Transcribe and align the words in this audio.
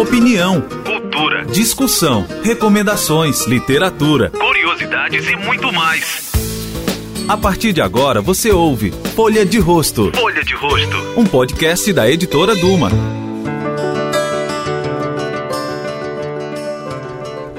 opinião, 0.00 0.60
cultura, 0.60 1.44
discussão, 1.46 2.24
recomendações, 2.44 3.46
literatura, 3.46 4.30
curiosidades 4.30 5.26
e 5.26 5.34
muito 5.34 5.72
mais. 5.72 6.30
A 7.26 7.36
partir 7.36 7.72
de 7.72 7.80
agora 7.80 8.22
você 8.22 8.52
ouve 8.52 8.92
Folha 9.16 9.44
de 9.44 9.58
Rosto. 9.58 10.12
Folha 10.14 10.44
de 10.44 10.54
Rosto. 10.54 10.96
Um 11.16 11.24
podcast 11.24 11.92
da 11.92 12.08
editora 12.08 12.54
Duma. 12.54 12.90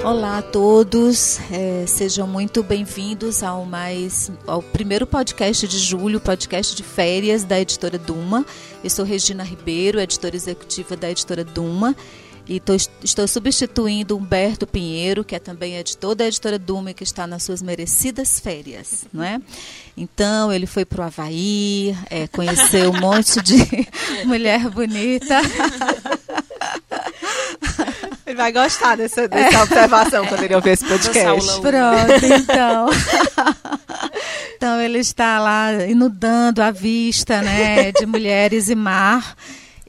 Olá 0.01 0.37
a 0.37 0.41
todos, 0.41 1.39
é, 1.51 1.85
sejam 1.85 2.25
muito 2.25 2.63
bem-vindos 2.63 3.43
ao 3.43 3.65
mais 3.65 4.31
ao 4.47 4.63
primeiro 4.63 5.05
podcast 5.05 5.67
de 5.67 5.77
julho, 5.77 6.19
podcast 6.21 6.73
de 6.73 6.83
férias 6.83 7.43
da 7.43 7.59
editora 7.59 7.97
Duma. 7.97 8.45
Eu 8.81 8.89
sou 8.89 9.03
Regina 9.03 9.43
Ribeiro, 9.43 9.99
editora 9.99 10.35
executiva 10.35 10.95
da 10.95 11.11
editora 11.11 11.43
Duma. 11.43 11.95
E 12.49 12.59
tô, 12.59 12.73
estou 12.73 13.27
substituindo 13.27 14.17
Humberto 14.17 14.65
Pinheiro, 14.65 15.23
que 15.23 15.35
é 15.35 15.39
também 15.39 15.77
editor 15.77 16.15
da 16.15 16.25
editora 16.25 16.57
Duma, 16.57 16.91
que 16.93 17.03
está 17.03 17.27
nas 17.27 17.43
suas 17.43 17.61
merecidas 17.61 18.39
férias, 18.39 19.05
não 19.13 19.23
é? 19.23 19.39
Então, 19.95 20.51
ele 20.51 20.65
foi 20.65 20.83
para 20.83 21.01
o 21.01 21.03
Havaí, 21.03 21.95
é, 22.09 22.27
conheceu 22.27 22.89
um 22.89 22.99
monte 22.99 23.39
de 23.43 23.55
mulher 24.25 24.67
bonita. 24.67 25.39
Ele 28.25 28.35
vai 28.35 28.51
gostar 28.51 28.97
dessa, 28.97 29.27
dessa 29.27 29.57
é. 29.57 29.61
observação 29.61 30.25
quando 30.25 30.43
ele 30.43 30.55
ouvir 30.55 30.71
esse 30.71 30.85
podcast. 30.85 31.61
Pronto, 31.61 32.25
então. 32.25 32.89
então 34.57 34.81
ele 34.81 34.97
está 34.97 35.39
lá 35.39 35.85
inundando 35.85 36.63
a 36.63 36.71
vista, 36.71 37.43
né, 37.43 37.91
de 37.91 38.07
mulheres 38.07 38.69
e 38.69 38.75
mar. 38.75 39.35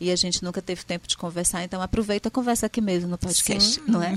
e 0.01 0.09
a 0.09 0.15
gente 0.15 0.43
nunca 0.43 0.63
teve 0.63 0.83
tempo 0.83 1.07
de 1.07 1.15
conversar, 1.15 1.63
então 1.63 1.79
aproveita 1.79 2.27
e 2.27 2.31
conversa 2.31 2.65
aqui 2.65 2.81
mesmo 2.81 3.07
no 3.07 3.19
podcast, 3.19 3.75
Sim. 3.75 3.81
não 3.87 4.01
é? 4.01 4.15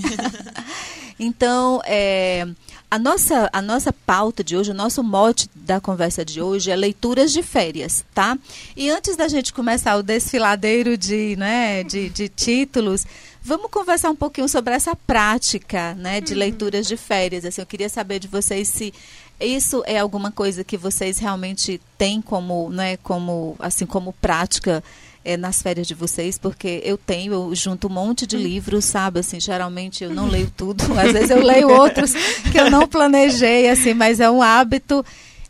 então, 1.21 1.83
é, 1.85 2.49
a, 2.91 2.99
nossa, 2.99 3.51
a 3.53 3.61
nossa 3.61 3.93
pauta 3.93 4.43
de 4.43 4.57
hoje, 4.57 4.71
o 4.71 4.75
nosso 4.75 5.03
mote 5.05 5.47
da 5.55 5.83
conversa 5.83 6.25
de 6.25 6.41
hoje 6.41 6.71
é 6.71 6.77
leituras 6.77 7.31
de 7.31 7.43
férias, 7.43 8.03
tá? 8.15 8.39
E 8.75 8.89
antes 8.89 9.15
da 9.15 9.29
gente 9.29 9.53
começar 9.53 9.97
o 9.97 10.03
desfiladeiro 10.03 10.97
de, 10.97 11.37
né, 11.37 11.85
de, 11.85 12.09
de 12.09 12.31
títulos, 12.31 13.07
vamos 13.43 13.71
conversar 13.71 14.09
um 14.09 14.17
pouquinho 14.17 14.49
sobre 14.49 14.73
essa 14.73 14.97
prática, 14.97 15.93
né, 15.97 16.19
de 16.19 16.33
uhum. 16.33 16.39
leituras 16.39 16.87
de 16.87 16.97
férias. 16.97 17.45
Assim, 17.45 17.61
eu 17.61 17.67
queria 17.67 17.91
saber 17.91 18.19
de 18.19 18.27
vocês 18.27 18.69
se 18.69 18.95
isso 19.39 19.83
é 19.87 19.99
alguma 19.99 20.33
coisa 20.33 20.65
que 20.65 20.79
vocês 20.79 21.19
realmente 21.19 21.79
têm 21.99 22.23
como, 22.23 22.71
né, 22.71 22.97
como, 22.99 23.55
assim, 23.59 23.85
como 23.85 24.15
prática 24.15 24.83
é, 25.25 25.37
nas 25.37 25.63
férias 25.63 25.87
de 25.87 25.95
vocês, 25.95 26.37
porque 26.37 26.83
eu 26.85 26.99
tenho, 26.99 27.33
eu 27.33 27.55
junto 27.55 27.87
um 27.87 27.91
monte 27.91 28.27
de 28.27 28.37
livros, 28.37 28.85
sabe? 28.85 29.21
Assim, 29.21 29.41
geralmente 29.41 30.05
eu 30.05 30.11
não 30.11 30.29
leio 30.29 30.53
tudo, 30.55 30.85
às 30.99 31.13
vezes 31.13 31.31
eu 31.31 31.43
leio 31.43 31.69
outros 31.69 32.13
que 32.53 32.59
eu 32.59 32.71
não 32.71 32.87
planejei, 32.87 33.69
assim, 33.69 33.95
mas 33.95 34.21
é 34.21 34.31
um 34.31 34.43
hábito. 34.43 35.05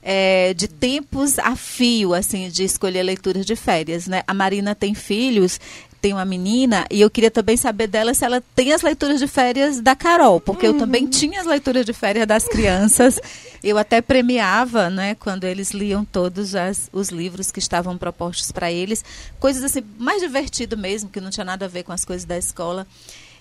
É, 0.07 0.53
de 0.53 0.69
tempos 0.69 1.39
a 1.39 1.57
fio, 1.57 2.13
assim, 2.13 2.51
de 2.51 2.63
escolher 2.63 3.03
leituras 3.03 3.47
de 3.47 3.57
férias, 3.57 4.07
né? 4.07 4.23
A 4.27 4.35
Marina 4.35 4.75
tem 4.75 4.95
filhos, 4.95 5.59
tem 6.05 6.13
uma 6.13 6.27
menina 6.27 6.85
e 6.91 7.01
eu 7.01 7.09
queria 7.09 7.31
também 7.31 7.57
saber 7.57 7.87
dela 7.87 8.13
se 8.13 8.27
ela 8.27 8.43
tem 8.55 8.75
as 8.75 8.83
leituras 8.83 9.19
de 9.19 9.27
férias 9.27 9.81
da 9.81 9.97
Carol, 9.97 10.39
porque 10.39 10.69
uhum. 10.69 10.75
eu 10.75 10.79
também 10.79 11.07
tinha 11.07 11.41
as 11.41 11.47
leituras 11.47 11.87
de 11.87 11.95
férias 11.95 12.27
das 12.27 12.47
crianças. 12.47 13.19
Eu 13.63 13.79
até 13.79 14.03
premiava, 14.03 14.91
né, 14.91 15.15
quando 15.15 15.45
eles 15.45 15.71
liam 15.71 16.05
todos 16.05 16.55
as, 16.55 16.91
os 16.93 17.09
livros 17.09 17.51
que 17.51 17.59
estavam 17.59 17.97
propostos 17.97 18.53
para 18.53 18.71
eles, 18.71 19.03
coisas 19.41 19.65
assim 19.65 19.83
mais 19.99 20.21
divertido 20.21 20.77
mesmo, 20.77 21.09
que 21.09 21.23
não 21.23 21.31
tinha 21.31 21.43
nada 21.43 21.65
a 21.65 21.69
ver 21.69 21.85
com 21.85 21.93
as 21.93 22.05
coisas 22.05 22.27
da 22.27 22.37
escola. 22.37 22.87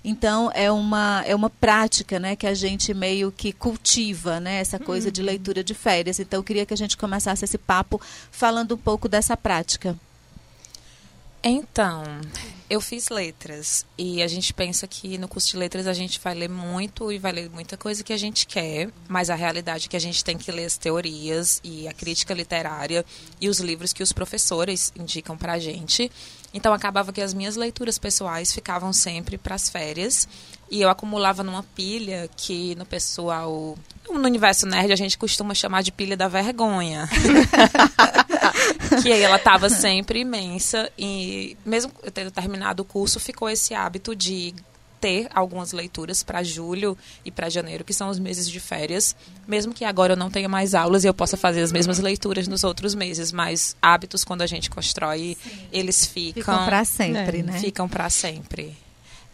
Então 0.02 0.50
é 0.54 0.72
uma 0.72 1.22
é 1.26 1.36
uma 1.36 1.50
prática, 1.50 2.18
né, 2.18 2.34
que 2.38 2.48
a 2.48 2.54
gente 2.54 2.94
meio 2.94 3.30
que 3.30 3.52
cultiva, 3.52 4.40
né, 4.40 4.62
essa 4.62 4.80
coisa 4.80 5.08
uhum. 5.08 5.12
de 5.12 5.22
leitura 5.22 5.62
de 5.66 5.74
férias. 5.74 6.18
Então 6.18 6.40
eu 6.40 6.44
queria 6.46 6.66
que 6.66 6.74
a 6.74 6.78
gente 6.78 6.96
começasse 6.96 7.44
esse 7.44 7.58
papo 7.58 8.00
falando 8.32 8.76
um 8.76 8.78
pouco 8.78 9.10
dessa 9.10 9.36
prática. 9.36 9.98
Então, 11.46 12.04
eu 12.70 12.80
fiz 12.80 13.10
letras 13.10 13.86
e 13.98 14.24
a 14.24 14.28
gente 14.30 14.54
pensa 14.54 14.88
que 14.88 15.18
no 15.18 15.28
curso 15.28 15.50
de 15.50 15.58
letras 15.58 15.88
a 15.88 15.94
gente 15.94 16.18
vai 16.18 16.34
ler 16.34 16.50
muito 16.50 17.12
e 17.12 17.20
vai 17.20 17.34
ler 17.34 17.50
muita 17.50 17.76
coisa 17.76 18.02
que 18.02 18.14
a 18.14 18.18
gente 18.18 18.48
quer, 18.48 18.90
mas 19.10 19.30
a 19.30 19.36
realidade 19.36 19.88
é 19.88 19.90
que 19.90 19.98
a 19.98 20.00
gente 20.00 20.24
tem 20.24 20.38
que 20.38 20.50
ler 20.54 20.64
as 20.64 20.78
teorias 20.78 21.60
e 21.62 21.86
a 21.86 21.92
crítica 21.92 22.34
literária 22.34 23.06
e 23.42 23.50
os 23.50 23.60
livros 23.60 23.92
que 23.92 24.02
os 24.02 24.14
professores 24.14 24.94
indicam 24.98 25.38
pra 25.38 25.60
gente. 25.60 26.10
Então 26.54 26.74
acabava 26.74 27.12
que 27.12 27.22
as 27.22 27.34
minhas 27.34 27.56
leituras 27.56 27.98
pessoais 27.98 28.54
ficavam 28.54 28.94
sempre 28.94 29.38
para 29.38 29.56
as 29.56 29.70
férias 29.70 30.28
e 30.70 30.82
eu 30.82 30.90
acumulava 30.90 31.44
numa 31.44 31.64
pilha 31.64 32.30
que 32.36 32.76
no 32.76 32.86
pessoal, 32.86 33.78
no 34.10 34.24
universo 34.24 34.66
nerd 34.66 34.92
a 34.92 34.96
gente 34.96 35.18
costuma 35.18 35.54
chamar 35.56 35.82
de 35.82 35.92
pilha 35.92 36.16
da 36.16 36.28
vergonha. 36.28 37.10
que 39.02 39.12
aí 39.12 39.22
ela 39.22 39.38
estava 39.38 39.70
sempre 39.70 40.20
imensa 40.20 40.92
e 40.98 41.58
mesmo 41.66 41.92
eu 42.04 42.12
tendo 42.12 42.32
terminado 42.32 42.84
o 42.84 42.86
curso, 42.86 43.20
ficou 43.20 43.50
esse 43.50 43.74
hábito 43.74 44.16
de 44.16 44.54
ter 45.04 45.28
algumas 45.36 45.74
leituras 45.74 46.24
para 46.24 46.42
julho 46.44 46.98
e 47.26 47.30
para 47.30 47.50
janeiro, 47.50 47.84
que 47.84 47.94
são 47.94 48.08
os 48.08 48.18
meses 48.18 48.50
de 48.50 48.58
férias, 48.58 49.14
mesmo 49.46 49.74
que 49.74 49.84
agora 49.84 50.14
eu 50.14 50.18
não 50.18 50.32
tenha 50.32 50.48
mais 50.48 50.74
aulas 50.74 51.04
e 51.04 51.08
eu 51.08 51.14
possa 51.14 51.36
fazer 51.36 51.62
as 51.62 51.74
mesmas 51.74 52.00
leituras 52.00 52.48
nos 52.48 52.64
outros 52.64 52.96
meses, 52.96 53.30
mas 53.34 53.76
hábitos 53.82 54.24
quando 54.24 54.44
a 54.44 54.48
gente 54.48 54.70
constrói, 54.70 55.36
Sim. 55.44 55.68
eles 55.74 56.06
ficam 56.06 56.42
ficam 56.42 56.66
para 56.66 56.86
sempre, 56.86 57.40
é, 57.40 57.44
né? 57.44 57.60
Ficam 57.60 57.90
para 57.90 58.10
sempre. 58.10 58.78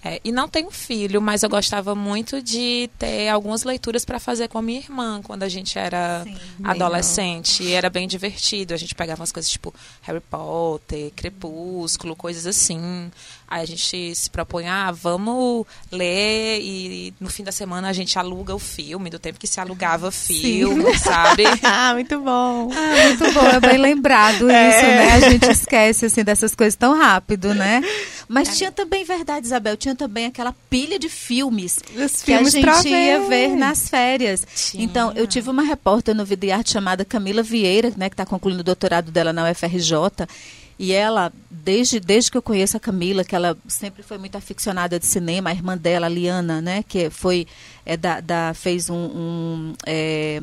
É, 0.03 0.21
e 0.23 0.31
não 0.31 0.47
tenho 0.47 0.71
filho, 0.71 1.21
mas 1.21 1.43
eu 1.43 1.49
gostava 1.49 1.93
muito 1.93 2.41
de 2.41 2.89
ter 2.97 3.27
algumas 3.27 3.63
leituras 3.63 4.05
para 4.05 4.17
fazer 4.17 4.47
com 4.47 4.57
a 4.57 4.61
minha 4.61 4.79
irmã 4.79 5.21
quando 5.21 5.43
a 5.43 5.49
gente 5.49 5.77
era 5.77 6.23
Sim, 6.23 6.37
adolescente. 6.63 7.63
E 7.63 7.73
era 7.73 7.89
bem 7.89 8.07
divertido. 8.07 8.73
A 8.73 8.77
gente 8.77 8.95
pegava 8.95 9.19
umas 9.21 9.31
coisas 9.31 9.51
tipo 9.51 9.73
Harry 10.01 10.21
Potter, 10.21 11.11
Crepúsculo, 11.15 12.15
coisas 12.15 12.47
assim. 12.47 13.11
Aí 13.49 13.63
a 13.63 13.65
gente 13.65 14.13
se 14.13 14.29
propõe, 14.29 14.67
ah, 14.67 14.91
vamos 14.91 15.65
ler 15.91 16.61
e 16.61 17.13
no 17.19 17.29
fim 17.29 17.43
da 17.43 17.51
semana 17.51 17.89
a 17.89 17.93
gente 17.93 18.17
aluga 18.19 18.53
o 18.53 18.59
filme, 18.59 19.09
do 19.09 19.17
tempo 19.17 19.39
que 19.39 19.47
se 19.47 19.59
alugava 19.59 20.11
filme, 20.11 20.85
Sim. 20.93 20.97
sabe? 21.03 21.43
ah, 21.63 21.93
muito 21.95 22.19
bom. 22.19 22.69
Ah, 22.71 23.07
muito 23.07 23.33
bom, 23.33 23.47
é 23.47 23.59
bem 23.59 23.79
lembrado 23.79 24.47
é. 24.51 24.69
isso, 24.69 24.81
né? 24.85 25.13
A 25.13 25.29
gente 25.31 25.49
esquece, 25.49 26.05
assim, 26.05 26.23
dessas 26.23 26.53
coisas 26.53 26.75
tão 26.75 26.95
rápido, 26.95 27.55
né? 27.55 27.81
Mas 28.31 28.49
é. 28.49 28.51
tinha 28.51 28.71
também, 28.71 29.03
verdade, 29.03 29.47
Isabel, 29.47 29.75
tinha 29.75 29.95
também 29.95 30.27
aquela 30.27 30.53
pilha 30.69 30.99
de 30.99 31.09
filmes 31.09 31.79
Os 31.95 32.21
que 32.21 32.25
filmes 32.25 32.53
a 32.53 32.61
gente 32.61 32.87
ia 32.87 33.27
ver 33.27 33.55
nas 33.55 33.89
férias. 33.89 34.45
Tinha. 34.55 34.83
Então, 34.83 35.11
eu 35.13 35.25
tive 35.25 35.49
uma 35.49 35.63
repórter 35.63 36.13
no 36.13 36.23
Vida 36.23 36.45
e 36.45 36.51
Arte 36.51 36.71
chamada 36.71 37.03
Camila 37.03 37.41
Vieira, 37.41 37.91
né, 37.97 38.07
que 38.07 38.13
está 38.13 38.27
concluindo 38.27 38.61
o 38.61 38.63
doutorado 38.63 39.11
dela 39.11 39.33
na 39.33 39.49
UFRJ, 39.49 40.27
e 40.77 40.93
ela, 40.93 41.33
desde, 41.49 41.99
desde 41.99 42.29
que 42.29 42.37
eu 42.37 42.41
conheço 42.43 42.77
a 42.77 42.79
Camila, 42.79 43.23
que 43.23 43.35
ela 43.35 43.57
sempre 43.67 44.03
foi 44.03 44.19
muito 44.19 44.37
aficionada 44.37 44.99
de 44.99 45.07
cinema, 45.07 45.49
a 45.49 45.53
irmã 45.53 45.75
dela, 45.75 46.05
a 46.05 46.09
Liana, 46.09 46.61
né, 46.61 46.83
que 46.87 47.09
foi, 47.09 47.47
é, 47.83 47.97
da, 47.97 48.21
da 48.21 48.53
fez 48.53 48.91
um, 48.91 48.93
um 48.95 49.73
é, 49.87 50.39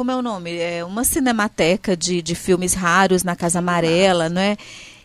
como 0.00 0.10
é 0.10 0.16
o 0.16 0.22
nome? 0.22 0.56
É 0.56 0.82
uma 0.82 1.04
cinemateca 1.04 1.94
de, 1.94 2.22
de 2.22 2.34
filmes 2.34 2.72
raros 2.72 3.22
na 3.22 3.36
Casa 3.36 3.58
Amarela, 3.58 4.30
não 4.30 4.40
é? 4.40 4.56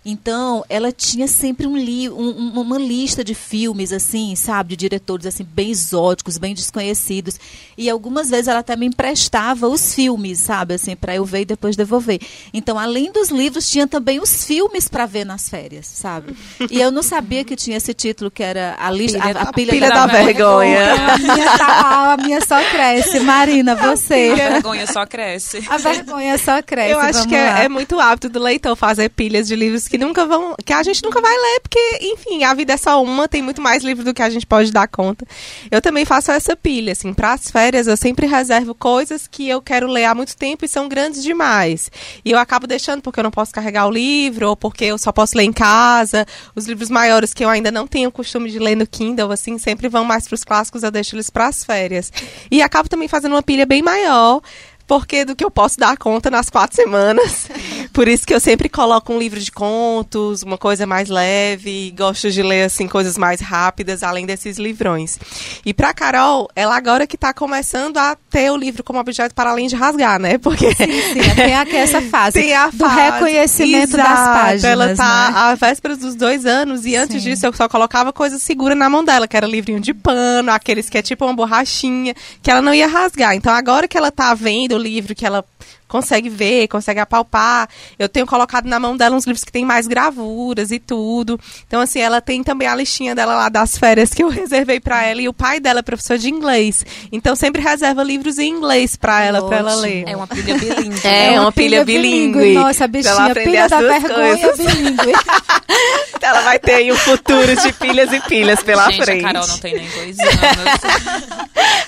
Então, 0.05 0.63
ela 0.69 0.91
tinha 0.91 1.27
sempre 1.27 1.65
um 1.65 1.75
li 1.75 2.07
um, 2.07 2.61
uma 2.61 2.77
lista 2.77 3.23
de 3.23 3.33
filmes, 3.33 3.91
assim, 3.91 4.35
sabe, 4.35 4.69
de 4.69 4.75
diretores 4.75 5.25
assim 5.25 5.43
bem 5.43 5.71
exóticos, 5.71 6.37
bem 6.37 6.53
desconhecidos. 6.53 7.39
E 7.75 7.89
algumas 7.89 8.29
vezes 8.29 8.47
ela 8.47 8.59
até 8.59 8.75
me 8.75 8.85
emprestava 8.85 9.67
os 9.67 9.95
filmes, 9.95 10.39
sabe, 10.39 10.75
assim, 10.75 10.95
para 10.95 11.15
eu 11.15 11.25
ver 11.25 11.41
e 11.41 11.45
depois 11.45 11.75
devolver. 11.75 12.21
Então, 12.53 12.77
além 12.77 13.11
dos 13.11 13.29
livros, 13.29 13.69
tinha 13.69 13.87
também 13.87 14.19
os 14.19 14.45
filmes 14.45 14.87
para 14.87 15.07
ver 15.07 15.25
nas 15.25 15.49
férias, 15.49 15.87
sabe? 15.87 16.35
E 16.69 16.79
eu 16.79 16.91
não 16.91 17.01
sabia 17.01 17.43
que 17.43 17.55
tinha 17.55 17.77
esse 17.77 17.93
título 17.93 18.29
que 18.29 18.43
era 18.43 18.75
a 18.79 18.91
lista, 18.91 19.19
pilha, 19.19 19.39
a, 19.39 19.41
a 19.41 19.53
pilha, 19.53 19.73
pilha 19.73 19.89
da, 19.89 20.05
da, 20.05 20.23
vergonha. 20.23 20.95
vergonha. 20.95 21.13
A, 21.13 21.17
minha, 21.17 21.57
tá, 21.57 22.13
a 22.13 22.17
minha 22.17 22.41
só 22.41 22.63
cresce, 22.69 23.19
Marina, 23.21 23.75
você. 23.75 24.29
A 24.31 24.35
vergonha 24.35 24.87
só 24.87 25.05
cresce. 25.05 25.63
A 25.67 25.77
vergonha 25.77 26.37
só 26.37 26.61
cresce. 26.61 26.91
Eu 26.91 26.99
acho 26.99 27.27
que 27.27 27.35
é, 27.35 27.65
é, 27.65 27.69
muito 27.69 27.99
hábito 27.99 28.29
do 28.29 28.39
leitor 28.39 28.75
fazer 28.75 29.09
pilhas 29.09 29.47
de 29.47 29.55
livros 29.55 29.87
que 29.87 29.94
nunca 29.97 30.25
vão, 30.25 30.55
que 30.63 30.73
a 30.73 30.83
gente 30.83 31.03
nunca 31.03 31.21
vai 31.21 31.35
ler, 31.35 31.59
porque, 31.61 31.99
enfim, 32.01 32.43
a 32.43 32.53
vida 32.53 32.73
é 32.73 32.77
só 32.77 33.01
uma, 33.01 33.27
tem 33.27 33.41
muito 33.41 33.61
mais 33.61 33.83
livro 33.83 34.03
do 34.03 34.13
que 34.13 34.21
a 34.21 34.29
gente 34.29 34.45
pode 34.45 34.71
dar 34.71 34.87
conta. 34.87 35.25
Eu 35.69 35.81
também 35.81 36.05
faço 36.05 36.31
essa 36.31 36.55
pilha, 36.55 36.91
assim, 36.91 37.13
para 37.13 37.33
as 37.33 37.49
férias 37.49 37.87
eu 37.87 37.97
sempre 37.97 38.25
reservo 38.25 38.73
coisas 38.73 39.27
que 39.27 39.47
eu 39.47 39.61
quero 39.61 39.87
ler 39.87 40.05
há 40.05 40.15
muito 40.15 40.35
tempo 40.35 40.65
e 40.65 40.67
são 40.67 40.87
grandes 40.87 41.23
demais. 41.23 41.91
E 42.23 42.31
eu 42.31 42.37
acabo 42.37 42.67
deixando 42.67 43.01
porque 43.01 43.19
eu 43.19 43.23
não 43.23 43.31
posso 43.31 43.51
carregar 43.51 43.87
o 43.87 43.91
livro 43.91 44.49
ou 44.49 44.55
porque 44.55 44.85
eu 44.85 44.97
só 44.97 45.11
posso 45.11 45.37
ler 45.37 45.43
em 45.43 45.53
casa. 45.53 46.25
Os 46.55 46.65
livros 46.65 46.89
maiores 46.89 47.33
que 47.33 47.43
eu 47.43 47.49
ainda 47.49 47.71
não 47.71 47.87
tenho 47.87 48.09
o 48.09 48.11
costume 48.11 48.49
de 48.49 48.59
ler 48.59 48.75
no 48.75 48.87
Kindle, 48.87 49.31
assim, 49.31 49.57
sempre 49.57 49.87
vão 49.87 50.03
mais 50.03 50.27
para 50.27 50.35
os 50.35 50.43
clássicos, 50.43 50.83
eu 50.83 50.91
deixo 50.91 51.15
eles 51.15 51.29
para 51.29 51.47
as 51.47 51.63
férias. 51.63 52.11
E 52.49 52.61
acabo 52.61 52.89
também 52.89 53.07
fazendo 53.07 53.33
uma 53.33 53.43
pilha 53.43 53.65
bem 53.65 53.81
maior 53.81 54.41
porque 54.87 55.25
do 55.25 55.35
que 55.35 55.43
eu 55.43 55.51
posso 55.51 55.77
dar 55.79 55.97
conta 55.97 56.29
nas 56.29 56.49
quatro 56.49 56.75
semanas. 56.75 57.47
Por 57.91 58.07
isso 58.07 58.27
que 58.27 58.33
eu 58.33 58.39
sempre 58.39 58.67
coloco 58.67 59.13
um 59.13 59.17
livro 59.17 59.39
de 59.39 59.51
contos, 59.51 60.43
uma 60.43 60.57
coisa 60.57 60.85
mais 60.85 61.09
leve, 61.09 61.93
gosto 61.97 62.29
de 62.29 62.43
ler 62.43 62.63
assim 62.63 62.87
coisas 62.87 63.17
mais 63.17 63.39
rápidas, 63.39 64.03
além 64.03 64.25
desses 64.25 64.57
livrões. 64.57 65.17
E 65.65 65.73
para 65.73 65.93
Carol, 65.93 66.49
ela 66.55 66.75
agora 66.75 67.07
que 67.07 67.15
está 67.15 67.33
começando 67.33 67.97
a 67.97 68.17
ter 68.29 68.51
o 68.51 68.57
livro 68.57 68.83
como 68.83 68.99
objeto 68.99 69.33
para 69.33 69.51
além 69.51 69.67
de 69.67 69.75
rasgar, 69.75 70.19
né? 70.19 70.37
Porque 70.37 70.75
sim, 70.75 70.85
sim, 70.85 71.35
tem 71.35 71.55
aqui 71.55 71.75
essa 71.75 72.01
fase 72.11 72.41
tem 72.41 72.53
a 72.53 72.67
do 72.67 72.77
fase, 72.77 72.95
reconhecimento 72.99 73.95
exato, 73.95 74.09
das 74.09 74.27
páginas. 74.27 74.63
Ela 74.65 74.91
está 74.91 75.31
né? 75.31 75.37
à 75.37 75.55
véspera 75.55 75.95
dos 75.95 76.15
dois 76.15 76.45
anos 76.45 76.85
e 76.85 76.95
antes 76.95 77.23
sim. 77.23 77.29
disso 77.29 77.45
eu 77.45 77.53
só 77.53 77.69
colocava 77.69 78.11
coisa 78.11 78.37
segura 78.37 78.75
na 78.75 78.89
mão 78.89 79.05
dela, 79.05 79.27
que 79.27 79.37
era 79.37 79.47
livrinho 79.47 79.79
de 79.79 79.93
pano, 79.93 80.51
aqueles 80.51 80.89
que 80.89 80.97
é 80.97 81.01
tipo 81.01 81.23
uma 81.23 81.33
borrachinha, 81.33 82.13
que 82.41 82.51
ela 82.51 82.61
não 82.61 82.73
ia 82.73 82.87
rasgar. 82.87 83.35
Então 83.35 83.53
agora 83.53 83.87
que 83.87 83.97
ela 83.97 84.09
está 84.09 84.33
vendo 84.33 84.74
o 84.75 84.79
livro 84.79 85.15
que 85.15 85.25
ela 85.25 85.43
consegue 85.87 86.29
ver, 86.29 86.67
consegue 86.67 86.99
apalpar. 86.99 87.69
Eu 87.97 88.09
tenho 88.09 88.25
colocado 88.25 88.65
na 88.65 88.79
mão 88.79 88.95
dela 88.97 89.15
uns 89.15 89.25
livros 89.25 89.43
que 89.43 89.51
tem 89.51 89.65
mais 89.65 89.87
gravuras 89.87 90.71
e 90.71 90.79
tudo. 90.79 91.39
Então, 91.67 91.81
assim, 91.81 91.99
ela 91.99 92.21
tem 92.21 92.43
também 92.43 92.67
a 92.67 92.75
listinha 92.75 93.15
dela 93.15 93.35
lá 93.35 93.49
das 93.49 93.77
férias 93.77 94.13
que 94.13 94.23
eu 94.23 94.29
reservei 94.29 94.79
para 94.79 95.03
ela. 95.03 95.21
E 95.21 95.27
o 95.27 95.33
pai 95.33 95.59
dela 95.59 95.79
é 95.79 95.83
professor 95.83 96.17
de 96.17 96.29
inglês. 96.29 96.85
Então, 97.11 97.35
sempre 97.35 97.61
reserva 97.61 98.03
livros 98.03 98.37
em 98.39 98.49
inglês 98.49 98.95
para 98.95 99.23
ela, 99.23 99.45
para 99.47 99.57
ela 99.57 99.75
ler. 99.75 100.03
É 100.07 100.15
uma 100.15 100.27
pilha 100.27 100.57
bilíngue. 100.57 101.07
É, 101.07 101.33
é 101.33 101.39
uma, 101.39 101.51
pilha, 101.51 101.85
pilha 101.85 101.85
bilíngue. 101.85 102.53
Nossa, 102.53 102.85
a 102.85 102.87
bichinha, 102.87 103.35
pilha 103.35 103.67
da 103.67 103.79
vergonha 103.79 104.37
coisas. 104.37 104.57
bilíngue. 104.75 105.13
ela 106.21 106.41
vai 106.41 106.59
ter 106.59 106.73
aí 106.73 106.91
um 106.91 106.97
futuro 106.97 107.55
de 107.55 107.73
pilhas 107.73 108.11
e 108.11 108.19
pilhas 108.21 108.63
pela 108.63 108.89
Gente, 108.89 109.03
frente. 109.03 109.25
a 109.25 109.27
Carol 109.27 109.47
não 109.47 109.57
tem 109.59 109.75
nem 109.75 109.87
dois 109.89 110.19
anos. 110.19 110.35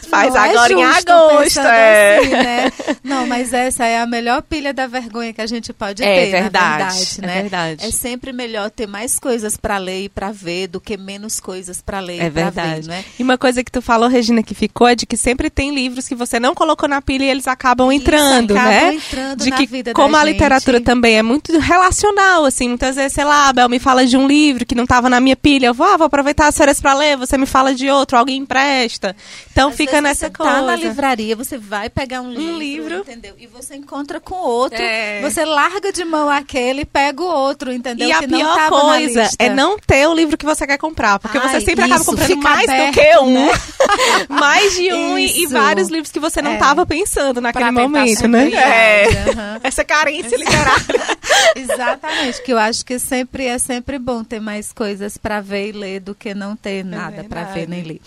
Faz 0.10 0.34
não 0.34 0.44
é 0.44 0.50
agora 0.50 0.74
é 0.74 0.76
em 0.76 0.84
agosto, 0.84 1.60
é. 1.60 2.18
Assim, 2.18 2.30
né? 2.30 2.72
Não, 3.04 3.28
mas 3.28 3.52
essa 3.52 3.86
é 3.88 4.00
a 4.00 4.06
melhor 4.06 4.42
pilha 4.42 4.74
da 4.74 4.88
vergonha 4.88 5.34
que 5.34 5.42
a 5.42 5.48
gente 5.48 5.74
pode 5.74 6.04
é 6.04 6.26
ter, 6.26 6.32
verdade, 6.32 6.84
verdade, 6.84 7.22
né? 7.22 7.38
É 7.38 7.42
verdade. 7.42 7.86
É 7.86 7.92
sempre 7.92 8.32
melhor 8.34 8.70
ter 8.70 8.88
mais 8.88 9.18
coisas 9.20 9.58
para 9.58 9.78
ler 9.78 10.04
e 10.04 10.10
para 10.10 10.32
ver 10.32 10.68
do 10.68 10.80
que 10.80 10.98
menos 10.98 11.40
coisas 11.40 11.82
para 11.82 12.00
ler 12.00 12.22
é 12.22 12.28
e 12.28 12.32
para 12.32 12.50
ver, 12.50 12.86
né? 12.86 13.06
E 13.18 13.24
uma 13.24 13.38
coisa 13.38 13.64
que 13.64 13.72
tu 13.72 13.82
falou, 13.82 14.10
Regina, 14.10 14.44
que 14.44 14.54
ficou 14.54 14.88
é 14.88 14.96
de 14.96 15.06
que 15.06 15.18
sempre 15.18 15.50
tem 15.50 15.74
livros 15.74 16.08
que 16.08 16.16
você 16.16 16.40
não 16.40 16.54
colocou 16.54 16.88
na 16.88 17.02
pilha 17.02 17.24
e 17.26 17.30
eles 17.30 17.48
acabam 17.48 17.92
entrando, 17.92 18.54
Isso, 18.56 18.64
né? 18.64 18.94
entrando 18.96 19.44
de 19.44 19.50
na 19.50 19.58
que 19.58 19.66
vida 19.66 19.94
como 19.94 20.16
a 20.16 20.20
gente. 20.26 20.34
literatura 20.34 20.82
também 20.82 21.18
é 21.18 21.24
muito 21.24 21.58
relacional, 21.60 22.46
assim, 22.46 22.68
muitas 22.68 22.96
vezes, 22.96 23.14
sei 23.14 23.24
lá, 23.24 23.50
a 23.50 23.54
Bel 23.54 23.70
me 23.70 23.80
fala 23.80 24.06
de 24.06 24.18
um 24.18 24.28
livro 24.28 24.66
que 24.66 24.76
não 24.76 24.84
estava 24.84 25.10
na 25.10 25.20
minha 25.20 25.36
pilha, 25.36 25.68
eu 25.68 25.74
vou, 25.74 25.88
ah, 25.88 25.98
vou 25.98 26.08
aproveitar 26.08 26.48
as 26.48 26.58
férias 26.58 26.80
para 26.80 26.94
ler, 26.94 27.18
você 27.18 27.38
me 27.38 27.46
fala 27.46 27.74
de 27.74 27.90
outro, 27.90 28.18
alguém 28.18 28.38
empresta. 28.38 29.16
Então 29.52 29.70
Às 29.70 29.76
fica 29.76 30.02
nessa 30.02 30.28
você 30.28 30.34
coisa. 30.34 30.54
Tá 30.54 30.62
na 30.62 30.76
livraria, 30.76 31.36
você 31.36 31.58
vai 31.58 31.90
pegar 31.90 32.22
um, 32.22 32.28
um 32.28 32.58
livro, 32.58 32.58
livro, 32.60 32.98
entendeu? 33.00 33.36
E 33.38 33.48
você 33.48 33.76
encontra 33.78 34.20
com 34.20 34.36
outro, 34.36 34.82
é. 34.82 35.22
você 35.22 35.46
larga 35.46 35.92
de 35.92 36.04
mão 36.04 36.30
aquele 36.30 36.82
e 36.82 36.86
pega 36.86 37.22
o 37.22 37.26
outro, 37.26 37.72
entendeu? 37.72 38.08
E 38.08 38.12
a 38.12 38.20
que 38.20 38.28
pior 38.28 38.70
coisa 38.70 39.30
é 39.40 39.50
não 39.50 39.78
ter 39.80 40.08
o 40.08 40.14
livro 40.14 40.38
que 40.38 40.46
você 40.46 40.68
quer 40.68 40.78
comprar, 40.78 41.20
porque 41.20 41.38
Ai, 41.38 41.50
você 41.50 41.62
sempre 41.62 41.86
isso, 41.86 41.94
acaba 41.94 42.06
comprando 42.06 42.38
mais 42.38 42.70
aberto, 42.70 42.96
do 42.96 43.02
que 43.02 43.18
um. 43.20 43.34
Né? 43.34 43.52
mais 44.30 44.76
de 44.76 44.94
um 44.94 45.18
e, 45.18 45.44
e, 45.44 45.48
vários 45.48 45.90
livros 45.90 46.12
que 46.12 46.20
você 46.20 46.42
não 46.42 46.54
estava 46.54 46.82
é. 46.82 46.86
pensando 46.86 47.40
naquele 47.40 47.66
pra 47.66 47.72
momento, 47.72 48.28
né? 48.28 48.52
É. 48.52 49.08
Uhum. 49.08 49.60
Essa 49.64 49.84
carência 49.84 50.36
literária. 50.36 51.18
Exatamente, 51.56 52.42
que 52.44 52.54
eu 52.54 52.58
acho 52.58 52.86
que 52.86 53.00
sempre 53.00 53.46
é 53.46 53.58
sempre 53.58 53.98
bom 54.00 54.24
ter 54.24 54.40
mais 54.40 54.72
coisas 54.72 55.18
para 55.18 55.42
ver 55.42 55.70
e 55.70 55.72
ler 55.72 56.00
do 56.00 56.16
que 56.16 56.34
não 56.34 56.56
ter 56.56 56.78
é 56.78 56.84
nada 56.84 57.24
para 57.24 57.44
ver 57.46 57.68
nem 57.68 57.84
ler. 57.84 58.02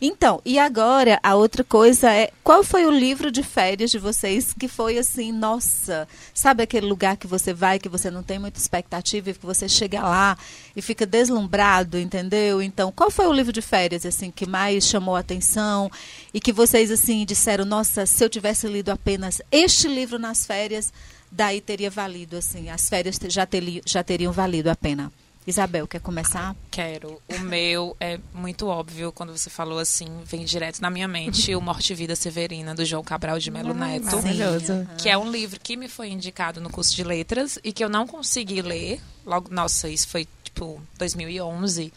Então, 0.00 0.40
e 0.44 0.58
agora 0.58 1.18
a 1.22 1.34
outra 1.34 1.64
coisa 1.64 2.12
é 2.12 2.30
qual 2.42 2.62
foi 2.62 2.86
o 2.86 2.90
livro 2.90 3.30
de 3.30 3.42
férias 3.42 3.90
de 3.90 3.98
vocês 3.98 4.54
que 4.58 4.68
foi 4.68 4.98
assim, 4.98 5.15
nossa, 5.32 6.06
sabe 6.32 6.62
aquele 6.62 6.86
lugar 6.86 7.16
que 7.16 7.26
você 7.26 7.52
vai 7.52 7.78
que 7.78 7.88
você 7.88 8.10
não 8.10 8.22
tem 8.22 8.38
muita 8.38 8.58
expectativa 8.58 9.30
e 9.30 9.34
que 9.34 9.44
você 9.44 9.68
chega 9.68 10.02
lá 10.02 10.36
e 10.74 10.82
fica 10.82 11.04
deslumbrado, 11.04 11.98
entendeu? 11.98 12.62
Então, 12.62 12.92
qual 12.92 13.10
foi 13.10 13.26
o 13.26 13.32
livro 13.32 13.52
de 13.52 13.62
férias 13.62 14.06
assim 14.06 14.30
que 14.30 14.46
mais 14.46 14.86
chamou 14.86 15.16
a 15.16 15.20
atenção 15.20 15.90
e 16.32 16.40
que 16.40 16.52
vocês 16.52 16.90
assim 16.90 17.24
disseram, 17.24 17.64
nossa, 17.64 18.06
se 18.06 18.24
eu 18.24 18.28
tivesse 18.28 18.66
lido 18.68 18.90
apenas 18.90 19.40
este 19.50 19.88
livro 19.88 20.18
nas 20.18 20.46
férias, 20.46 20.92
daí 21.30 21.60
teria 21.60 21.90
valido 21.90 22.36
assim, 22.36 22.70
as 22.70 22.88
férias 22.88 23.18
já, 23.28 23.46
ter, 23.46 23.82
já 23.84 24.02
teriam 24.02 24.32
valido 24.32 24.70
a 24.70 24.76
pena. 24.76 25.12
Isabel, 25.46 25.86
quer 25.86 26.00
começar? 26.00 26.56
Quero. 26.70 27.22
O 27.28 27.38
meu 27.38 27.96
é 28.00 28.18
muito 28.34 28.66
óbvio, 28.66 29.12
quando 29.12 29.36
você 29.36 29.48
falou 29.48 29.78
assim, 29.78 30.08
vem 30.24 30.44
direto 30.44 30.80
na 30.80 30.90
minha 30.90 31.06
mente 31.06 31.54
o 31.54 31.60
Morte 31.60 31.92
e 31.92 31.96
Vida 31.96 32.16
Severina, 32.16 32.74
do 32.74 32.84
João 32.84 33.04
Cabral 33.04 33.38
de 33.38 33.50
Melo 33.50 33.72
Neto. 33.72 34.04
Maravilhoso. 34.06 34.88
Que 34.98 35.08
é 35.08 35.16
um 35.16 35.30
livro 35.30 35.60
que 35.60 35.76
me 35.76 35.88
foi 35.88 36.08
indicado 36.08 36.60
no 36.60 36.68
curso 36.68 36.94
de 36.96 37.04
letras 37.04 37.58
e 37.62 37.72
que 37.72 37.84
eu 37.84 37.88
não 37.88 38.06
consegui 38.06 38.60
ler. 38.60 39.00
Logo, 39.24 39.48
nossa, 39.52 39.88
isso 39.88 40.08
foi 40.08 40.26
tipo 40.42 40.80
2011. 40.98 41.92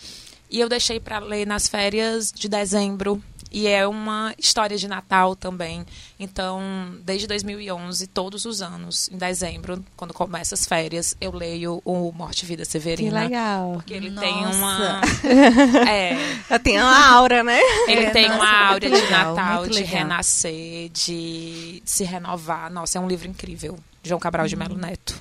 E 0.49 0.59
eu 0.59 0.67
deixei 0.67 0.99
para 0.99 1.19
ler 1.19 1.45
nas 1.45 1.67
férias 1.67 2.31
de 2.31 2.49
dezembro 2.49 3.21
e 3.51 3.67
é 3.67 3.87
uma 3.87 4.33
história 4.37 4.77
de 4.77 4.87
Natal 4.87 5.35
também. 5.35 5.83
Então, 6.19 6.61
desde 7.03 7.25
2011, 7.27 8.07
todos 8.07 8.45
os 8.45 8.61
anos, 8.61 9.09
em 9.11 9.17
dezembro, 9.17 9.83
quando 9.97 10.13
começa 10.13 10.53
as 10.53 10.67
férias, 10.67 11.17
eu 11.19 11.31
leio 11.31 11.81
o 11.83 12.11
Morte 12.11 12.43
e 12.43 12.45
Vida 12.45 12.63
Severina. 12.63 13.21
Que 13.21 13.27
legal. 13.27 13.73
Porque 13.73 13.93
ele 13.93 14.11
Nossa. 14.11 14.27
tem 14.27 14.45
uma. 14.45 15.01
é. 15.89 16.59
Tem 16.59 16.79
uma 16.79 17.09
aura, 17.09 17.43
né? 17.43 17.59
Ele 17.87 18.05
é, 18.05 18.09
tem 18.11 18.27
nossa, 18.27 18.39
uma 18.39 18.67
aura 18.67 18.89
de 18.89 18.95
legal, 18.95 19.35
Natal, 19.35 19.67
de 19.67 19.73
legal. 19.73 19.89
renascer, 19.91 20.89
de 20.89 21.81
se 21.83 22.03
renovar. 22.03 22.71
Nossa, 22.71 22.99
é 22.99 23.01
um 23.01 23.07
livro 23.07 23.27
incrível. 23.27 23.79
João 24.03 24.19
Cabral 24.19 24.47
de 24.47 24.55
Melo 24.55 24.77
Neto. 24.77 25.15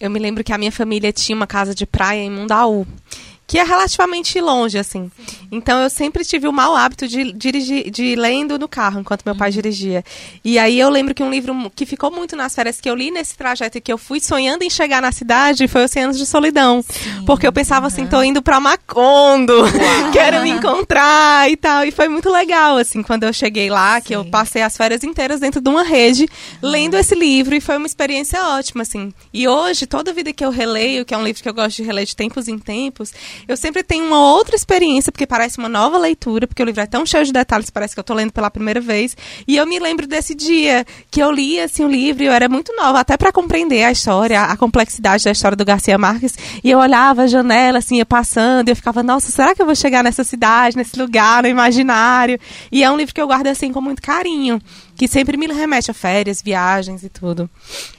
Eu 0.00 0.10
me 0.10 0.18
lembro 0.18 0.42
que 0.42 0.52
a 0.52 0.58
minha 0.58 0.72
família 0.72 1.12
tinha 1.12 1.36
uma 1.36 1.46
casa 1.46 1.74
de 1.74 1.86
praia 1.86 2.20
em 2.20 2.30
Mundaú 2.30 2.86
que 3.50 3.58
é 3.58 3.64
relativamente 3.64 4.40
longe, 4.40 4.78
assim. 4.78 5.10
Sim. 5.26 5.36
Então 5.50 5.82
eu 5.82 5.90
sempre 5.90 6.24
tive 6.24 6.46
o 6.46 6.52
mau 6.52 6.76
hábito 6.76 7.08
de 7.08 7.32
dirigir, 7.32 7.90
de 7.90 8.04
ir 8.04 8.16
lendo 8.16 8.56
no 8.56 8.68
carro 8.68 9.00
enquanto 9.00 9.24
meu 9.26 9.34
pai 9.34 9.48
uhum. 9.48 9.54
dirigia. 9.54 10.04
E 10.44 10.56
aí 10.56 10.78
eu 10.78 10.88
lembro 10.88 11.12
que 11.12 11.20
um 11.20 11.28
livro 11.28 11.52
que 11.74 11.84
ficou 11.84 12.12
muito 12.12 12.36
nas 12.36 12.54
férias 12.54 12.80
que 12.80 12.88
eu 12.88 12.94
li 12.94 13.10
nesse 13.10 13.36
trajeto 13.36 13.76
e 13.76 13.80
que 13.80 13.92
eu 13.92 13.98
fui 13.98 14.20
sonhando 14.20 14.62
em 14.62 14.70
chegar 14.70 15.02
na 15.02 15.10
cidade 15.10 15.66
foi 15.66 15.82
Oceanos 15.82 16.16
de 16.16 16.26
Solidão. 16.26 16.80
Sim. 16.88 17.24
Porque 17.26 17.44
eu 17.44 17.52
pensava 17.52 17.88
assim, 17.88 18.06
tô 18.06 18.22
indo 18.22 18.40
pra 18.40 18.60
Macondo, 18.60 19.64
quero 20.12 20.42
me 20.42 20.50
encontrar 20.50 21.50
e 21.50 21.56
tal. 21.56 21.84
E 21.84 21.90
foi 21.90 22.08
muito 22.08 22.30
legal, 22.30 22.76
assim, 22.76 23.02
quando 23.02 23.24
eu 23.24 23.32
cheguei 23.32 23.68
lá, 23.68 23.96
Sim. 23.96 24.06
que 24.06 24.14
eu 24.14 24.24
passei 24.26 24.62
as 24.62 24.76
férias 24.76 25.02
inteiras 25.02 25.40
dentro 25.40 25.60
de 25.60 25.68
uma 25.68 25.82
rede, 25.82 26.28
uhum. 26.62 26.70
lendo 26.70 26.96
esse 26.96 27.16
livro 27.16 27.52
e 27.52 27.60
foi 27.60 27.76
uma 27.76 27.86
experiência 27.86 28.40
ótima, 28.50 28.82
assim. 28.82 29.12
E 29.34 29.48
hoje, 29.48 29.88
toda 29.88 30.12
vida 30.12 30.32
que 30.32 30.44
eu 30.44 30.50
releio, 30.50 31.04
que 31.04 31.12
é 31.12 31.18
um 31.18 31.24
livro 31.24 31.42
que 31.42 31.48
eu 31.48 31.54
gosto 31.54 31.78
de 31.78 31.82
reler 31.82 32.06
de 32.06 32.14
tempos 32.14 32.46
em 32.46 32.56
tempos, 32.56 33.12
eu 33.48 33.56
sempre 33.56 33.82
tenho 33.82 34.04
uma 34.04 34.18
outra 34.32 34.56
experiência, 34.56 35.10
porque 35.10 35.26
parece 35.26 35.58
uma 35.58 35.68
nova 35.68 35.98
leitura, 35.98 36.46
porque 36.46 36.62
o 36.62 36.66
livro 36.66 36.80
é 36.80 36.86
tão 36.86 37.04
cheio 37.04 37.24
de 37.24 37.32
detalhes, 37.32 37.70
parece 37.70 37.94
que 37.94 37.98
eu 37.98 38.02
estou 38.02 38.16
lendo 38.16 38.32
pela 38.32 38.50
primeira 38.50 38.80
vez. 38.80 39.16
E 39.46 39.56
eu 39.56 39.66
me 39.66 39.78
lembro 39.78 40.06
desse 40.06 40.34
dia 40.34 40.84
que 41.10 41.22
eu 41.22 41.30
li 41.30 41.60
assim, 41.60 41.84
o 41.84 41.88
livro 41.88 42.22
e 42.22 42.26
eu 42.26 42.32
era 42.32 42.48
muito 42.48 42.74
nova, 42.74 43.00
até 43.00 43.16
para 43.16 43.32
compreender 43.32 43.84
a 43.84 43.92
história, 43.92 44.42
a 44.42 44.56
complexidade 44.56 45.24
da 45.24 45.30
história 45.30 45.56
do 45.56 45.64
Garcia 45.64 45.98
Marques. 45.98 46.36
E 46.62 46.70
eu 46.70 46.78
olhava 46.78 47.22
a 47.22 47.26
janela, 47.26 47.78
assim, 47.78 47.96
ia 47.96 48.06
passando, 48.06 48.68
e 48.68 48.72
eu 48.72 48.76
ficava, 48.76 49.02
nossa, 49.02 49.30
será 49.30 49.54
que 49.54 49.62
eu 49.62 49.66
vou 49.66 49.74
chegar 49.74 50.04
nessa 50.04 50.24
cidade, 50.24 50.76
nesse 50.76 50.98
lugar, 50.98 51.42
no 51.42 51.48
imaginário? 51.48 52.38
E 52.70 52.82
é 52.82 52.90
um 52.90 52.96
livro 52.96 53.14
que 53.14 53.20
eu 53.20 53.26
guardo 53.26 53.46
assim 53.46 53.72
com 53.72 53.80
muito 53.80 54.02
carinho 54.02 54.60
que 55.00 55.08
sempre 55.08 55.38
me 55.38 55.46
remete 55.46 55.90
a 55.90 55.94
férias, 55.94 56.42
viagens 56.42 57.02
e 57.02 57.08
tudo. 57.08 57.48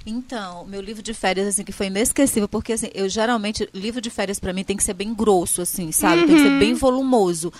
Então, 0.05 0.63
meu 0.67 0.79
livro 0.79 1.01
de 1.01 1.15
férias, 1.15 1.47
assim, 1.47 1.63
que 1.63 1.71
foi 1.71 1.87
inesquecível, 1.87 2.47
porque, 2.47 2.73
assim, 2.73 2.91
eu 2.93 3.09
geralmente, 3.09 3.67
livro 3.73 3.99
de 3.99 4.11
férias 4.11 4.39
para 4.39 4.53
mim 4.53 4.63
tem 4.63 4.77
que 4.77 4.83
ser 4.83 4.93
bem 4.93 5.11
grosso, 5.11 5.63
assim, 5.63 5.91
sabe? 5.91 6.21
Uhum. 6.21 6.27
Tem 6.27 6.35
que 6.35 6.41
ser 6.43 6.49
uhum. 6.49 6.59
bem 6.59 6.73
volumoso 6.75 7.51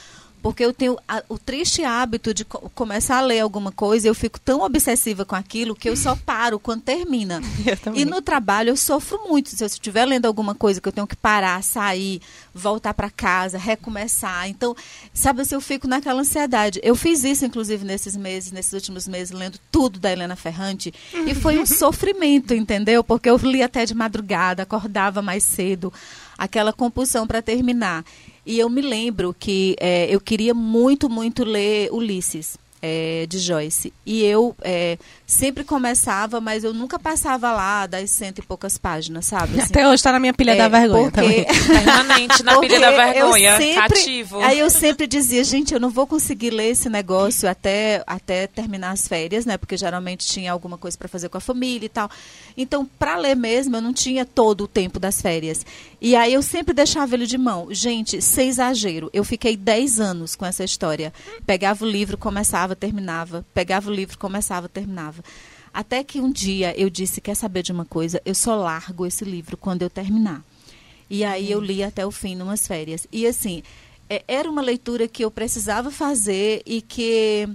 porque 0.42 0.66
eu 0.66 0.74
tenho 0.74 0.98
a, 1.08 1.24
o 1.30 1.38
triste 1.38 1.84
hábito 1.84 2.34
de 2.34 2.44
co 2.44 2.70
começar 2.74 3.18
a 3.18 3.22
ler 3.22 3.40
alguma 3.40 3.72
coisa 3.72 4.08
e 4.08 4.10
eu 4.10 4.16
fico 4.16 4.40
tão 4.40 4.62
obsessiva 4.62 5.24
com 5.24 5.36
aquilo 5.36 5.76
que 5.76 5.90
eu 5.90 5.96
só 5.96 6.16
paro 6.16 6.60
quando 6.60 6.82
termina. 6.82 7.42
E 7.94 8.06
no 8.06 8.22
trabalho 8.22 8.70
eu 8.70 8.78
sofro 8.78 9.20
muito. 9.28 9.50
Se 9.50 9.64
eu 9.64 9.68
estiver 9.68 10.06
lendo 10.06 10.26
alguma 10.26 10.56
coisa 10.56 10.80
que 10.80 10.88
eu 10.88 10.92
tenho 10.92 11.06
que 11.06 11.16
parar, 11.16 11.62
sair, 11.64 12.22
voltar 12.54 12.94
para 12.94 13.10
casa, 13.10 13.58
recomeçar. 13.58 14.48
Então, 14.50 14.76
sabe 15.14 15.42
assim, 15.42 15.56
eu 15.56 15.62
fico 15.62 15.88
naquela 15.88 16.22
ansiedade. 16.22 16.80
Eu 16.84 16.96
fiz 16.96 17.24
isso, 17.24 17.46
inclusive, 17.46 17.86
nesses 17.86 18.16
meses, 18.16 18.52
nesses 18.52 18.74
últimos 18.74 19.08
meses, 19.08 19.32
lendo 19.32 19.60
tudo 19.72 20.00
da 20.00 20.12
Helena 20.12 20.36
Ferrante. 20.36 20.94
E 21.14 21.36
foi 21.36 21.60
um 21.60 21.66
sofrimento, 21.68 22.54
entendeu? 22.54 23.04
Porque 23.04 23.30
eu 23.30 23.38
li 23.38 23.62
até 23.62 23.86
de 23.86 23.94
madrugada, 23.94 24.64
acordava 24.64 25.22
mais 25.22 25.44
cedo, 25.44 25.94
aquela 26.38 26.74
compulsão 26.74 27.28
para 27.28 27.42
terminar. 27.42 28.04
E 28.46 28.60
eu 28.60 28.70
me 28.70 28.82
lembro 28.82 29.36
que 29.38 29.76
é, 29.80 30.14
eu 30.14 30.20
queria 30.20 30.54
muito, 30.54 31.10
muito 31.10 31.44
ler 31.44 31.90
Ulisses 31.92 32.58
é, 32.82 33.26
de 33.28 33.40
Joyce. 33.40 33.94
E 34.06 34.24
eu 34.24 34.56
é, 34.62 34.98
sempre 35.26 35.64
começava, 35.64 36.42
mas 36.42 36.64
eu 36.64 36.74
nunca 36.74 36.98
passava 36.98 37.52
lá 37.52 37.86
das 37.86 38.10
cento 38.10 38.40
e 38.40 38.42
poucas 38.42 38.78
páginas, 38.78 39.26
sabe? 39.26 39.60
Assim, 39.60 39.70
Até 39.70 39.88
hoje 39.88 39.96
está 39.96 40.12
na 40.12 40.20
minha 40.20 40.34
pilha 40.34 40.52
é, 40.52 40.58
da 40.58 40.68
vergonha 40.68 41.12
porque... 41.12 41.46
Permanente 41.68 42.44
na 42.44 42.60
pilha 42.60 42.80
da 42.80 42.92
vergonha, 42.92 43.58
sempre, 43.58 43.82
cativo. 43.82 44.40
Aí 44.42 44.60
eu 44.60 44.70
sempre 44.70 45.06
dizia, 45.06 45.44
gente, 45.44 45.74
eu 45.74 45.80
não 45.80 45.90
vou 45.90 46.08
conseguir 46.08 46.50
ler 46.50 46.72
esse 46.72 46.90
negócio 46.90 47.50
até, 47.50 48.04
até 48.08 48.48
terminar 48.48 48.92
as 48.92 49.08
férias, 49.08 49.46
né? 49.46 49.58
Porque 49.58 49.78
geralmente 49.78 50.26
tinha 50.26 50.52
alguma 50.52 50.78
coisa 50.78 50.98
para 50.98 51.08
fazer 51.08 51.30
com 51.30 51.38
a 51.38 51.42
família 51.42 51.86
e 51.86 51.90
tal. 51.90 52.10
Então, 52.58 52.86
para 52.98 53.18
ler 53.18 53.36
mesmo, 53.36 53.76
eu 53.76 53.82
não 53.82 53.94
tinha 53.94 54.26
todo 54.26 54.66
o 54.66 54.68
tempo 54.68 55.00
das 55.00 55.22
férias. 55.22 55.66
E 56.02 56.16
aí 56.16 56.34
eu 56.34 56.42
sempre 56.42 56.74
deixava 56.74 57.14
ele 57.14 57.28
de 57.28 57.38
mão. 57.38 57.68
Gente, 57.72 58.22
sem 58.22 58.50
exagero, 58.50 59.10
eu 59.14 59.24
fiquei 59.24 59.56
10 59.56 60.00
anos 60.00 60.36
com 60.36 60.46
essa 60.46 60.64
história. 60.64 61.14
Pegava 61.46 61.86
o 61.86 61.88
livro, 61.88 62.18
começava, 62.18 62.71
terminava. 62.76 63.46
Pegava 63.54 63.90
o 63.90 63.94
livro, 63.94 64.18
começava, 64.18 64.70
terminava. 64.70 65.24
Até 65.74 66.04
que 66.04 66.20
um 66.20 66.32
dia 66.32 66.78
eu 66.80 66.90
disse: 66.90 67.22
Quer 67.22 67.36
saber 67.36 67.64
de 67.64 67.72
uma 67.72 67.86
coisa? 67.86 68.22
Eu 68.26 68.36
só 68.36 68.56
largo 68.56 69.06
esse 69.06 69.24
livro 69.24 69.56
quando 69.58 69.82
eu 69.82 69.90
terminar. 69.90 70.44
E 71.10 71.24
aí 71.24 71.52
eu 71.52 71.60
li 71.60 71.84
até 71.84 72.06
o 72.06 72.12
fim, 72.12 72.36
numas 72.36 72.66
férias. 72.66 73.06
E 73.12 73.28
assim, 73.28 73.64
é, 74.10 74.24
era 74.28 74.50
uma 74.50 74.62
leitura 74.62 75.08
que 75.08 75.24
eu 75.24 75.32
precisava 75.32 75.92
fazer 75.92 76.62
e 76.66 76.82
que 76.82 77.48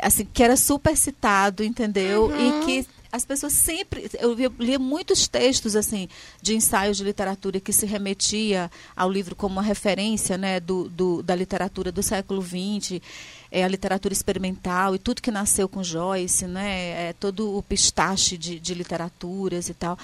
assim 0.00 0.24
que 0.24 0.42
era 0.42 0.56
super 0.56 0.96
citado, 0.96 1.64
entendeu? 1.64 2.26
Uhum. 2.26 2.62
E 2.62 2.64
que 2.64 2.88
as 3.10 3.24
pessoas 3.24 3.54
sempre 3.54 4.10
eu 4.18 4.34
lia 4.58 4.78
muitos 4.78 5.26
textos 5.26 5.74
assim 5.74 6.08
de 6.42 6.54
ensaios 6.54 6.98
de 6.98 7.04
literatura 7.04 7.58
que 7.58 7.72
se 7.72 7.86
remetia 7.86 8.70
ao 8.94 9.10
livro 9.10 9.34
como 9.34 9.54
uma 9.54 9.62
referência 9.62 10.36
né 10.36 10.60
do, 10.60 10.88
do 10.90 11.22
da 11.22 11.34
literatura 11.34 11.90
do 11.90 12.02
século 12.02 12.42
XX 12.42 13.00
é, 13.50 13.64
a 13.64 13.68
literatura 13.68 14.12
experimental 14.12 14.94
e 14.94 14.98
tudo 14.98 15.22
que 15.22 15.30
nasceu 15.30 15.68
com 15.68 15.82
Joyce 15.82 16.46
né 16.46 17.08
é, 17.08 17.12
todo 17.12 17.56
o 17.56 17.62
pistache 17.62 18.36
de, 18.36 18.58
de 18.58 18.74
literaturas 18.74 19.68
e 19.68 19.74
tal. 19.74 19.98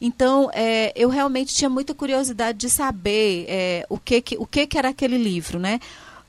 Então 0.00 0.50
é, 0.52 0.92
eu 0.94 1.08
realmente 1.08 1.54
tinha 1.54 1.68
muita 1.68 1.94
curiosidade 1.94 2.58
de 2.58 2.70
saber 2.70 3.46
é, 3.48 3.86
o 3.88 3.98
que 3.98 4.20
que 4.20 4.36
o 4.38 4.46
que 4.46 4.66
que 4.66 4.78
era 4.78 4.88
aquele 4.90 5.18
livro 5.18 5.58
né? 5.58 5.80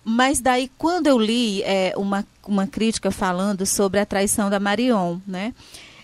Mas 0.04 0.40
daí 0.40 0.72
quando 0.78 1.08
eu 1.08 1.18
li 1.18 1.62
é, 1.64 1.94
uma 1.96 2.26
uma 2.48 2.66
crítica 2.66 3.12
falando 3.12 3.66
sobre 3.66 4.00
a 4.00 4.06
traição 4.06 4.50
da 4.50 4.60
Marion 4.60 5.20
né 5.28 5.54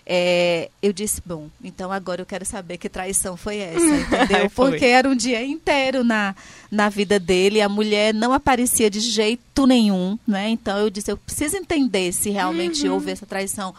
é, 0.08 0.70
eu 0.80 0.92
disse, 0.92 1.20
bom, 1.26 1.48
então 1.64 1.90
agora 1.90 2.22
eu 2.22 2.26
quero 2.26 2.44
saber 2.44 2.78
que 2.78 2.88
traição 2.88 3.36
foi 3.36 3.58
essa, 3.58 3.80
entendeu? 4.24 4.48
Porque 4.54 4.84
era 4.84 5.08
um 5.08 5.16
dia 5.16 5.44
inteiro 5.44 6.04
na, 6.04 6.34
na 6.70 6.88
vida 6.88 7.18
dele, 7.18 7.60
a 7.60 7.68
mulher 7.68 8.14
não 8.14 8.32
aparecia 8.32 8.88
de 8.88 9.00
jeito 9.00 9.66
nenhum, 9.66 10.16
né? 10.26 10.48
Então 10.48 10.78
eu 10.78 10.88
disse, 10.88 11.10
eu 11.10 11.16
preciso 11.16 11.56
entender 11.56 12.12
se 12.12 12.30
realmente 12.30 12.86
uhum. 12.86 12.94
houve 12.94 13.10
essa 13.10 13.26
traição 13.26 13.74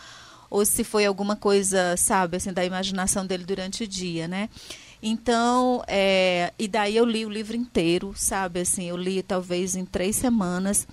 ou 0.49 0.65
se 0.65 0.83
foi 0.83 1.05
alguma 1.05 1.35
coisa, 1.35 1.95
sabe, 1.97 2.37
assim, 2.37 2.51
da 2.51 2.65
imaginação 2.65 3.25
dele 3.25 3.45
durante 3.45 3.83
o 3.83 3.87
dia, 3.87 4.27
né? 4.27 4.49
Então, 5.01 5.83
é, 5.87 6.51
e 6.57 6.67
daí 6.67 6.95
eu 6.95 7.05
li 7.05 7.25
o 7.25 7.29
livro 7.29 7.55
inteiro, 7.55 8.13
sabe, 8.15 8.61
assim, 8.61 8.85
eu 8.85 8.97
li 8.97 9.21
talvez 9.21 9.75
em 9.75 9.85
três 9.85 10.15
semanas. 10.15 10.87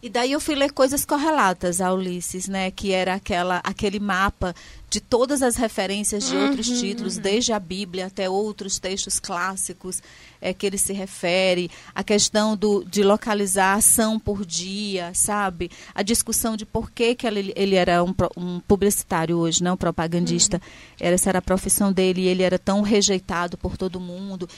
E 0.00 0.08
daí 0.08 0.30
eu 0.30 0.38
fui 0.38 0.54
ler 0.54 0.72
coisas 0.72 1.04
correlatas 1.04 1.80
a 1.80 1.92
Ulisses, 1.92 2.46
né? 2.46 2.70
Que 2.70 2.92
era 2.92 3.14
aquela, 3.14 3.60
aquele 3.64 3.98
mapa 3.98 4.54
de 4.88 5.00
todas 5.00 5.42
as 5.42 5.56
referências 5.56 6.28
de 6.28 6.36
uhum, 6.36 6.46
outros 6.46 6.68
títulos, 6.68 7.16
uhum. 7.16 7.22
desde 7.22 7.52
a 7.52 7.58
Bíblia 7.58 8.06
até 8.06 8.30
outros 8.30 8.78
textos 8.78 9.18
clássicos 9.18 10.00
é, 10.40 10.54
que 10.54 10.64
ele 10.64 10.78
se 10.78 10.92
refere, 10.92 11.68
a 11.92 12.04
questão 12.04 12.56
do, 12.56 12.84
de 12.84 13.02
localizar 13.02 13.74
ação 13.76 14.20
por 14.20 14.46
dia, 14.46 15.12
sabe? 15.14 15.68
A 15.92 16.02
discussão 16.02 16.56
de 16.56 16.64
por 16.64 16.92
que, 16.92 17.16
que 17.16 17.26
ele, 17.26 17.52
ele 17.56 17.74
era 17.74 18.02
um, 18.02 18.14
um 18.36 18.60
publicitário 18.60 19.36
hoje, 19.36 19.64
não 19.64 19.74
um 19.74 19.76
propagandista. 19.76 20.58
Uhum. 20.58 20.96
Era, 21.00 21.14
essa 21.16 21.28
era 21.28 21.40
a 21.40 21.42
profissão 21.42 21.92
dele 21.92 22.22
e 22.22 22.28
ele 22.28 22.44
era 22.44 22.58
tão 22.58 22.82
rejeitado 22.82 23.58
por 23.58 23.76
todo 23.76 23.98
mundo. 23.98 24.48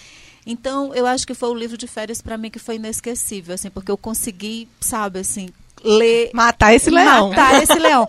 Então, 0.46 0.94
eu 0.94 1.06
acho 1.06 1.26
que 1.26 1.34
foi 1.34 1.48
o 1.50 1.54
livro 1.54 1.76
de 1.76 1.86
férias 1.86 2.20
para 2.20 2.38
mim 2.38 2.50
que 2.50 2.58
foi 2.58 2.76
inesquecível, 2.76 3.54
assim, 3.54 3.70
porque 3.70 3.90
eu 3.90 3.96
consegui, 3.96 4.68
sabe, 4.80 5.20
assim, 5.20 5.50
ler. 5.84 6.30
Matar 6.32 6.74
esse 6.74 6.90
leão. 6.90 7.30
Matar 7.30 7.62
esse 7.62 7.74
leão. 7.74 8.06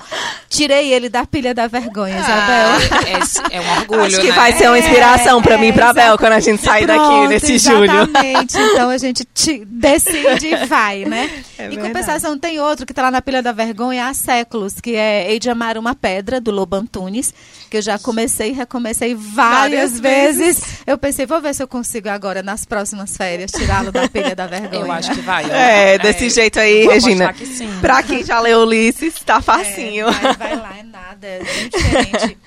Tirei 0.49 0.93
ele 0.93 1.09
da 1.09 1.25
pilha 1.25 1.53
da 1.53 1.67
vergonha, 1.67 2.17
ah, 2.17 2.21
Isabel. 2.21 3.51
É, 3.51 3.57
é, 3.57 3.61
um 3.61 3.79
orgulho. 3.79 4.03
Acho 4.03 4.19
que 4.19 4.29
né? 4.29 4.33
vai 4.33 4.53
ser 4.53 4.67
uma 4.67 4.79
inspiração 4.79 5.39
é, 5.39 5.41
para 5.41 5.57
mim 5.57 5.67
e 5.67 5.73
pra 5.73 5.93
Bel 5.93 6.17
quando 6.17 6.33
a 6.33 6.39
gente 6.39 6.61
sair 6.61 6.85
Pronto, 6.85 6.99
daqui 6.99 7.27
nesse 7.27 7.53
exatamente. 7.53 7.91
julho. 7.91 8.03
Exatamente. 8.03 8.57
Então 8.57 8.89
a 8.89 8.97
gente 8.97 9.27
decide 9.65 10.47
e 10.47 10.65
vai, 10.65 11.05
né? 11.05 11.29
É 11.57 11.67
em 11.67 11.79
compensação, 11.79 12.37
tem 12.37 12.59
outro 12.59 12.85
que 12.85 12.93
tá 12.93 13.03
lá 13.03 13.11
na 13.11 13.21
pilha 13.21 13.41
da 13.41 13.51
vergonha 13.51 14.07
há 14.07 14.13
séculos, 14.13 14.81
que 14.81 14.95
é 14.95 15.31
Hei 15.31 15.39
de 15.39 15.49
Amar 15.49 15.77
uma 15.77 15.95
Pedra, 15.95 16.41
do 16.41 16.51
Lobo 16.51 16.75
Antunes, 16.75 17.33
que 17.71 17.77
eu 17.77 17.81
já 17.81 17.97
comecei 17.97 18.49
e 18.49 18.51
recomecei 18.51 19.15
várias, 19.15 19.97
várias 19.97 19.99
vezes. 19.99 20.59
vezes. 20.59 20.79
Eu 20.85 20.97
pensei, 20.97 21.25
vou 21.25 21.39
ver 21.39 21.55
se 21.55 21.63
eu 21.63 21.67
consigo 21.69 22.09
agora, 22.09 22.43
nas 22.43 22.65
próximas 22.65 23.15
férias, 23.15 23.49
tirá-lo 23.49 23.93
da 23.93 24.09
pilha 24.09 24.35
da 24.35 24.45
vergonha. 24.45 24.81
Eu 24.81 24.91
acho 24.91 25.11
que 25.15 25.21
vai. 25.21 25.49
É, 25.49 25.97
desse 25.97 26.29
jeito 26.29 26.59
aí, 26.59 26.85
Regina. 26.85 27.31
Que 27.31 27.45
sim. 27.45 27.69
Pra 27.79 28.03
quem 28.03 28.25
já 28.25 28.41
leu 28.41 28.63
Ulisses, 28.63 29.15
tá 29.21 29.37
é, 29.37 29.41
facinho. 29.41 30.09
É, 30.09 30.11
vai, 30.11 30.35
vai 30.35 30.55
lá, 30.57 30.77
é 30.79 30.83
nada, 30.83 31.25
é 31.25 31.39
diferente. 31.39 32.37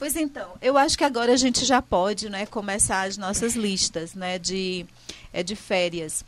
pois 0.00 0.16
então, 0.16 0.48
eu 0.60 0.76
acho 0.76 0.98
que 0.98 1.04
agora 1.04 1.32
a 1.32 1.36
gente 1.36 1.64
já 1.64 1.80
pode, 1.80 2.28
né, 2.28 2.44
começar 2.46 3.02
as 3.02 3.16
nossas 3.16 3.54
listas, 3.54 4.14
né, 4.14 4.36
de, 4.36 4.84
é, 5.32 5.44
de 5.44 5.54
férias. 5.54 6.24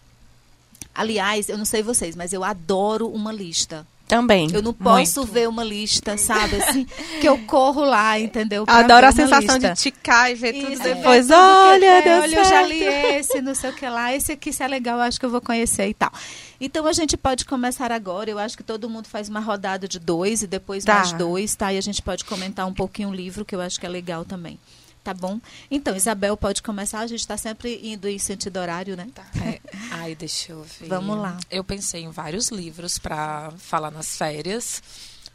Aliás, 0.95 1.49
eu 1.49 1.59
não 1.59 1.65
sei 1.65 1.83
vocês, 1.83 2.15
mas 2.15 2.33
eu 2.33 2.45
adoro 2.45 3.09
uma 3.09 3.33
lista. 3.33 3.85
Também. 4.07 4.51
Eu 4.53 4.61
não 4.61 4.75
posso 4.75 5.21
muito. 5.21 5.33
ver 5.33 5.49
uma 5.49 5.65
lista, 5.65 6.19
sabe? 6.19 6.57
Assim, 6.57 6.85
que 7.21 7.27
eu 7.27 7.39
corro 7.39 7.85
lá, 7.85 8.19
entendeu? 8.21 8.65
Adoro 8.67 9.07
a 9.07 9.13
sensação 9.13 9.57
lista. 9.57 9.73
de 9.73 9.81
ticar 9.81 10.31
e 10.31 10.35
ver 10.35 10.55
Isso, 10.55 10.67
tudo 10.67 10.83
depois. 10.83 11.27
Tudo 11.27 11.39
olha, 11.39 12.03
Deus 12.03 12.23
olha, 12.23 12.37
eu 12.37 12.45
já 12.45 12.63
li 12.63 12.83
esse, 12.83 13.41
não 13.41 13.55
sei 13.55 13.71
o 13.71 13.73
que 13.73 13.89
lá. 13.89 14.15
Esse 14.15 14.33
aqui, 14.33 14.53
se 14.53 14.63
é 14.63 14.69
legal, 14.69 14.99
eu 14.99 15.05
acho 15.05 15.19
que 15.19 15.25
eu 15.25 15.31
vou 15.31 15.41
conhecer 15.41 15.89
e 15.89 15.95
tal. 15.95 16.13
Então, 16.61 16.87
a 16.87 16.93
gente 16.93 17.17
pode 17.17 17.47
começar 17.47 17.91
agora. 17.91 18.31
Eu 18.31 18.39
acho 18.39 18.57
que 18.57 18.63
todo 18.63 18.91
mundo 18.91 19.09
faz 19.09 19.31
uma 19.31 19.41
rodada 19.41 19.89
de 19.89 19.99
dois 19.99 20.43
e 20.43 20.47
depois 20.47 20.85
tá. 20.85 20.97
mais 20.97 21.13
dois, 21.13 21.55
tá? 21.55 21.73
E 21.73 21.79
a 21.79 21.83
gente 21.83 22.03
pode 22.03 22.27
comentar 22.27 22.67
um 22.67 22.75
pouquinho 22.75 23.09
o 23.09 23.15
livro, 23.15 23.45
que 23.45 23.55
eu 23.55 23.61
acho 23.61 23.81
que 23.81 23.87
é 23.87 23.89
legal 23.89 24.25
também. 24.25 24.59
Tá 25.05 25.13
bom? 25.13 25.39
Então, 25.71 25.95
Isabel, 25.95 26.35
pode 26.35 26.63
começar. 26.63 27.01
A 27.01 27.07
gente 27.07 27.21
está 27.21 27.37
sempre 27.37 27.79
indo 27.83 28.09
em 28.09 28.19
sentido 28.19 28.57
horário, 28.57 28.97
né? 28.97 29.07
Tá. 29.15 29.27
É. 29.45 29.61
Ai, 29.91 30.15
deixa 30.15 30.53
eu 30.53 30.63
ver. 30.63 30.89
Vamos 30.89 31.19
lá. 31.19 31.37
Eu 31.51 31.63
pensei 31.63 32.05
em 32.05 32.11
vários 32.11 32.49
livros 32.49 32.99
para 32.99 33.53
falar 33.59 33.91
nas 33.91 34.17
férias, 34.17 34.83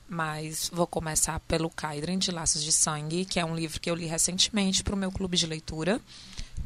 mas 0.10 0.72
vou 0.74 0.88
começar 0.88 1.40
pelo 1.42 1.70
Kaidren 1.70 2.18
de 2.18 2.32
Laços 2.32 2.64
de 2.64 2.72
Sangue, 2.72 3.26
que 3.26 3.40
é 3.40 3.46
um 3.46 3.56
livro 3.56 3.80
que 3.80 3.92
eu 3.92 3.94
li 3.94 4.08
recentemente 4.08 4.84
para 4.84 4.96
o 4.96 4.98
meu 4.98 5.12
clube 5.12 5.38
de 5.38 5.46
leitura. 5.46 6.02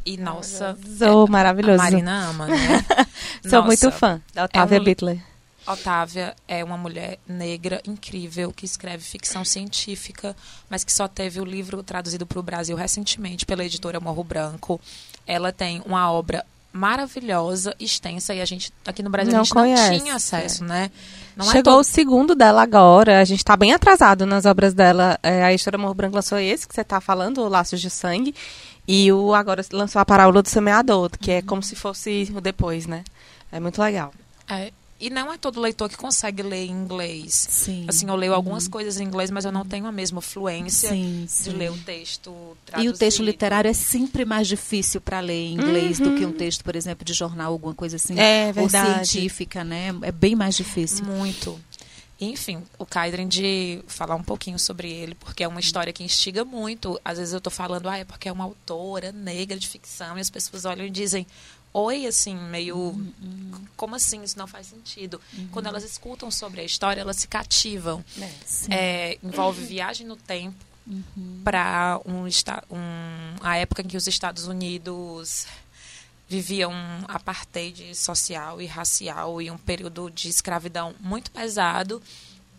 E, 0.06 0.16
nossa. 0.16 0.78
Sou 0.98 1.28
é, 1.28 1.30
maravilhoso. 1.30 1.82
A 1.82 1.84
Marina 1.84 2.30
ama, 2.30 2.48
né? 2.48 2.58
Sou 3.44 3.52
nossa, 3.52 3.62
muito 3.64 3.92
fã 3.92 4.22
da 4.34 4.46
Otávia 4.46 4.78
é 4.78 4.80
um, 4.80 4.84
Bittler. 4.84 5.33
Otávia 5.66 6.36
é 6.48 6.64
uma 6.64 6.78
mulher 6.78 7.20
negra 7.28 7.82
incrível 7.86 8.52
que 8.52 8.66
escreve 8.66 9.04
ficção 9.04 9.46
científica, 9.46 10.36
mas 10.70 10.84
que 10.84 10.92
só 10.92 11.08
teve 11.08 11.40
o 11.40 11.46
livro 11.46 11.82
traduzido 11.84 12.26
para 12.26 12.40
o 12.40 12.44
Brasil 12.44 12.76
recentemente 12.76 13.46
pela 13.46 13.64
editora 13.64 14.00
Morro 14.00 14.24
Branco. 14.24 14.80
Ela 15.26 15.52
tem 15.52 15.82
uma 15.86 16.12
obra 16.12 16.46
maravilhosa, 16.74 17.76
extensa, 17.80 18.34
e 18.34 18.42
a 18.42 18.46
gente 18.46 18.74
aqui 18.86 19.04
no 19.04 19.10
Brasil 19.10 19.32
não 19.32 19.42
a 19.42 19.44
gente 19.44 19.54
conhece, 19.54 19.92
não 19.92 20.00
tinha 20.00 20.16
acesso, 20.16 20.64
é. 20.64 20.68
né? 20.68 20.92
Não 21.36 21.46
é 21.46 21.52
Chegou 21.52 21.74
é 21.74 21.76
todo... 21.76 21.82
o 21.82 21.84
segundo 21.84 22.36
dela 22.36 22.64
agora, 22.64 23.22
a 23.22 23.24
gente 23.24 23.40
está 23.40 23.56
bem 23.56 23.74
atrasado 23.74 24.26
nas 24.26 24.46
obras 24.46 24.74
dela. 24.74 25.20
É, 25.22 25.44
a 25.44 25.54
editora 25.54 25.78
Morro 25.78 25.94
Branco 25.94 26.16
lançou 26.16 26.40
esse 26.40 26.68
que 26.68 26.74
você 26.74 26.82
está 26.82 27.00
falando, 27.00 27.42
o 27.42 27.48
Laços 27.48 27.80
de 27.80 27.92
Sangue, 27.92 28.34
e 28.88 29.12
o 29.12 29.34
agora 29.36 29.64
lançou 29.72 30.02
a 30.02 30.06
Parábola 30.06 30.42
do 30.42 30.50
Semeador, 30.50 31.12
que 31.20 31.32
é 31.32 31.42
como 31.44 31.62
se 31.62 31.76
fosse 31.76 32.32
o 32.36 32.42
depois, 32.42 32.88
né? 32.88 33.04
É 33.52 33.60
muito 33.60 33.80
legal. 33.80 34.12
É, 34.50 34.74
e 35.06 35.10
não 35.10 35.32
é 35.32 35.38
todo 35.38 35.60
leitor 35.60 35.90
que 35.90 35.98
consegue 35.98 36.42
ler 36.42 36.66
em 36.66 36.72
inglês. 36.72 37.34
Sim. 37.50 37.86
Assim, 37.88 38.08
eu 38.08 38.16
leio 38.16 38.34
algumas 38.34 38.68
coisas 38.68 39.00
em 39.00 39.04
inglês, 39.04 39.30
mas 39.30 39.44
eu 39.46 39.52
não 39.52 39.66
tenho 39.66 39.86
a 39.86 39.92
mesma 39.92 40.22
fluência 40.22 40.90
Sim, 40.90 41.26
de 41.26 41.32
sim. 41.32 41.50
ler 41.52 41.72
o 41.72 41.78
texto 41.78 42.32
E 42.32 42.66
traduzido. 42.66 42.96
o 42.96 42.98
texto 42.98 43.24
literário 43.24 43.70
é 43.70 43.74
sempre 43.74 44.24
mais 44.24 44.48
difícil 44.48 45.02
para 45.02 45.20
ler 45.20 45.34
em 45.34 45.54
inglês 45.56 46.00
do 46.00 46.16
que 46.16 46.26
um 46.26 46.32
texto, 46.32 46.64
por 46.64 46.76
exemplo, 46.76 47.04
de 47.04 47.14
jornal, 47.14 47.52
alguma 47.52 47.74
coisa 47.74 47.98
assim. 47.98 48.18
É 48.18 48.48
Ou 48.48 48.54
verdade. 48.54 49.08
científica, 49.08 49.64
né? 49.64 49.90
É 50.02 50.12
bem 50.12 50.36
mais 50.36 50.56
difícil. 50.56 51.06
Muito. 51.06 51.60
Enfim, 52.22 52.64
o 52.80 52.86
Kaidrin 52.86 53.28
de 53.28 53.84
falar 53.88 54.16
um 54.16 54.24
pouquinho 54.24 54.58
sobre 54.58 54.90
ele, 54.90 55.16
porque 55.16 55.44
é 55.44 55.48
uma 55.48 55.60
história 55.60 55.92
que 55.92 56.04
instiga 56.04 56.46
muito. 56.46 56.98
Às 57.04 57.18
vezes 57.18 57.34
eu 57.34 57.42
tô 57.42 57.50
falando, 57.50 57.90
ah, 57.90 57.98
é 57.98 58.06
porque 58.06 58.30
é 58.30 58.32
uma 58.32 58.46
autora 58.46 59.12
negra 59.12 59.58
de 59.58 59.68
ficção, 59.68 60.18
e 60.18 60.22
as 60.22 60.30
pessoas 60.30 60.64
olham 60.64 60.86
e 60.86 60.90
dizem, 60.90 61.28
oi, 61.74 62.06
assim, 62.06 62.36
meio. 62.36 62.96
Como 63.76 63.96
assim? 63.96 64.24
Isso 64.24 64.38
não 64.38 64.48
faz 64.48 64.68
sentido. 64.68 65.20
Quando 65.52 65.68
elas 65.68 65.84
escutam 65.84 66.30
sobre 66.30 66.62
a 66.62 66.64
história, 66.64 67.02
elas 67.02 67.18
se 67.18 67.28
cativam. 67.28 68.04
Sim. 68.46 68.74
É, 68.74 69.18
envolve 69.24 69.66
viagem 69.66 70.06
no 70.06 70.16
tempo 70.16 70.64
para 71.44 72.00
um, 72.06 72.26
um, 72.26 73.36
a 73.42 73.58
época 73.58 73.82
em 73.82 73.86
que 73.86 73.98
os 73.98 74.08
Estados 74.08 74.48
Unidos 74.48 75.48
viviam 76.28 76.72
um 76.72 77.04
apartheid 77.08 77.96
social 77.96 78.62
e 78.62 78.66
racial 78.66 79.42
e 79.42 79.52
um 79.52 79.58
período 79.58 80.10
de 80.10 80.30
escravidão 80.30 80.96
muito 81.00 81.32
pesado. 81.32 82.02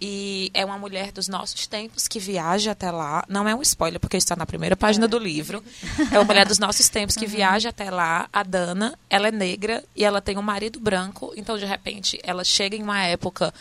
E 0.01 0.51
é 0.53 0.65
uma 0.65 0.77
mulher 0.77 1.13
dos 1.13 1.29
nossos 1.29 1.67
tempos 1.67 2.07
que 2.09 2.19
viaja 2.19 2.73
até 2.73 2.91
lá. 2.91 3.25
Não 3.29 3.49
é 3.49 3.55
um 3.55 3.63
spoiler, 3.63 4.01
porque 4.01 4.17
está 4.17 4.37
na 4.37 4.45
primeira 4.45 4.77
página 4.77 5.09
do 5.09 5.19
livro. 5.19 5.63
É 6.11 6.19
uma 6.19 6.25
mulher 6.25 6.47
dos 6.47 6.59
nossos 6.59 6.89
tempos 6.89 7.17
que 7.17 7.27
viaja 7.27 7.71
até 7.71 7.91
lá. 7.91 8.29
A 8.33 8.43
Dana, 8.43 8.99
ela 9.09 9.29
é 9.29 9.33
negra 9.33 9.83
e 9.95 10.05
ela 10.05 10.21
tem 10.21 10.37
um 10.37 10.43
marido 10.43 10.81
branco. 10.81 11.33
Então, 11.37 11.57
de 11.57 11.65
repente, 11.65 12.19
ela 12.23 12.45
chega 12.45 12.77
em 12.77 12.83
uma 12.83 13.03
época 13.03 13.55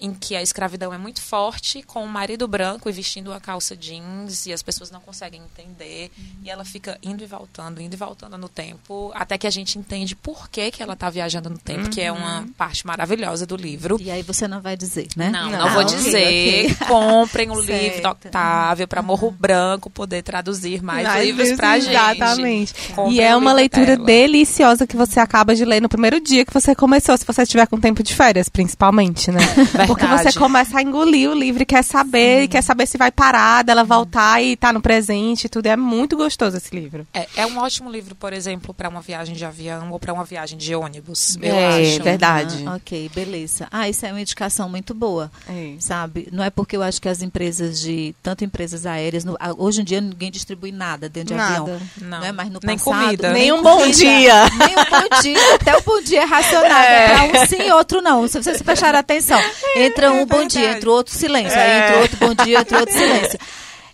em 0.00 0.12
que 0.12 0.36
a 0.36 0.42
escravidão 0.42 0.92
é 0.92 0.98
muito 0.98 1.22
forte, 1.22 1.82
com 1.82 2.04
o 2.04 2.08
marido 2.08 2.46
branco 2.46 2.88
e 2.88 2.92
vestindo 2.92 3.30
uma 3.30 3.40
calça 3.40 3.74
jeans, 3.76 4.44
e 4.46 4.52
as 4.52 4.62
pessoas 4.62 4.90
não 4.90 5.00
conseguem 5.00 5.40
entender, 5.40 6.10
e 6.42 6.50
ela 6.50 6.64
fica 6.64 6.98
indo 7.02 7.22
e 7.24 7.26
voltando, 7.26 7.80
indo 7.80 7.94
e 7.94 7.96
voltando 7.96 8.36
no 8.36 8.48
tempo, 8.48 9.10
até 9.14 9.38
que 9.38 9.46
a 9.46 9.50
gente 9.50 9.78
entende 9.78 10.14
por 10.14 10.50
que, 10.50 10.70
que 10.70 10.82
ela 10.82 10.92
está 10.92 11.08
viajando 11.08 11.48
no 11.48 11.58
tempo, 11.58 11.88
que 11.88 12.00
é 12.00 12.12
uma 12.12 12.46
parte 12.58 12.86
maravilhosa 12.86 13.46
do 13.46 13.56
livro. 13.56 13.96
E 14.00 14.10
aí 14.10 14.22
você 14.22 14.46
não 14.46 14.60
vai 14.60 14.76
dizer, 14.76 15.08
né? 15.16 15.30
Não, 15.30 15.50
não, 15.50 15.58
Não. 15.58 15.70
vou 15.70 15.82
Ah, 15.82 15.86
ok, 15.86 15.96
dizer. 15.96 16.72
ok. 16.72 16.74
Comprem 16.86 17.50
o 17.50 17.60
livro 17.60 18.02
da 18.02 18.10
Octávia 18.12 18.86
para 18.86 19.00
Morro 19.02 19.30
Branco 19.30 19.88
poder 19.88 20.22
traduzir 20.22 20.82
mais, 20.82 21.06
Mais 21.06 21.24
livros 21.24 21.52
pra 21.52 21.78
gente. 21.78 21.90
Exatamente. 21.92 22.74
Comprem 22.94 23.16
E 23.16 23.20
é 23.20 23.34
uma 23.34 23.52
leitura 23.52 23.94
dela. 23.96 24.04
deliciosa 24.06 24.86
que 24.86 24.96
você 24.96 25.18
acaba 25.20 25.54
de 25.54 25.64
ler 25.64 25.80
no 25.80 25.88
primeiro 25.88 26.20
dia 26.20 26.44
que 26.44 26.52
você 26.52 26.74
começou, 26.74 27.16
se 27.16 27.24
você 27.24 27.42
estiver 27.42 27.66
com 27.66 27.80
tempo 27.80 28.02
de 28.02 28.14
férias, 28.14 28.48
principalmente, 28.48 29.30
né? 29.30 29.40
Porque 29.86 30.04
você 30.06 30.14
Verdade. 30.16 30.38
começa 30.38 30.78
a 30.78 30.82
engolir 30.82 31.30
o 31.30 31.34
livro 31.34 31.62
e 31.62 31.66
quer 31.66 31.82
saber, 31.82 32.42
e 32.44 32.48
quer 32.48 32.62
saber 32.62 32.86
se 32.86 32.96
vai 32.98 33.10
parar 33.10 33.62
dela 33.64 33.84
voltar 33.84 34.42
e 34.42 34.56
tá 34.56 34.72
no 34.72 34.80
presente 34.80 35.44
e 35.44 35.48
tudo. 35.48 35.66
É 35.66 35.76
muito 35.76 36.16
gostoso 36.16 36.56
esse 36.56 36.74
livro. 36.74 37.06
É, 37.14 37.26
é 37.36 37.46
um 37.46 37.58
ótimo 37.58 37.90
livro, 37.90 38.14
por 38.14 38.32
exemplo, 38.32 38.72
para 38.74 38.88
uma 38.88 39.00
viagem 39.00 39.34
de 39.34 39.44
avião 39.44 39.90
ou 39.92 39.98
para 39.98 40.12
uma 40.12 40.24
viagem 40.24 40.58
de 40.58 40.74
ônibus. 40.74 41.36
Eu 41.40 41.54
É, 41.54 41.90
acho. 41.92 42.02
verdade. 42.02 42.64
Ah, 42.66 42.74
ok, 42.76 43.10
beleza. 43.14 43.68
Ah, 43.70 43.88
isso 43.88 44.04
é 44.06 44.10
uma 44.10 44.20
indicação 44.20 44.68
muito 44.68 44.94
boa. 44.94 45.30
É. 45.48 45.74
Sabe? 45.78 46.28
Não 46.32 46.42
é 46.44 46.50
porque 46.50 46.76
eu 46.76 46.82
acho 46.82 47.00
que 47.00 47.08
as 47.08 47.22
empresas 47.22 47.80
de. 47.80 48.14
Tanto 48.22 48.44
empresas 48.44 48.86
aéreas. 48.86 49.24
no- 49.24 49.36
hoje 49.58 49.80
em 49.80 49.84
dia 49.84 50.00
ninguém 50.00 50.30
distribui 50.30 50.72
nada 50.72 51.08
dentro 51.08 51.34
de 51.34 51.40
Nada. 51.40 51.60
avião. 51.62 51.80
Não. 52.00 52.24
é? 52.24 52.32
Mas 52.32 52.50
no 52.50 52.60
Nem 52.62 52.78
passado. 52.78 53.02
comida. 53.04 53.32
Nem 53.32 53.52
um 53.52 53.62
bom 53.62 53.76
comida, 53.78 53.92
dia. 53.96 54.44
Nem 54.58 54.74
um 54.76 54.84
bom 54.90 55.20
dia. 55.22 55.54
Até 55.54 55.76
o 55.76 55.82
bom 55.82 56.00
dia 56.02 56.22
é 56.22 56.24
racionado. 56.24 56.74
É. 56.84 57.08
Pra 57.08 57.24
um 57.42 57.46
sim 57.46 57.62
e 57.62 57.72
outro 57.72 58.00
não. 58.00 58.26
Se 58.28 58.42
vocês 58.42 58.60
prestarem 58.62 58.98
atenção. 59.00 59.40
Entra 59.76 60.12
um 60.12 60.24
bom 60.26 60.46
dia, 60.46 60.72
entra 60.72 60.90
outro 60.90 61.14
silêncio. 61.14 61.58
Aí 61.58 61.78
entra 61.82 62.00
outro 62.00 62.16
bom 62.18 62.44
dia, 62.44 62.60
entra 62.60 62.78
outro 62.80 62.94
silêncio. 62.96 63.38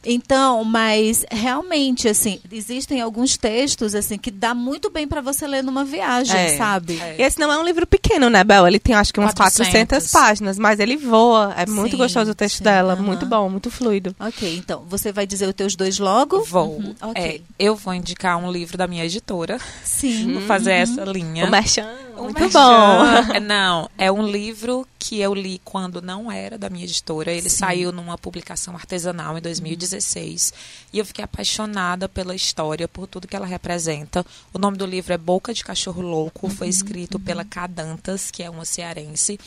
Então, 0.05 0.65
mas 0.65 1.25
realmente, 1.31 2.09
assim, 2.09 2.41
existem 2.51 3.01
alguns 3.01 3.37
textos, 3.37 3.95
assim, 3.95 4.19
que 4.19 4.33
dá 4.33 4.53
muito 4.53 4.91
bem 4.91 5.07
pra 5.07 5.21
você 5.21 5.47
ler 5.47 5.63
numa 5.63 5.85
viagem, 5.85 6.37
É. 6.37 6.57
sabe? 6.57 7.01
É. 7.01 7.23
Esse 7.23 7.39
não 7.39 7.53
é 7.53 7.57
um 7.57 7.65
livro 7.65 7.87
pequeno, 7.87 8.29
né, 8.29 8.43
Bel? 8.43 8.67
Ele 8.67 8.81
tem 8.81 8.97
acho 8.97 9.13
que 9.13 9.21
umas 9.21 9.33
400, 9.33 9.71
400 9.71 10.11
páginas, 10.11 10.59
mas 10.59 10.81
ele 10.81 10.97
voa. 10.97 11.55
É 11.57 11.67
muito 11.67 11.93
Sim, 11.93 11.99
gostoso 11.99 12.33
o 12.33 12.35
texto 12.35 12.57
sim, 12.59 12.65
dela. 12.65 12.97
Muito 12.97 13.25
bom, 13.27 13.49
muito 13.49 13.71
fluido. 13.71 14.13
Ok, 14.19 14.57
então, 14.57 14.85
você 14.89 15.13
vai 15.13 15.25
dizer 15.25 15.47
os 15.47 15.55
teus 15.55 15.77
dois 15.77 16.01
logo? 16.01 16.43
Vou. 16.47 16.79
Uhum, 16.79 16.95
ok. 17.01 17.23
É, 17.23 17.41
eu 17.57 17.77
vou 17.77 17.95
indicar 17.95 18.37
um 18.39 18.51
livro 18.51 18.77
da 18.77 18.89
minha 18.89 19.05
editora. 19.05 19.59
Sim. 19.85 20.33
Vou 20.35 20.43
fazer 20.43 20.73
essa 20.73 21.05
linha. 21.05 21.47
O 21.47 21.51
Merchan. 21.51 21.87
Muito 22.17 22.41
merchan. 22.41 22.59
bom. 22.59 23.35
É, 23.35 23.41
Não, 23.41 23.89
é 23.97 24.11
um 24.11 24.27
livro 24.27 24.85
que 25.03 25.21
eu 25.21 25.35
li 25.35 25.61
quando 25.65 26.01
não 26.01 26.31
era 26.31 26.57
da 26.57 26.71
minha 26.71 26.85
editora. 26.85 27.33
Ele 27.33 27.51
saiu 27.51 27.91
numa 27.91 28.17
publicação 28.17 28.77
artesanal 28.77 29.37
em 29.37 29.41
2016. 29.41 30.55
E 30.93 30.99
eu 31.01 31.05
fiquei 31.05 31.25
apaixonada 31.25 32.09
pela 32.09 32.37
história, 32.37 32.87
por 32.87 33.09
tudo 33.09 33.27
que 33.27 33.35
ela 33.35 33.45
representa. 33.45 34.25
O 34.55 34.61
nome 34.61 34.77
do 34.77 34.87
livro 34.87 35.13
é 35.13 35.19
Boca 35.19 35.53
de 35.53 35.65
Cachorro 35.65 36.03
Louco. 36.03 36.49
Foi 36.49 36.69
escrito 36.69 37.19
pela 37.19 37.45
Cadantas, 37.45 38.31
que 38.31 38.45
é 38.45 38.49
uma 38.49 38.65
cearense. 38.65 39.41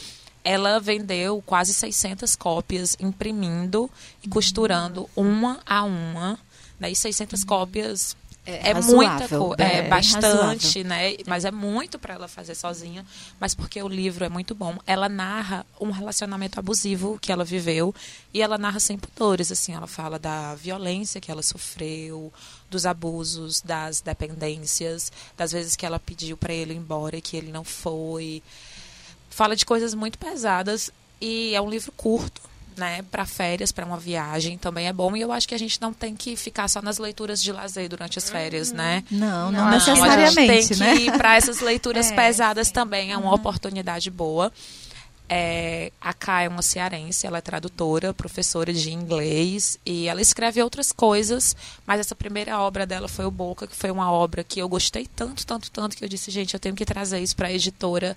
Ela 0.43 0.77
vendeu 0.77 1.41
quase 1.45 1.73
600 1.73 2.35
cópias, 2.35 2.97
imprimindo 2.99 3.89
e 4.21 4.27
costurando 4.27 5.09
uma 5.15 5.61
a 5.65 5.85
uma. 5.85 6.37
Né? 6.77 6.91
E 6.91 6.95
600 6.97 7.45
cópias 7.45 8.13
É 8.45 8.69
é, 8.69 8.73
razoável, 8.73 8.95
muita 8.97 9.27
coisa, 9.27 9.55
bem- 9.55 9.67
é 9.67 9.81
bem 9.81 9.89
bastante, 9.89 10.83
né? 10.83 11.15
Mas 11.25 11.45
é 11.45 11.51
muito 11.51 11.97
para 11.97 12.13
ela 12.13 12.27
fazer 12.27 12.53
sozinha, 12.55 13.05
mas 13.39 13.55
porque 13.55 13.81
o 13.81 13.87
livro 13.87 14.23
é 14.23 14.29
muito 14.29 14.53
bom. 14.53 14.77
Ela 14.85 15.09
narra 15.09 15.65
um 15.81 15.89
relacionamento 15.89 16.59
abusivo 16.59 17.17
que 17.19 17.31
ela 17.31 17.43
viveu 17.43 17.93
e 18.33 18.41
ela 18.41 18.57
narra 18.57 18.79
sem 18.79 18.97
pudores, 18.97 19.51
assim, 19.51 19.73
ela 19.73 19.87
fala 19.87 20.19
da 20.19 20.53
violência 20.55 21.19
que 21.19 21.31
ela 21.31 21.41
sofreu, 21.41 22.31
dos 22.69 22.85
abusos, 22.85 23.61
das 23.61 24.01
dependências, 24.01 25.11
das 25.35 25.51
vezes 25.51 25.75
que 25.75 25.85
ela 25.85 25.99
pediu 25.99 26.37
para 26.37 26.53
ele 26.53 26.73
ir 26.73 26.77
embora 26.77 27.17
e 27.17 27.21
que 27.21 27.35
ele 27.37 27.51
não 27.51 27.63
foi. 27.63 28.43
Fala 29.29 29.55
de 29.55 29.65
coisas 29.65 29.93
muito 29.93 30.17
pesadas 30.17 30.89
e 31.19 31.53
é 31.55 31.61
um 31.61 31.69
livro 31.69 31.91
curto. 31.93 32.41
Né, 32.77 33.03
para 33.09 33.25
férias, 33.25 33.71
para 33.71 33.85
uma 33.85 33.97
viagem 33.97 34.57
também 34.57 34.87
é 34.87 34.93
bom. 34.93 35.15
E 35.15 35.21
eu 35.21 35.31
acho 35.31 35.47
que 35.47 35.55
a 35.55 35.57
gente 35.57 35.81
não 35.81 35.93
tem 35.93 36.13
que 36.15 36.35
ficar 36.35 36.67
só 36.67 36.81
nas 36.81 36.97
leituras 36.97 37.41
de 37.41 37.51
lazer 37.51 37.87
durante 37.87 38.17
as 38.19 38.29
férias, 38.29 38.73
né? 38.73 39.03
Não, 39.09 39.49
não, 39.51 39.65
Não, 39.65 39.71
necessariamente, 39.71 40.51
a 40.51 40.55
gente 40.55 40.67
tem 40.67 40.77
né? 40.79 40.95
que 40.97 41.03
ir 41.03 41.11
para 41.17 41.35
essas 41.37 41.61
leituras 41.61 42.11
É, 42.11 42.15
pesadas 42.15 42.71
também, 42.71 43.13
é 43.13 43.17
uma 43.17 43.33
oportunidade 43.33 44.11
boa. 44.11 44.51
É, 45.27 45.91
a 45.99 46.13
Ká 46.13 46.41
é 46.43 46.47
uma 46.47 46.61
cearense, 46.61 47.25
ela 47.25 47.39
é 47.39 47.41
tradutora, 47.41 48.13
professora 48.13 48.71
de 48.71 48.91
inglês 48.91 49.79
e 49.85 50.07
ela 50.07 50.21
escreve 50.21 50.61
outras 50.61 50.91
coisas, 50.91 51.55
mas 51.85 51.99
essa 51.99 52.15
primeira 52.15 52.59
obra 52.59 52.85
dela 52.85 53.07
foi 53.07 53.25
o 53.25 53.31
Boca, 53.31 53.65
que 53.65 53.75
foi 53.75 53.89
uma 53.89 54.11
obra 54.11 54.43
que 54.43 54.59
eu 54.59 54.69
gostei 54.69 55.07
tanto, 55.15 55.45
tanto, 55.45 55.71
tanto 55.71 55.97
que 55.97 56.05
eu 56.05 56.09
disse, 56.09 56.29
gente, 56.29 56.53
eu 56.53 56.59
tenho 56.59 56.75
que 56.75 56.85
trazer 56.85 57.19
isso 57.19 57.35
para 57.35 57.47
a 57.47 57.51
editora 57.53 58.15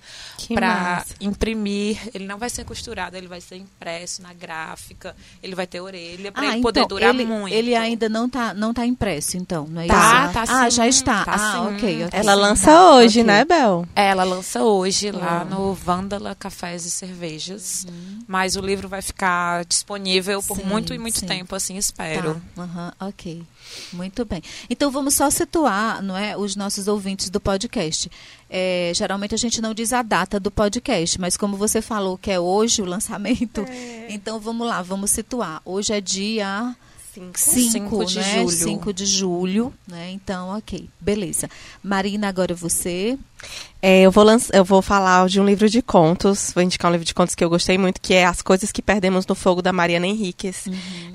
para 0.53 1.03
imprimir. 1.19 1.97
Ele 2.13 2.25
não 2.25 2.37
vai 2.37 2.49
ser 2.49 2.63
costurado, 2.65 3.15
ele 3.17 3.27
vai 3.27 3.41
ser 3.41 3.55
impresso 3.57 4.21
na 4.21 4.33
gráfica, 4.33 5.15
ele 5.41 5.55
vai 5.55 5.65
ter 5.67 5.81
orelha 5.81 6.31
para 6.31 6.43
Ah, 6.49 6.53
ele 6.53 6.61
poder 6.61 6.81
então, 6.81 6.89
durar 6.89 7.09
ele, 7.13 7.25
muito. 7.25 7.53
ele 7.53 7.75
ainda 7.75 8.07
não 8.07 8.29
tá, 8.29 8.53
não 8.53 8.73
tá 8.73 8.85
impresso, 8.85 9.37
então, 9.37 9.65
não 9.67 9.81
é 9.81 9.87
Tá, 9.87 10.25
isso? 10.25 10.33
tá 10.33 10.43
Ah, 10.47 10.69
sim, 10.69 10.75
já 10.75 10.87
está. 10.87 11.25
tá 11.25 11.33
ah, 11.33 11.37
sim. 11.69 11.75
ok. 11.75 12.07
Ela 12.11 12.33
lança 12.35 12.67
Tá, 12.71 12.93
hoje, 12.95 13.21
ok. 13.21 13.23
né, 13.33 13.45
Bel? 13.45 13.87
Ela 13.95 14.23
lança 14.23 14.63
hoje 14.63 15.11
lá 15.11 15.41
Ah. 15.41 15.45
no 15.45 15.73
Vândala 15.73 16.35
Cafés 16.35 16.85
Cervejas. 16.99 17.87
Mas 18.27 18.57
o 18.57 18.61
livro 18.61 18.89
vai 18.89 19.01
ficar 19.01 19.63
disponível 19.63 20.43
por 20.43 20.57
Sim, 20.57 20.65
muito 20.65 20.93
e 20.93 20.99
muito 20.99 21.19
sim. 21.19 21.25
tempo, 21.25 21.55
assim, 21.55 21.77
espero. 21.77 22.41
Tá, 22.53 22.63
aham, 22.63 22.93
ok. 22.99 23.41
Muito 23.93 24.25
bem. 24.25 24.43
Então 24.69 24.91
vamos 24.91 25.13
só 25.13 25.29
situar 25.29 26.03
não 26.03 26.17
é, 26.17 26.35
os 26.35 26.57
nossos 26.57 26.89
ouvintes 26.89 27.29
do 27.29 27.39
podcast. 27.39 28.11
É, 28.49 28.91
geralmente 28.93 29.33
a 29.33 29.37
gente 29.37 29.61
não 29.61 29.73
diz 29.73 29.93
a 29.93 30.01
data 30.01 30.41
do 30.41 30.51
podcast, 30.51 31.21
mas 31.21 31.37
como 31.37 31.55
você 31.55 31.81
falou 31.81 32.17
que 32.17 32.31
é 32.31 32.39
hoje 32.39 32.81
o 32.81 32.85
lançamento, 32.85 33.65
então 34.09 34.37
vamos 34.37 34.67
lá, 34.67 34.81
vamos 34.81 35.11
situar. 35.11 35.61
Hoje 35.63 35.93
é 35.93 36.01
dia 36.01 36.75
5 37.13 37.39
Cinco 37.39 38.05
de 38.05 38.19
né? 38.19 38.33
julho. 38.39 38.49
5 38.49 38.93
de 38.93 39.05
julho, 39.05 39.73
né? 39.87 40.11
Então, 40.11 40.49
ok, 40.57 40.89
beleza. 40.99 41.49
Marina, 41.81 42.27
agora 42.27 42.53
você. 42.53 43.17
É, 43.81 44.01
eu, 44.01 44.11
vou 44.11 44.25
lanç- 44.25 44.49
eu 44.51 44.65
vou 44.65 44.81
falar 44.81 45.25
de 45.29 45.39
um 45.39 45.45
livro 45.45 45.69
de 45.69 45.81
contos, 45.81 46.51
vou 46.53 46.61
indicar 46.61 46.89
um 46.89 46.91
livro 46.91 47.05
de 47.05 47.13
contos 47.13 47.33
que 47.33 47.41
eu 47.41 47.49
gostei 47.49 47.77
muito, 47.77 48.01
que 48.01 48.13
é 48.13 48.25
As 48.25 48.41
Coisas 48.41 48.73
que 48.73 48.81
Perdemos 48.81 49.25
no 49.25 49.33
Fogo, 49.33 49.61
da 49.61 49.71
Mariana 49.71 50.05
Henriquez. 50.05 50.65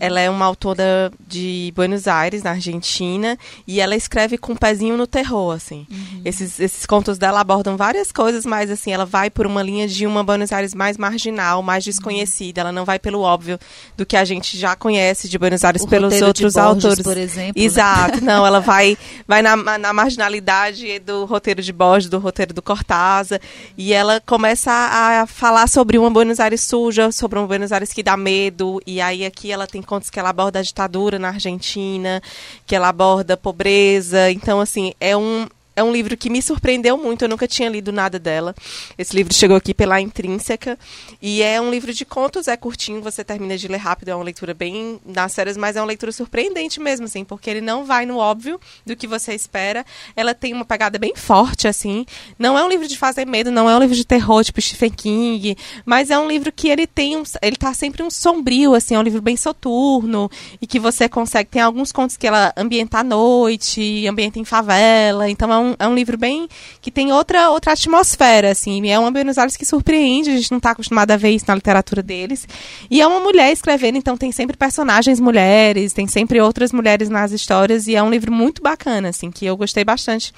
Ela 0.00 0.20
é 0.20 0.30
uma 0.30 0.46
autora 0.46 1.12
de 1.28 1.70
Buenos 1.76 2.08
Aires, 2.08 2.42
na 2.42 2.52
Argentina, 2.52 3.38
e 3.66 3.82
ela 3.82 3.94
escreve 3.94 4.38
com 4.38 4.52
um 4.52 4.56
pezinho 4.56 4.96
no 4.96 5.06
terror, 5.06 5.52
assim. 5.54 5.86
Esses, 6.24 6.58
esses 6.58 6.86
contos 6.86 7.18
dela 7.18 7.40
abordam 7.40 7.76
várias 7.76 8.10
coisas, 8.10 8.46
mas, 8.46 8.70
assim, 8.70 8.90
ela 8.94 9.04
vai 9.04 9.28
por 9.28 9.46
uma 9.46 9.62
linha 9.62 9.86
de 9.86 10.06
uma 10.06 10.24
Buenos 10.24 10.50
Aires 10.50 10.74
mais 10.74 10.96
marginal, 10.96 11.62
mais 11.62 11.84
desconhecida. 11.84 12.62
Ela 12.62 12.72
não 12.72 12.86
vai 12.86 12.98
pelo 12.98 13.20
óbvio 13.20 13.58
do 13.94 14.06
que 14.06 14.16
a 14.16 14.24
gente 14.24 14.56
já 14.58 14.74
conhece 14.74 15.28
de 15.28 15.36
Buenos 15.38 15.64
Aires 15.64 15.82
O 15.82 15.86
pelos 15.86 16.14
outros 16.22 16.54
Borges, 16.54 16.84
autores. 16.86 17.02
por 17.02 17.18
exemplo, 17.18 17.60
né? 17.60 17.66
Exato, 17.66 18.24
não, 18.24 18.46
ela 18.46 18.60
vai, 18.60 18.96
vai 19.28 19.42
na, 19.42 19.54
na 19.76 19.92
marginalidade 19.92 20.98
do 21.00 21.26
roteiro 21.26 21.60
de 21.62 21.72
Borges, 21.74 22.08
do 22.14 22.20
roteiro 22.20 22.54
do 22.54 22.62
Cortázar, 22.62 23.40
e 23.76 23.92
ela 23.92 24.20
começa 24.20 24.70
a, 24.70 25.22
a 25.22 25.26
falar 25.26 25.68
sobre 25.68 25.98
uma 25.98 26.10
Buenos 26.10 26.38
Aires 26.38 26.60
suja, 26.60 27.10
sobre 27.10 27.38
uma 27.38 27.46
Buenos 27.46 27.72
Aires 27.72 27.92
que 27.92 28.02
dá 28.02 28.16
medo, 28.16 28.80
e 28.86 29.00
aí 29.00 29.24
aqui 29.24 29.50
ela 29.50 29.66
tem 29.66 29.82
contos 29.82 30.10
que 30.10 30.18
ela 30.18 30.30
aborda 30.30 30.60
a 30.60 30.62
ditadura 30.62 31.18
na 31.18 31.28
Argentina, 31.28 32.22
que 32.66 32.74
ela 32.76 32.88
aborda 32.88 33.36
pobreza, 33.36 34.30
então 34.30 34.60
assim, 34.60 34.94
é 35.00 35.16
um 35.16 35.46
é 35.76 35.82
um 35.82 35.92
livro 35.92 36.16
que 36.16 36.30
me 36.30 36.40
surpreendeu 36.40 36.96
muito, 36.96 37.22
eu 37.22 37.28
nunca 37.28 37.48
tinha 37.48 37.68
lido 37.68 37.92
nada 37.92 38.18
dela. 38.18 38.54
Esse 38.96 39.14
livro 39.14 39.34
chegou 39.34 39.56
aqui 39.56 39.74
pela 39.74 40.00
Intrínseca 40.00 40.78
e 41.20 41.42
é 41.42 41.60
um 41.60 41.70
livro 41.70 41.92
de 41.92 42.04
contos, 42.04 42.48
é 42.48 42.56
curtinho, 42.56 43.02
você 43.02 43.24
termina 43.24 43.56
de 43.56 43.68
ler 43.68 43.78
rápido, 43.78 44.08
é 44.08 44.14
uma 44.14 44.24
leitura 44.24 44.54
bem 44.54 45.00
nas 45.04 45.34
férias, 45.34 45.56
mas 45.56 45.76
é 45.76 45.80
uma 45.80 45.86
leitura 45.86 46.12
surpreendente 46.12 46.80
mesmo, 46.80 47.06
assim, 47.06 47.24
porque 47.24 47.50
ele 47.50 47.60
não 47.60 47.84
vai 47.84 48.06
no 48.06 48.18
óbvio 48.18 48.60
do 48.86 48.94
que 48.94 49.06
você 49.06 49.34
espera. 49.34 49.84
Ela 50.14 50.34
tem 50.34 50.52
uma 50.52 50.64
pegada 50.64 50.98
bem 50.98 51.14
forte, 51.16 51.66
assim. 51.66 52.06
Não 52.38 52.58
é 52.58 52.64
um 52.64 52.68
livro 52.68 52.86
de 52.86 52.96
fazer 52.96 53.26
medo, 53.26 53.50
não 53.50 53.68
é 53.68 53.76
um 53.76 53.80
livro 53.80 53.96
de 53.96 54.04
terror, 54.04 54.44
tipo 54.44 54.60
Stephen 54.60 54.90
King, 54.90 55.56
mas 55.84 56.10
é 56.10 56.18
um 56.18 56.28
livro 56.28 56.52
que 56.52 56.68
ele 56.68 56.86
tem 56.86 57.16
um, 57.16 57.22
ele 57.42 57.56
tá 57.56 57.72
sempre 57.74 58.02
um 58.02 58.10
sombrio, 58.10 58.74
assim, 58.74 58.94
é 58.94 58.98
um 58.98 59.02
livro 59.02 59.20
bem 59.20 59.36
soturno 59.36 60.30
e 60.60 60.66
que 60.66 60.78
você 60.78 61.08
consegue, 61.08 61.50
tem 61.50 61.62
alguns 61.62 61.90
contos 61.90 62.16
que 62.16 62.26
ela 62.26 62.52
ambienta 62.56 62.98
à 62.98 63.04
noite, 63.04 64.06
ambienta 64.06 64.38
em 64.38 64.44
favela, 64.44 65.28
então 65.28 65.52
é 65.52 65.58
um 65.58 65.63
um, 65.64 65.76
é 65.78 65.88
um 65.88 65.94
livro 65.94 66.16
bem. 66.16 66.48
que 66.80 66.90
tem 66.90 67.12
outra, 67.12 67.50
outra 67.50 67.72
atmosfera, 67.72 68.50
assim. 68.50 68.88
É 68.90 68.98
uma 68.98 69.10
Buenos 69.10 69.38
Aires 69.38 69.56
que 69.56 69.64
surpreende, 69.64 70.30
a 70.30 70.36
gente 70.36 70.50
não 70.50 70.58
está 70.58 70.70
acostumado 70.70 71.10
a 71.10 71.16
ver 71.16 71.30
isso 71.30 71.46
na 71.48 71.54
literatura 71.54 72.02
deles. 72.02 72.46
E 72.90 73.00
é 73.00 73.06
uma 73.06 73.20
mulher 73.20 73.52
escrevendo, 73.52 73.98
então 73.98 74.16
tem 74.16 74.32
sempre 74.32 74.56
personagens 74.56 75.20
mulheres, 75.20 75.92
tem 75.92 76.06
sempre 76.06 76.40
outras 76.40 76.72
mulheres 76.72 77.08
nas 77.08 77.32
histórias, 77.32 77.86
e 77.86 77.94
é 77.94 78.02
um 78.02 78.10
livro 78.10 78.32
muito 78.32 78.62
bacana, 78.62 79.08
assim, 79.08 79.30
que 79.30 79.46
eu 79.46 79.56
gostei 79.56 79.84
bastante. 79.84 80.32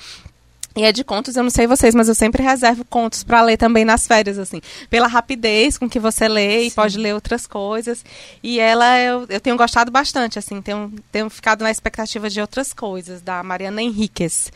E 0.76 0.84
é 0.84 0.92
de 0.92 1.02
contos, 1.02 1.34
eu 1.34 1.42
não 1.42 1.48
sei 1.48 1.66
vocês, 1.66 1.94
mas 1.94 2.06
eu 2.06 2.14
sempre 2.14 2.42
reservo 2.42 2.84
contos 2.84 3.24
para 3.24 3.40
ler 3.40 3.56
também 3.56 3.82
nas 3.82 4.06
férias, 4.06 4.38
assim. 4.38 4.60
Pela 4.90 5.06
rapidez 5.08 5.78
com 5.78 5.88
que 5.88 5.98
você 5.98 6.28
lê 6.28 6.60
Sim. 6.60 6.66
e 6.66 6.70
pode 6.70 6.98
ler 6.98 7.14
outras 7.14 7.46
coisas. 7.46 8.04
E 8.42 8.60
ela, 8.60 9.00
eu, 9.00 9.24
eu 9.30 9.40
tenho 9.40 9.56
gostado 9.56 9.90
bastante, 9.90 10.38
assim. 10.38 10.60
Tenho, 10.60 10.92
tenho 11.10 11.30
ficado 11.30 11.62
na 11.62 11.70
expectativa 11.70 12.28
de 12.28 12.42
outras 12.42 12.74
coisas, 12.74 13.22
da 13.22 13.42
Mariana 13.42 13.80
Henriquez. 13.80 14.52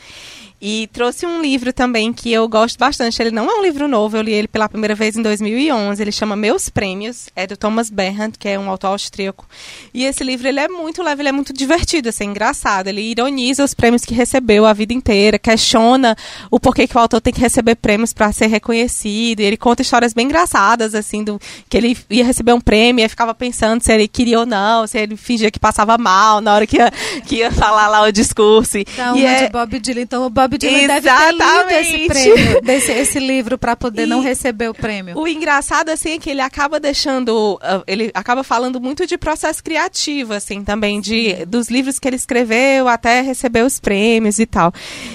E 0.60 0.88
trouxe 0.92 1.24
um 1.24 1.40
livro 1.40 1.72
também 1.72 2.12
que 2.12 2.30
eu 2.30 2.46
gosto 2.46 2.78
bastante. 2.78 3.20
Ele 3.22 3.30
não 3.30 3.50
é 3.50 3.54
um 3.54 3.62
livro 3.62 3.88
novo, 3.88 4.16
eu 4.16 4.22
li 4.22 4.32
ele 4.32 4.46
pela 4.46 4.68
primeira 4.68 4.94
vez 4.94 5.16
em 5.16 5.22
2011. 5.22 6.02
Ele 6.02 6.12
chama 6.12 6.36
Meus 6.36 6.68
Prêmios, 6.68 7.30
é 7.34 7.46
do 7.46 7.56
Thomas 7.56 7.88
Bernhard, 7.88 8.38
que 8.38 8.46
é 8.46 8.58
um 8.58 8.68
autor 8.68 8.88
austríaco. 8.88 9.48
E 9.94 10.04
esse 10.04 10.22
livro 10.22 10.46
ele 10.46 10.60
é 10.60 10.68
muito 10.68 11.02
leve, 11.02 11.22
ele 11.22 11.30
é 11.30 11.32
muito 11.32 11.52
divertido, 11.54 12.10
assim, 12.10 12.24
engraçado. 12.24 12.88
Ele 12.88 13.00
ironiza 13.00 13.64
os 13.64 13.72
prêmios 13.72 14.04
que 14.04 14.12
recebeu 14.12 14.66
a 14.66 14.74
vida 14.74 14.92
inteira, 14.92 15.38
questiona 15.38 16.14
o 16.50 16.60
porquê 16.60 16.86
que 16.86 16.96
o 16.96 17.00
autor 17.00 17.22
tem 17.22 17.32
que 17.32 17.40
receber 17.40 17.76
prêmios 17.76 18.12
para 18.12 18.30
ser 18.30 18.48
reconhecido. 18.48 19.40
E 19.40 19.44
ele 19.44 19.56
conta 19.56 19.80
histórias 19.80 20.12
bem 20.12 20.26
engraçadas, 20.26 20.94
assim, 20.94 21.24
do 21.24 21.40
que 21.70 21.76
ele 21.76 21.96
ia 22.10 22.24
receber 22.24 22.52
um 22.52 22.60
prêmio 22.60 23.02
e 23.02 23.08
ficava 23.08 23.34
pensando 23.34 23.82
se 23.82 23.90
ele 23.92 24.06
queria 24.06 24.40
ou 24.40 24.46
não, 24.46 24.86
se 24.86 24.98
ele 24.98 25.16
fingia 25.16 25.50
que 25.50 25.58
passava 25.58 25.96
mal 25.96 26.42
na 26.42 26.54
hora 26.54 26.66
que 26.66 26.76
ia, 26.76 26.90
que 27.26 27.36
ia 27.36 27.50
falar 27.50 27.88
lá 27.88 28.02
o 28.02 28.12
discurso. 28.12 28.76
Então, 28.76 29.16
e 29.16 29.24
é... 29.24 29.46
de 29.46 29.52
Bob 29.52 29.78
Dylan. 29.78 30.02
Então, 30.02 30.26
o 30.26 30.30
Bob 30.30 30.49
Bob 30.50 30.58
Dylan 30.58 30.96
Exatamente. 30.96 31.38
deve 31.38 31.64
ter 31.64 31.64
lido 31.64 31.70
esse 31.70 32.06
prêmio, 32.08 32.60
desse, 32.60 32.92
esse 32.92 33.18
livro 33.20 33.56
para 33.56 33.76
poder 33.76 34.02
e 34.02 34.06
não 34.06 34.20
receber 34.20 34.68
o 34.68 34.74
prêmio. 34.74 35.16
O 35.16 35.28
engraçado 35.28 35.90
assim 35.90 36.14
é 36.14 36.18
que 36.18 36.28
ele 36.28 36.40
acaba 36.40 36.80
deixando, 36.80 37.54
uh, 37.54 37.84
ele 37.86 38.10
acaba 38.12 38.42
falando 38.42 38.80
muito 38.80 39.06
de 39.06 39.16
processo 39.16 39.62
criativo 39.62 40.32
assim 40.32 40.64
também 40.64 41.00
de 41.00 41.44
dos 41.46 41.68
livros 41.68 42.00
que 42.00 42.08
ele 42.08 42.16
escreveu 42.16 42.88
até 42.88 43.20
receber 43.20 43.62
os 43.62 43.78
prêmios 43.78 44.40
e 44.40 44.46
tal. 44.46 44.72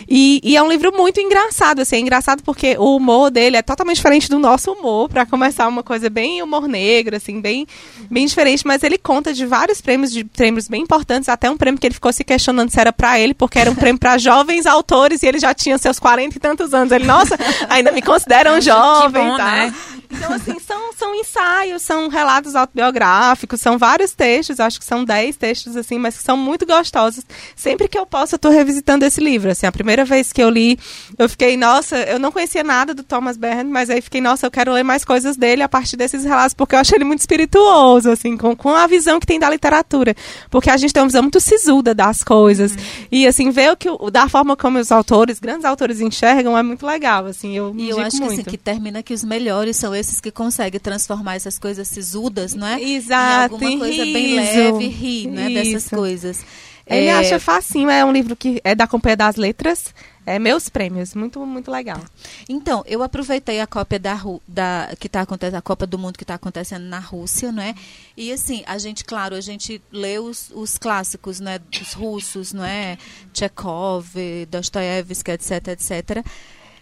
E, 0.08 0.40
e 0.42 0.56
é 0.56 0.64
um 0.64 0.70
livro 0.70 0.96
muito 0.96 1.20
engraçado 1.20 1.82
assim, 1.82 1.98
é 1.98 2.00
engraçado 2.00 2.42
porque 2.42 2.78
o 2.78 2.96
humor 2.96 3.30
dele 3.30 3.58
é 3.58 3.62
totalmente 3.62 3.98
diferente 3.98 4.30
do 4.30 4.40
nosso 4.40 4.72
humor, 4.72 5.10
para 5.10 5.26
começar 5.26 5.68
uma 5.68 5.84
coisa 5.84 6.10
bem 6.10 6.42
humor 6.42 6.66
negro 6.68 7.18
assim, 7.18 7.42
bem 7.42 7.68
bem 8.10 8.26
diferente, 8.26 8.66
mas 8.66 8.84
ele 8.84 8.98
conta 8.98 9.34
de 9.34 9.46
vários 9.46 9.82
prêmios 9.82 10.14
de 10.14 10.24
prêmios 10.24 10.70
bem 10.70 10.84
importantes, 10.84 11.28
até 11.28 11.50
um 11.50 11.58
prêmio 11.58 11.80
que 11.80 11.88
ele 11.88 11.94
ficou 11.94 12.14
se 12.14 12.24
questionando 12.24 12.70
se 12.70 12.80
era 12.80 12.94
para 12.94 13.20
ele, 13.20 13.34
porque 13.34 13.60
era 13.60 13.70
um 13.70 13.76
prêmio 13.76 14.00
para 14.00 14.18
jovens 14.18 14.66
autores 14.66 15.25
ele 15.28 15.40
já 15.40 15.54
tinha 15.54 15.78
seus 15.78 16.00
40 16.00 16.36
e 16.36 16.40
tantos 16.40 16.74
anos. 16.74 16.92
Ele, 16.92 17.06
nossa, 17.06 17.38
ainda 17.70 17.92
me 17.92 18.02
consideram 18.02 18.60
jovem, 18.62 19.30
bom, 19.30 19.38
tá? 19.38 19.52
Né? 19.52 19.74
Então, 20.10 20.34
assim, 20.34 20.60
são, 20.60 20.94
são 20.94 21.16
ensaios, 21.16 21.82
são 21.82 22.08
relatos 22.08 22.56
autobiográficos, 22.56 23.60
são 23.60 23.78
vários 23.78 24.14
textos, 24.14 24.60
acho 24.60 24.80
que 24.80 24.86
são 24.86 25.04
10 25.04 25.36
textos, 25.36 25.76
assim, 25.76 25.98
mas 25.98 26.18
que 26.18 26.24
são 26.24 26.38
muito 26.38 26.66
gostosos. 26.66 27.24
Sempre 27.56 27.88
que 27.88 27.98
eu 27.98 28.06
posso, 28.06 28.36
eu 28.36 28.40
tô 28.40 28.50
revisitando 28.50 29.06
esse 29.06 29.22
livro. 29.22 29.52
Assim, 29.52 29.66
a 29.66 29.72
primeira 29.72 30.06
vez 30.06 30.32
que 30.32 30.42
eu 30.42 30.50
li, 30.50 30.78
eu 31.18 31.28
fiquei, 31.28 31.58
nossa, 31.58 31.98
eu 31.98 32.20
não 32.20 32.32
conhecia 32.32 32.64
nada 32.64 32.94
do 32.94 33.04
Thomas 33.04 33.38
Bernhard, 33.38 33.70
mas 33.70 33.90
aí 33.90 34.02
fiquei, 34.02 34.22
nossa, 34.22 34.46
eu 34.46 34.52
quero 34.52 34.72
ler 34.72 34.84
mais 34.84 35.04
coisas 35.04 35.36
dele 35.36 35.64
a 35.64 35.70
partir 35.70 35.98
desses 35.98 36.24
relatos, 36.24 36.54
porque 36.54 36.76
eu 36.76 36.80
achei 36.80 36.98
ele 36.98 37.06
muito 37.06 37.20
espirituoso, 37.20 38.10
assim, 38.10 38.38
com, 38.38 38.56
com 38.56 38.70
a 38.70 38.88
visão 38.88 39.20
que 39.20 39.26
tem 39.28 39.40
da 39.40 39.50
literatura. 39.50 40.16
Porque 40.50 40.70
a 40.70 40.78
gente 40.78 40.94
tem 40.94 41.02
uma 41.02 41.08
visão 41.08 41.22
muito 41.22 41.40
sisuda 41.40 41.94
das 41.94 42.24
coisas. 42.24 42.72
Uhum. 42.72 42.78
E, 43.12 43.28
assim, 43.28 43.50
ver 43.50 43.72
o 43.72 43.78
que, 43.78 43.88
da 44.12 44.28
forma 44.30 44.56
como 44.56 44.78
os 44.78 44.92
autores, 44.92 45.40
grandes 45.40 45.66
autores 45.66 46.02
enxergam, 46.02 46.58
é 46.58 46.64
muito 46.64 46.86
legal, 46.86 47.26
assim, 47.26 47.56
eu 47.56 47.74
E 47.76 47.90
eu 47.90 48.00
acho 48.00 48.18
muito. 48.18 48.34
que, 48.34 48.42
assim, 48.42 48.50
que 48.50 48.58
termina 48.58 49.02
que 49.02 49.14
os 49.14 49.24
melhores 49.24 49.78
são 49.78 49.95
esses 49.96 50.20
que 50.20 50.32
conseguem 50.32 50.80
transformar 50.80 51.36
essas 51.36 51.58
coisas 51.58 51.88
sisudas, 51.88 52.54
não 52.54 52.68
é? 52.68 52.82
Exato. 52.82 53.56
Em 53.56 53.66
alguma 53.66 53.80
coisa 53.80 54.04
riso, 54.04 54.14
bem 54.14 54.36
leve, 54.36 54.88
rir, 54.88 55.28
né? 55.28 55.50
Dessas 55.50 55.90
coisas. 55.90 56.46
Ele 56.88 57.08
é... 57.08 57.14
acha 57.14 57.40
facinho, 57.40 57.90
é 57.90 58.06
um 58.06 58.12
livro 58.12 58.36
que 58.36 58.62
é 58.64 58.76
da 58.76 58.88
Companhia 58.88 59.18
das 59.18 59.36
Letras. 59.36 59.94
É 60.28 60.40
meus 60.40 60.70
prêmios, 60.70 61.14
muito 61.14 61.46
muito 61.46 61.70
legal. 61.70 62.02
Então, 62.50 62.84
eu 62.88 63.04
aproveitei 63.04 63.62
a 63.62 63.68
cópia 63.68 64.00
da, 64.00 64.20
da 64.48 64.90
que 65.00 65.06
está 65.06 65.22
acontecendo, 65.22 65.58
a 65.58 65.62
Copa 65.62 65.86
do 65.86 66.00
Mundo 66.00 66.18
que 66.18 66.24
está 66.24 66.34
acontecendo 66.34 66.84
na 66.84 66.98
Rússia, 66.98 67.52
né? 67.52 67.76
E 68.18 68.32
assim, 68.32 68.64
a 68.66 68.80
gente, 68.80 69.06
claro, 69.06 69.36
a 69.36 69.42
gente 69.42 69.80
lê 69.92 70.18
os, 70.18 70.52
os 70.56 70.80
clássicos, 70.80 71.40
né, 71.40 71.60
dos 71.60 71.94
russos, 71.94 72.54
não 72.54 72.66
é? 72.66 72.98
Chekhov, 73.36 74.16
Dostoiévski, 74.50 75.32
etc, 75.32 75.68
etc. 75.68 76.26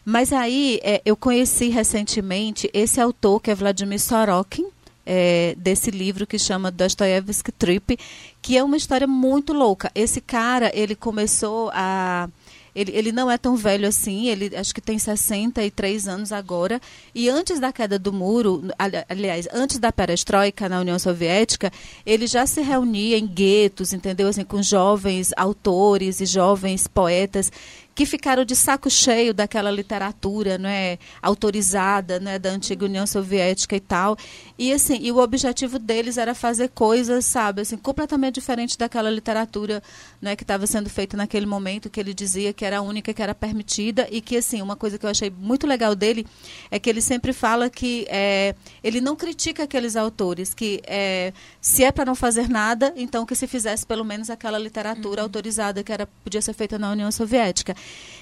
Mas 0.05 0.33
aí 0.33 0.79
é, 0.83 1.01
eu 1.05 1.15
conheci 1.15 1.69
recentemente 1.69 2.69
esse 2.73 2.99
autor 2.99 3.39
que 3.39 3.51
é 3.51 3.55
Vladimir 3.55 3.99
Sorokin, 3.99 4.67
é, 5.05 5.55
desse 5.57 5.91
livro 5.91 6.25
que 6.25 6.39
chama 6.39 6.71
Dostoevsky 6.71 7.51
Trip, 7.51 7.97
que 8.41 8.57
é 8.57 8.63
uma 8.63 8.77
história 8.77 9.07
muito 9.07 9.53
louca. 9.53 9.91
Esse 9.93 10.21
cara, 10.21 10.71
ele 10.73 10.95
começou 10.95 11.69
a 11.73 12.29
ele, 12.75 12.91
ele 12.95 13.11
não 13.11 13.29
é 13.29 13.37
tão 13.37 13.55
velho 13.55 13.87
assim, 13.87 14.27
ele 14.29 14.55
acho 14.55 14.73
que 14.73 14.81
tem 14.81 14.97
63 14.97 16.07
anos 16.07 16.31
agora. 16.31 16.81
E 17.13 17.29
antes 17.29 17.59
da 17.59 17.71
queda 17.71 17.99
do 17.99 18.11
muro, 18.11 18.63
aliás, 19.07 19.47
antes 19.53 19.77
da 19.77 19.91
perestroika 19.91 20.67
na 20.67 20.79
União 20.79 20.97
Soviética, 20.97 21.71
ele 22.03 22.25
já 22.25 22.47
se 22.47 22.61
reunia 22.61 23.17
em 23.17 23.27
guetos, 23.27 23.93
entendeu? 23.93 24.27
Assim, 24.27 24.43
com 24.43 24.61
jovens 24.63 25.31
autores 25.37 26.19
e 26.19 26.25
jovens 26.25 26.87
poetas 26.87 27.51
que 27.95 28.05
ficaram 28.05 28.43
de 28.43 28.55
saco 28.55 28.89
cheio 28.89 29.33
daquela 29.33 29.69
literatura 29.69 30.57
não 30.57 30.69
é, 30.69 30.97
autorizada 31.21 32.19
né, 32.19 32.39
da 32.39 32.49
antiga 32.49 32.85
União 32.85 33.05
Soviética 33.05 33.75
e 33.75 33.79
tal. 33.79 34.17
E 34.57 34.71
assim, 34.71 34.99
e 35.01 35.11
o 35.11 35.17
objetivo 35.17 35.79
deles 35.79 36.17
era 36.17 36.35
fazer 36.35 36.69
coisas, 36.69 37.25
sabe, 37.25 37.61
assim, 37.61 37.75
completamente 37.75 38.35
diferente 38.35 38.77
daquela 38.77 39.09
literatura 39.09 39.81
né, 40.21 40.35
que 40.35 40.43
estava 40.43 40.67
sendo 40.67 40.89
feita 40.89 41.17
naquele 41.17 41.47
momento, 41.47 41.89
que 41.89 41.99
ele 41.99 42.13
dizia 42.13 42.53
que 42.53 42.63
era 42.63 42.77
a 42.77 42.81
única 42.81 43.13
que 43.13 43.21
era 43.21 43.33
permitida 43.33 44.07
e 44.11 44.21
que 44.21 44.37
assim, 44.37 44.61
uma 44.61 44.75
coisa 44.75 44.97
que 44.97 45.05
eu 45.05 45.09
achei 45.09 45.31
muito 45.31 45.65
legal 45.65 45.95
dele 45.95 46.27
é 46.69 46.77
que 46.77 46.87
ele 46.87 47.01
sempre 47.01 47.33
fala 47.33 47.67
que 47.67 48.05
é, 48.09 48.53
ele 48.83 49.01
não 49.01 49.15
critica 49.15 49.63
aqueles 49.63 49.95
autores, 49.95 50.53
que 50.53 50.81
é, 50.85 51.33
se 51.59 51.83
é 51.83 51.91
para 51.91 52.05
não 52.05 52.15
fazer 52.15 52.47
nada, 52.47 52.93
então 52.95 53.25
que 53.25 53.35
se 53.35 53.47
fizesse 53.47 53.85
pelo 53.85 54.05
menos 54.05 54.29
aquela 54.29 54.59
literatura 54.59 55.21
uhum. 55.21 55.25
autorizada 55.25 55.83
que 55.83 55.91
era 55.91 56.05
podia 56.23 56.41
ser 56.41 56.53
feita 56.53 56.77
na 56.77 56.91
União 56.91 57.11
Soviética. 57.11 57.75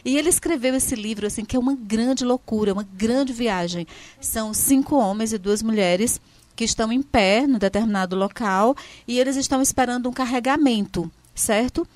E 0.05 0.17
ele 0.17 0.29
escreveu 0.29 0.73
esse 0.75 0.95
livro, 0.95 1.27
assim, 1.27 1.43
que 1.43 1.57
é 1.57 1.59
uma 1.59 1.75
grande 1.75 2.23
loucura, 2.23 2.71
uma 2.73 2.87
grande 2.93 3.33
viagem. 3.33 3.85
São 4.19 4.53
cinco 4.53 4.95
homens 4.95 5.33
e 5.33 5.37
duas 5.37 5.61
mulheres 5.61 6.20
que 6.55 6.63
estão 6.63 6.91
em 6.91 7.01
pé 7.01 7.47
no 7.47 7.59
determinado 7.59 8.15
local 8.15 8.75
e 9.07 9.19
eles 9.19 9.35
estão 9.35 9.61
esperando 9.61 10.09
um 10.09 10.13
carregamento, 10.13 11.11
certo? 11.33 11.87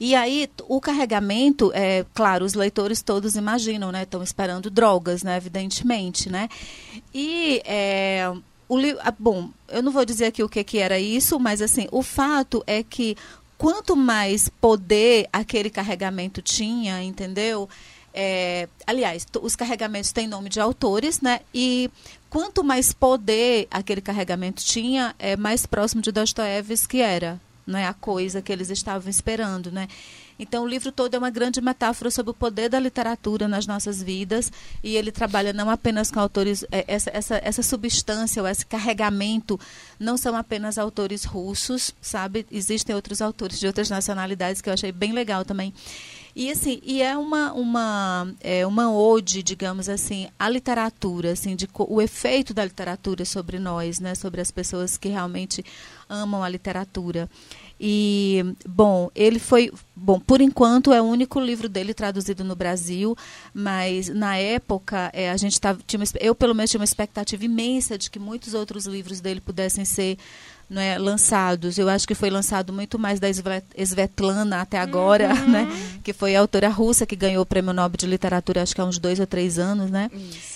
E 0.00 0.14
aí, 0.14 0.50
o 0.68 0.80
carregamento, 0.80 1.70
é 1.74 2.04
claro, 2.12 2.44
os 2.44 2.54
leitores 2.54 3.02
todos 3.02 3.36
imaginam, 3.36 3.92
né? 3.92 4.02
Estão 4.02 4.22
esperando 4.22 4.68
drogas, 4.68 5.22
né? 5.22 5.36
Evidentemente, 5.36 6.28
né? 6.28 6.48
E 7.14 7.62
é, 7.64 8.32
o 8.68 8.76
bom, 9.18 9.50
eu 9.68 9.82
não 9.82 9.92
vou 9.92 10.04
dizer 10.04 10.26
aqui 10.26 10.42
o 10.42 10.48
que, 10.48 10.64
que 10.64 10.78
era 10.78 10.98
isso, 10.98 11.38
mas 11.38 11.62
assim, 11.62 11.86
o 11.92 12.02
fato 12.02 12.64
é 12.66 12.82
que 12.82 13.16
quanto 13.58 13.94
mais 13.94 14.48
poder 14.48 15.28
aquele 15.32 15.70
carregamento 15.70 16.42
tinha, 16.42 17.00
entendeu? 17.02 17.68
É, 18.14 18.68
aliás, 18.86 19.26
os 19.40 19.56
carregamentos 19.56 20.12
têm 20.12 20.26
nome 20.26 20.48
de 20.48 20.60
autores, 20.60 21.20
né? 21.20 21.40
E 21.54 21.90
quanto 22.28 22.62
mais 22.62 22.92
poder 22.92 23.66
aquele 23.70 24.00
carregamento 24.00 24.62
tinha, 24.64 25.14
é 25.18 25.36
mais 25.36 25.66
próximo 25.66 26.02
de 26.02 26.12
Dostoiévski 26.12 27.00
era, 27.00 27.40
não 27.66 27.78
é 27.78 27.86
a 27.86 27.94
coisa 27.94 28.42
que 28.42 28.52
eles 28.52 28.70
estavam 28.70 29.08
esperando, 29.08 29.70
né? 29.70 29.88
Então 30.38 30.64
o 30.64 30.66
livro 30.66 30.90
todo 30.90 31.14
é 31.14 31.18
uma 31.18 31.30
grande 31.30 31.60
metáfora 31.60 32.10
sobre 32.10 32.30
o 32.32 32.34
poder 32.34 32.68
da 32.68 32.80
literatura 32.80 33.46
nas 33.46 33.66
nossas 33.66 34.02
vidas 34.02 34.50
e 34.82 34.96
ele 34.96 35.12
trabalha 35.12 35.52
não 35.52 35.70
apenas 35.70 36.10
com 36.10 36.18
autores 36.18 36.64
é, 36.72 36.84
essa, 36.88 37.10
essa, 37.14 37.40
essa 37.44 37.62
substância 37.62 38.42
ou 38.42 38.48
esse 38.48 38.66
carregamento 38.66 39.60
não 40.00 40.16
são 40.16 40.34
apenas 40.34 40.78
autores 40.78 41.24
russos, 41.24 41.94
sabe? 42.00 42.46
Existem 42.50 42.94
outros 42.94 43.22
autores 43.22 43.60
de 43.60 43.66
outras 43.66 43.88
nacionalidades 43.88 44.60
que 44.60 44.68
eu 44.68 44.72
achei 44.72 44.90
bem 44.90 45.12
legal 45.12 45.44
também. 45.44 45.72
E 46.34 46.50
assim, 46.50 46.80
e 46.82 47.02
é 47.02 47.16
uma 47.16 47.52
uma 47.52 48.34
é 48.40 48.66
uma 48.66 48.90
ode, 48.92 49.42
digamos 49.42 49.88
assim, 49.88 50.28
à 50.38 50.48
literatura, 50.48 51.32
assim, 51.32 51.54
de 51.54 51.68
o 51.78 52.00
efeito 52.00 52.54
da 52.54 52.64
literatura 52.64 53.24
sobre 53.24 53.58
nós, 53.58 54.00
né, 54.00 54.14
sobre 54.14 54.40
as 54.40 54.50
pessoas 54.50 54.96
que 54.96 55.08
realmente 55.08 55.64
amam 56.08 56.42
a 56.42 56.48
literatura. 56.48 57.28
E, 57.84 58.44
bom, 58.68 59.10
ele 59.12 59.40
foi. 59.40 59.72
Bom, 59.96 60.20
por 60.20 60.40
enquanto 60.40 60.92
é 60.92 61.02
o 61.02 61.04
único 61.04 61.40
livro 61.40 61.68
dele 61.68 61.92
traduzido 61.92 62.44
no 62.44 62.54
Brasil, 62.54 63.16
mas 63.52 64.08
na 64.08 64.36
época 64.36 65.10
é, 65.12 65.30
a 65.30 65.36
gente 65.36 65.60
tava, 65.60 65.80
tinha 65.84 66.02
eu 66.20 66.34
pelo 66.34 66.54
menos 66.54 66.70
tinha 66.70 66.78
uma 66.78 66.84
expectativa 66.84 67.44
imensa 67.44 67.98
de 67.98 68.08
que 68.08 68.18
muitos 68.18 68.54
outros 68.54 68.86
livros 68.86 69.20
dele 69.20 69.40
pudessem 69.40 69.84
ser 69.84 70.16
né, 70.72 70.96
lançados. 70.98 71.78
Eu 71.78 71.88
acho 71.88 72.08
que 72.08 72.14
foi 72.14 72.30
lançado 72.30 72.72
muito 72.72 72.98
mais 72.98 73.20
da 73.20 73.28
Svetlana 73.28 74.62
até 74.62 74.78
agora, 74.78 75.34
uhum. 75.34 75.48
né, 75.52 75.68
que 76.02 76.12
foi 76.12 76.34
a 76.34 76.40
autora 76.40 76.68
russa 76.68 77.04
que 77.04 77.14
ganhou 77.14 77.42
o 77.42 77.46
Prêmio 77.46 77.72
Nobel 77.72 77.98
de 77.98 78.06
Literatura, 78.06 78.62
acho 78.62 78.74
que 78.74 78.80
há 78.80 78.84
uns 78.84 78.98
dois 78.98 79.20
ou 79.20 79.26
três 79.26 79.58
anos, 79.58 79.90
né, 79.90 80.10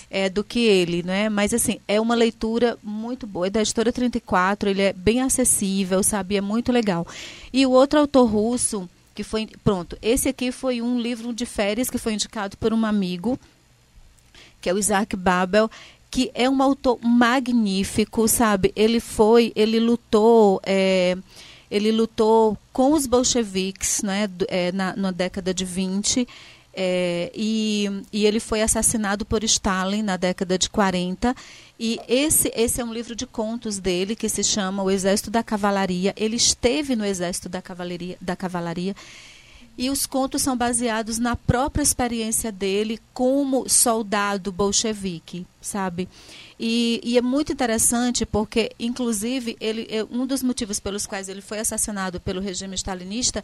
é, 0.09 0.27
do 0.27 0.43
que 0.43 0.59
ele. 0.59 1.03
Né? 1.03 1.29
Mas, 1.29 1.53
assim, 1.53 1.79
é 1.87 2.01
uma 2.01 2.15
leitura 2.15 2.77
muito 2.83 3.27
boa. 3.27 3.47
É 3.47 3.49
da 3.49 3.61
editora 3.61 3.93
34, 3.93 4.69
ele 4.69 4.81
é 4.81 4.91
bem 4.91 5.21
acessível, 5.21 6.01
sabe? 6.01 6.35
É 6.35 6.41
muito 6.41 6.71
legal. 6.71 7.05
E 7.53 7.65
o 7.65 7.71
outro 7.71 7.99
autor 7.99 8.25
russo, 8.25 8.89
que 9.13 9.23
foi. 9.23 9.47
Pronto, 9.63 9.97
esse 10.01 10.29
aqui 10.29 10.51
foi 10.51 10.81
um 10.81 10.99
livro 10.99 11.33
de 11.33 11.45
férias 11.45 11.89
que 11.89 11.97
foi 11.97 12.13
indicado 12.13 12.57
por 12.57 12.73
um 12.73 12.85
amigo, 12.85 13.39
que 14.59 14.69
é 14.69 14.73
o 14.73 14.77
Isaac 14.79 15.15
Babel 15.15 15.69
que 16.09 16.31
é 16.33 16.49
um 16.49 16.61
autor 16.61 16.99
magnífico, 17.01 18.27
sabe? 18.27 18.71
Ele 18.75 18.99
foi, 18.99 19.51
ele 19.55 19.79
lutou, 19.79 20.61
é, 20.65 21.17
ele 21.69 21.91
lutou 21.91 22.57
com 22.71 22.93
os 22.93 23.05
bolcheviques, 23.05 24.01
né? 24.03 24.29
É, 24.47 24.71
na, 24.71 24.95
na 24.95 25.11
década 25.11 25.53
de 25.53 25.65
20. 25.65 26.27
É, 26.79 27.31
e, 27.33 27.89
e, 28.13 28.23
ele 28.27 28.39
foi 28.39 28.61
assassinado 28.61 29.25
por 29.25 29.43
Stalin 29.43 30.03
na 30.03 30.15
década 30.15 30.59
de 30.59 30.69
40. 30.69 31.35
E 31.79 31.99
esse, 32.07 32.51
esse 32.55 32.79
é 32.79 32.85
um 32.85 32.93
livro 32.93 33.15
de 33.15 33.25
contos 33.25 33.79
dele 33.79 34.15
que 34.15 34.29
se 34.29 34.43
chama 34.43 34.83
O 34.83 34.91
Exército 34.91 35.31
da 35.31 35.41
Cavalaria. 35.41 36.13
Ele 36.15 36.35
esteve 36.35 36.95
no 36.95 37.03
Exército 37.03 37.49
da 37.49 37.63
Cavalaria, 37.63 38.15
da 38.21 38.35
Cavalaria 38.35 38.95
e 39.77 39.89
os 39.89 40.05
contos 40.05 40.41
são 40.41 40.57
baseados 40.57 41.19
na 41.19 41.35
própria 41.35 41.83
experiência 41.83 42.51
dele 42.51 42.99
como 43.13 43.69
soldado 43.69 44.51
bolchevique, 44.51 45.45
sabe? 45.61 46.09
E, 46.59 46.99
e, 47.03 47.17
é 47.17 47.21
muito 47.21 47.53
interessante 47.53 48.25
porque, 48.25 48.71
inclusive, 48.79 49.55
ele, 49.59 49.87
é, 49.89 50.03
um 50.05 50.25
dos 50.25 50.41
motivos 50.41 50.79
pelos 50.79 51.05
quais 51.05 51.29
ele 51.29 51.41
foi 51.41 51.59
assassinado 51.59 52.19
pelo 52.19 52.41
regime 52.41 52.75
stalinista 52.75 53.43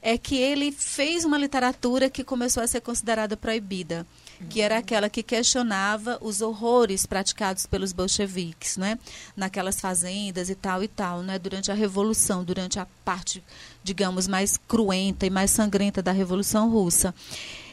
é 0.00 0.16
que 0.16 0.36
ele 0.36 0.70
fez 0.72 1.24
uma 1.24 1.38
literatura 1.38 2.10
que 2.10 2.24
começou 2.24 2.62
a 2.62 2.66
ser 2.66 2.80
considerada 2.80 3.36
proibida 3.36 4.06
que 4.48 4.60
era 4.60 4.78
aquela 4.78 5.08
que 5.08 5.22
questionava 5.22 6.18
os 6.20 6.40
horrores 6.40 7.06
praticados 7.06 7.66
pelos 7.66 7.92
bolcheviques, 7.92 8.76
né? 8.76 8.98
Naquelas 9.36 9.80
fazendas 9.80 10.50
e 10.50 10.54
tal 10.54 10.82
e 10.82 10.88
tal, 10.88 11.22
né? 11.22 11.38
Durante 11.38 11.70
a 11.70 11.74
revolução, 11.74 12.44
durante 12.44 12.78
a 12.78 12.86
parte, 13.04 13.42
digamos, 13.82 14.28
mais 14.28 14.56
cruenta 14.56 15.26
e 15.26 15.30
mais 15.30 15.50
sangrenta 15.50 16.02
da 16.02 16.12
revolução 16.12 16.70
russa. 16.70 17.14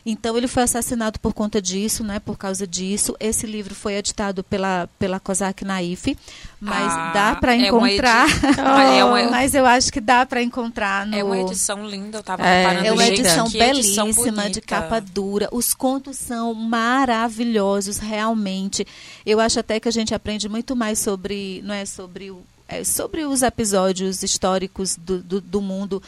Então 0.06 0.38
ele 0.38 0.48
foi 0.48 0.64
assassinado 0.64 1.20
por 1.20 1.34
conta 1.34 1.62
disso, 1.62 2.04
né? 2.04 2.20
Por 2.20 2.38
causa 2.38 2.66
disso, 2.66 3.16
esse 3.20 3.46
livro 3.46 3.76
foi 3.76 3.96
editado 3.96 4.44
pela 4.44 4.90
pela 4.98 5.20
Kozak 5.20 5.64
Naif, 5.66 6.18
mas 6.60 6.94
ah, 6.94 7.12
dá 7.14 7.36
para 7.36 7.56
encontrar. 7.56 8.28
É 8.58 9.04
uma 9.04 9.22
edi... 9.22 9.30
mas 9.32 9.54
eu 9.54 9.66
acho 9.66 9.92
que 9.92 10.02
dá 10.02 10.26
para 10.26 10.42
encontrar 10.42 11.06
no. 11.06 11.16
É 11.16 11.24
uma 11.24 11.38
edição 11.38 11.88
linda, 11.88 12.20
eu 12.20 12.24
tava 12.24 12.48
é, 12.48 12.88
é 12.88 12.92
uma 12.92 13.06
edição 13.06 13.50
belíssima 13.50 14.10
edição 14.10 14.50
de 14.50 14.62
capa 14.62 15.00
dura. 15.00 15.50
Os 15.52 15.74
contos 15.74 16.18
são 16.18 16.54
maravilhosos, 16.54 17.98
realmente. 17.98 18.86
Eu 19.26 19.40
acho 19.40 19.60
até 19.60 19.80
que 19.80 19.88
a 19.88 19.92
gente 19.92 20.14
aprende 20.14 20.48
muito 20.50 20.76
mais 20.76 21.00
sobre, 21.00 21.62
não 21.64 21.74
é 21.74 21.86
sobre 21.86 22.32
o 22.32 22.44
é, 22.70 22.84
sobre 22.84 23.26
os 23.26 23.42
episódios 23.42 24.22
históricos 24.22 24.96
do, 24.96 25.24
do, 25.24 25.42
do 25.42 25.60
mundo 25.60 26.02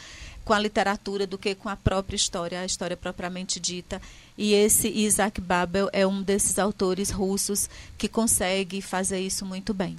com 0.44 0.52
a 0.52 0.58
literatura 0.58 1.26
do 1.26 1.38
que 1.38 1.54
com 1.54 1.68
a 1.68 1.76
própria 1.76 2.16
história, 2.16 2.60
a 2.60 2.64
história 2.64 2.96
propriamente 2.96 3.60
dita. 3.60 4.00
E 4.36 4.54
esse 4.54 4.88
Isaac 4.88 5.40
Babel 5.40 5.88
é 5.92 6.06
um 6.06 6.22
desses 6.22 6.58
autores 6.58 7.10
russos 7.10 7.68
que 7.96 8.08
consegue 8.08 8.80
fazer 8.80 9.20
isso 9.20 9.44
muito 9.44 9.72
bem. 9.72 9.96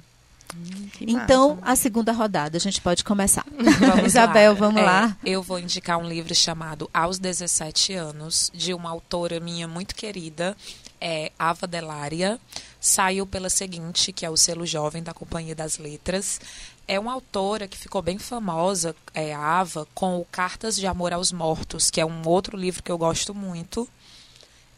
Hum, 0.54 0.88
então, 1.00 1.56
massa. 1.56 1.72
a 1.72 1.76
segunda 1.76 2.12
rodada, 2.12 2.56
a 2.56 2.60
gente 2.60 2.80
pode 2.80 3.02
começar. 3.02 3.44
Vamos 3.80 4.06
Isabel, 4.06 4.52
lá. 4.52 4.58
vamos 4.58 4.80
é, 4.80 4.84
lá. 4.84 5.16
Eu 5.24 5.42
vou 5.42 5.58
indicar 5.58 5.98
um 5.98 6.06
livro 6.06 6.34
chamado 6.34 6.88
Aos 6.92 7.18
17 7.18 7.94
Anos, 7.94 8.52
de 8.54 8.72
uma 8.72 8.90
autora 8.90 9.40
minha 9.40 9.66
muito 9.66 9.94
querida, 9.94 10.56
é 11.00 11.32
Ava 11.38 11.66
Delária. 11.66 12.38
Saiu 12.80 13.26
pela 13.26 13.48
seguinte, 13.48 14.12
que 14.12 14.26
é 14.26 14.30
o 14.30 14.36
selo 14.36 14.66
jovem 14.66 15.02
da 15.02 15.14
Companhia 15.14 15.54
das 15.54 15.78
Letras 15.78 16.40
é 16.86 16.98
uma 16.98 17.12
autora 17.12 17.66
que 17.66 17.76
ficou 17.76 18.02
bem 18.02 18.18
famosa, 18.18 18.94
é 19.12 19.34
a 19.34 19.40
Ava, 19.40 19.86
com 19.94 20.18
o 20.18 20.24
Cartas 20.24 20.76
de 20.76 20.86
Amor 20.86 21.12
aos 21.12 21.32
Mortos, 21.32 21.90
que 21.90 22.00
é 22.00 22.06
um 22.06 22.26
outro 22.26 22.56
livro 22.56 22.82
que 22.82 22.92
eu 22.92 22.98
gosto 22.98 23.34
muito. 23.34 23.88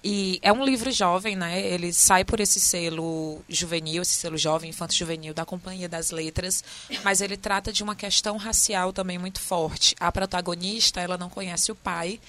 E 0.08 0.38
é 0.40 0.52
um 0.52 0.64
livro 0.64 0.92
jovem, 0.92 1.34
né? 1.34 1.60
Ele 1.60 1.92
sai 1.92 2.24
por 2.24 2.38
esse 2.38 2.60
selo 2.60 3.40
juvenil, 3.48 4.02
esse 4.02 4.14
selo 4.14 4.38
jovem, 4.38 4.70
infanto-juvenil 4.70 5.34
da 5.34 5.44
Companhia 5.44 5.88
das 5.88 6.12
Letras, 6.12 6.62
mas 7.02 7.20
ele 7.20 7.36
trata 7.36 7.72
de 7.72 7.82
uma 7.82 7.96
questão 7.96 8.36
racial 8.36 8.92
também 8.92 9.18
muito 9.18 9.40
forte. 9.40 9.96
A 9.98 10.12
protagonista, 10.12 11.00
ela 11.00 11.18
não 11.18 11.28
conhece 11.28 11.72
o 11.72 11.74
pai 11.74 12.20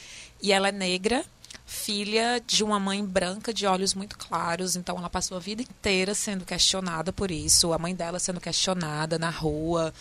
e 0.41 0.51
ela 0.51 0.69
é 0.69 0.71
negra 0.71 1.23
filha 1.67 2.41
de 2.47 2.63
uma 2.63 2.79
mãe 2.79 3.03
branca 3.05 3.53
de 3.53 3.67
olhos 3.67 3.93
muito 3.93 4.17
claros, 4.17 4.77
então 4.77 4.97
ela 4.97 5.09
passou 5.09 5.35
a 5.35 5.39
vida 5.39 5.61
inteira 5.61 6.15
sendo 6.15 6.45
questionada 6.45 7.11
por 7.11 7.29
isso, 7.29 7.73
a 7.73 7.77
mãe 7.77 7.93
dela 7.93 8.19
sendo 8.19 8.39
questionada 8.39 9.19
na 9.19 9.29
rua. 9.29 9.93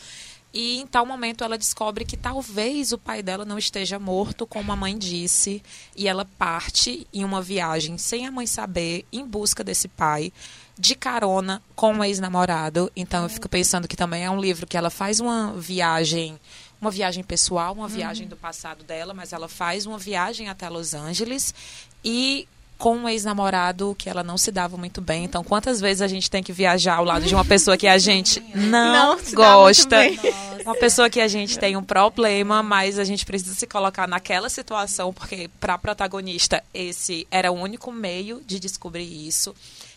E 0.55 0.79
em 0.81 0.87
tal 0.87 1.05
momento 1.05 1.43
ela 1.43 1.59
descobre 1.59 2.05
que 2.05 2.17
talvez 2.17 2.93
o 2.93 2.97
pai 2.97 3.21
dela 3.21 3.45
não 3.45 3.59
esteja 3.59 3.99
morto, 3.99 4.47
como 4.47 4.71
a 4.71 4.77
mãe 4.77 4.97
disse, 4.97 5.61
e 5.97 6.07
ela 6.07 6.25
parte 6.25 7.05
em 7.13 7.25
uma 7.25 7.43
viagem 7.43 7.99
sem 7.99 8.27
a 8.27 8.33
mãe 8.33 8.47
saber, 8.47 9.05
em 9.13 9.27
busca 9.27 9.65
desse 9.65 9.89
pai, 9.89 10.33
de 10.79 10.95
carona 10.95 11.61
com 11.75 11.99
o 11.99 12.05
ex-namorado. 12.05 12.91
Então 12.95 13.25
eu 13.25 13.29
fico 13.29 13.49
pensando 13.49 13.89
que 13.89 13.97
também 13.97 14.25
é 14.25 14.31
um 14.31 14.41
livro 14.41 14.69
que 14.69 14.77
ela 14.77 14.89
faz 14.89 15.19
uma 15.19 15.53
viagem 15.55 16.39
uma 16.81 16.91
viagem 16.91 17.25
pessoal, 17.25 17.75
uma 17.75 17.89
viagem 17.89 18.25
uhum. 18.25 18.31
do 18.31 18.37
passado 18.37 18.85
dela, 18.85 19.15
mas 19.15 19.33
ela 19.33 19.49
faz 19.49 19.87
uma 19.87 19.99
viagem 19.99 20.49
até 20.49 20.69
Los 20.69 20.95
Angeles 20.95 21.55
e 22.05 22.47
com 22.79 22.97
um 22.97 23.09
ex-namorado 23.09 23.95
que 23.99 24.09
ela 24.09 24.23
não 24.23 24.37
se 24.37 24.53
dava 24.53 24.77
muito 24.77 25.01
bem. 25.01 25.25
Então, 25.25 25.43
quantas 25.43 25.81
vezes 25.81 26.03
a 26.03 26.09
gente 26.09 26.31
tem 26.31 26.43
que 26.43 26.53
viajar 26.53 26.97
ao 26.97 27.05
lado 27.05 27.25
de 27.25 27.35
uma 27.35 27.45
pessoa 27.45 27.77
que 27.77 27.87
a 27.87 27.97
gente 27.99 28.41
não, 28.55 29.17
não 29.17 29.35
gosta? 29.35 29.97
Uma 30.65 30.75
pessoa 30.75 31.09
que 31.09 31.21
a 31.21 31.29
gente 31.29 31.59
tem 31.59 31.77
um 31.77 31.83
problema, 31.83 32.63
mas 32.63 32.99
a 32.99 33.05
gente 33.05 33.25
precisa 33.25 33.55
se 33.55 33.67
colocar 33.67 34.07
naquela 34.07 34.51
situação, 34.51 35.13
porque 35.13 35.49
para 35.61 35.75
a 35.75 35.79
protagonista 35.79 36.63
esse 36.75 37.27
era 37.31 37.51
o 37.51 37.55
único 37.55 37.91
meio 37.91 38.43
de 38.45 38.59
descobrir 38.59 39.27
isso. 39.27 39.55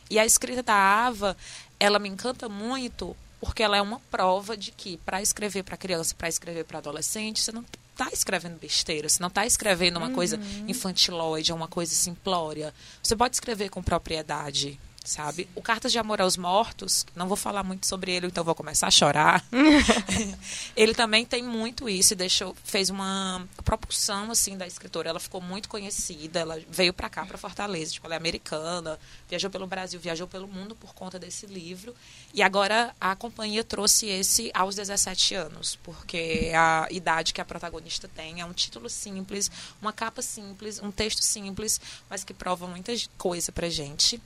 E 0.10 0.18
a 0.18 0.26
escrita 0.26 0.64
da 0.64 0.76
Ava, 0.76 1.36
ela 1.80 2.00
me 2.00 2.08
encanta 2.08 2.48
muito 2.48 3.16
porque 3.40 3.64
ela 3.64 3.78
é 3.78 3.82
uma 3.82 4.00
prova 4.12 4.58
de 4.58 4.72
que 4.72 4.98
para 4.98 5.22
escrever 5.22 5.64
para 5.64 5.78
criança, 5.78 6.14
para 6.16 6.28
escrever 6.28 6.66
para 6.66 6.80
adolescente, 6.80 7.40
você 7.40 7.52
não 7.52 7.64
está 7.92 8.10
escrevendo 8.14 8.60
besteira, 8.60 9.10
você 9.10 9.22
não 9.22 9.28
está 9.28 9.46
escrevendo 9.46 9.98
uma 9.98 10.08
uhum. 10.08 10.16
coisa 10.16 10.40
infantilóide, 10.68 11.52
uma 11.52 11.68
coisa 11.68 11.94
simplória. 11.94 12.74
Você 13.04 13.16
pode 13.16 13.36
escrever 13.36 13.70
com 13.70 13.84
propriedade 13.84 14.80
sabe? 15.04 15.50
O 15.56 15.62
Cartas 15.62 15.92
de 15.92 16.00
Amor 16.00 16.22
aos 16.22 16.38
Mortos, 16.38 17.06
não 17.16 17.28
vou 17.28 17.38
falar 17.38 17.64
muito 17.64 17.88
sobre 17.88 18.12
ele, 18.12 18.28
então 18.28 18.44
vou 18.44 18.56
começar 18.56 18.88
a 18.88 18.92
chorar. 18.92 19.44
ele 20.76 20.94
também 20.94 21.26
tem 21.26 21.44
muito 21.44 21.90
isso 21.90 22.14
e 22.14 22.16
deixou, 22.16 22.56
fez 22.64 22.90
uma 22.90 23.48
propulsão 23.64 24.32
assim 24.32 24.58
da 24.58 24.68
escritora. 24.68 25.10
Ela 25.10 25.20
ficou 25.20 25.42
muito 25.42 25.70
conhecida, 25.70 26.40
ela 26.40 26.62
veio 26.70 26.94
para 26.94 27.10
cá, 27.10 27.26
para 27.26 27.38
Fortaleza, 27.38 27.94
tipo, 27.94 28.06
ela 28.08 28.16
é 28.16 28.18
americana, 28.18 29.00
viajou 29.28 29.50
pelo 29.50 29.66
Brasil, 29.66 30.00
viajou 30.00 30.28
pelo 30.28 30.48
mundo 30.48 30.76
por 30.76 30.94
conta 30.94 31.18
desse 31.18 31.46
livro. 31.46 31.96
E 32.34 32.42
agora 32.42 32.96
a 33.00 33.16
companhia 33.16 33.64
trouxe 33.64 34.08
esse 34.08 34.52
aos 34.54 34.76
17 34.76 35.36
anos, 35.36 35.78
porque 35.84 36.52
a 36.56 36.88
idade 36.92 37.34
que 37.34 37.42
a 37.42 37.46
protagonista 37.46 38.08
tem 38.08 38.42
é 38.42 38.46
um 38.46 38.54
título 38.54 38.90
simples, 38.90 39.50
uma 39.82 39.94
capa 39.94 40.22
simples, 40.22 40.80
um 40.82 40.92
texto 40.92 41.22
simples, 41.22 41.80
mas 42.10 42.24
que 42.24 42.34
prova 42.34 42.68
muita 42.68 42.94
coisa 43.18 43.52
pra 43.52 43.70
gente. 43.70 44.22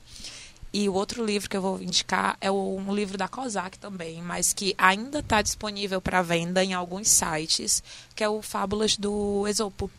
E 0.73 0.89
o 0.89 0.93
outro 0.93 1.23
livro 1.23 1.47
que 1.47 1.55
eu 1.55 1.61
vou 1.61 1.79
indicar 1.79 2.35
é 2.41 2.51
um 2.51 2.93
livro 2.93 3.15
da 3.15 3.27
COSAC 3.27 3.77
também, 3.77 4.21
mas 4.23 4.53
que 4.53 4.73
ainda 4.75 5.19
está 5.19 5.39
disponível 5.41 6.01
para 6.01 6.23
venda 6.23 6.63
em 6.63 6.73
alguns 6.73 7.09
sites, 7.09 7.83
que 8.15 8.23
é 8.23 8.29
o 8.29 8.41
Fábulas 8.41 8.97
do 8.97 9.47
Esopo. 9.47 9.89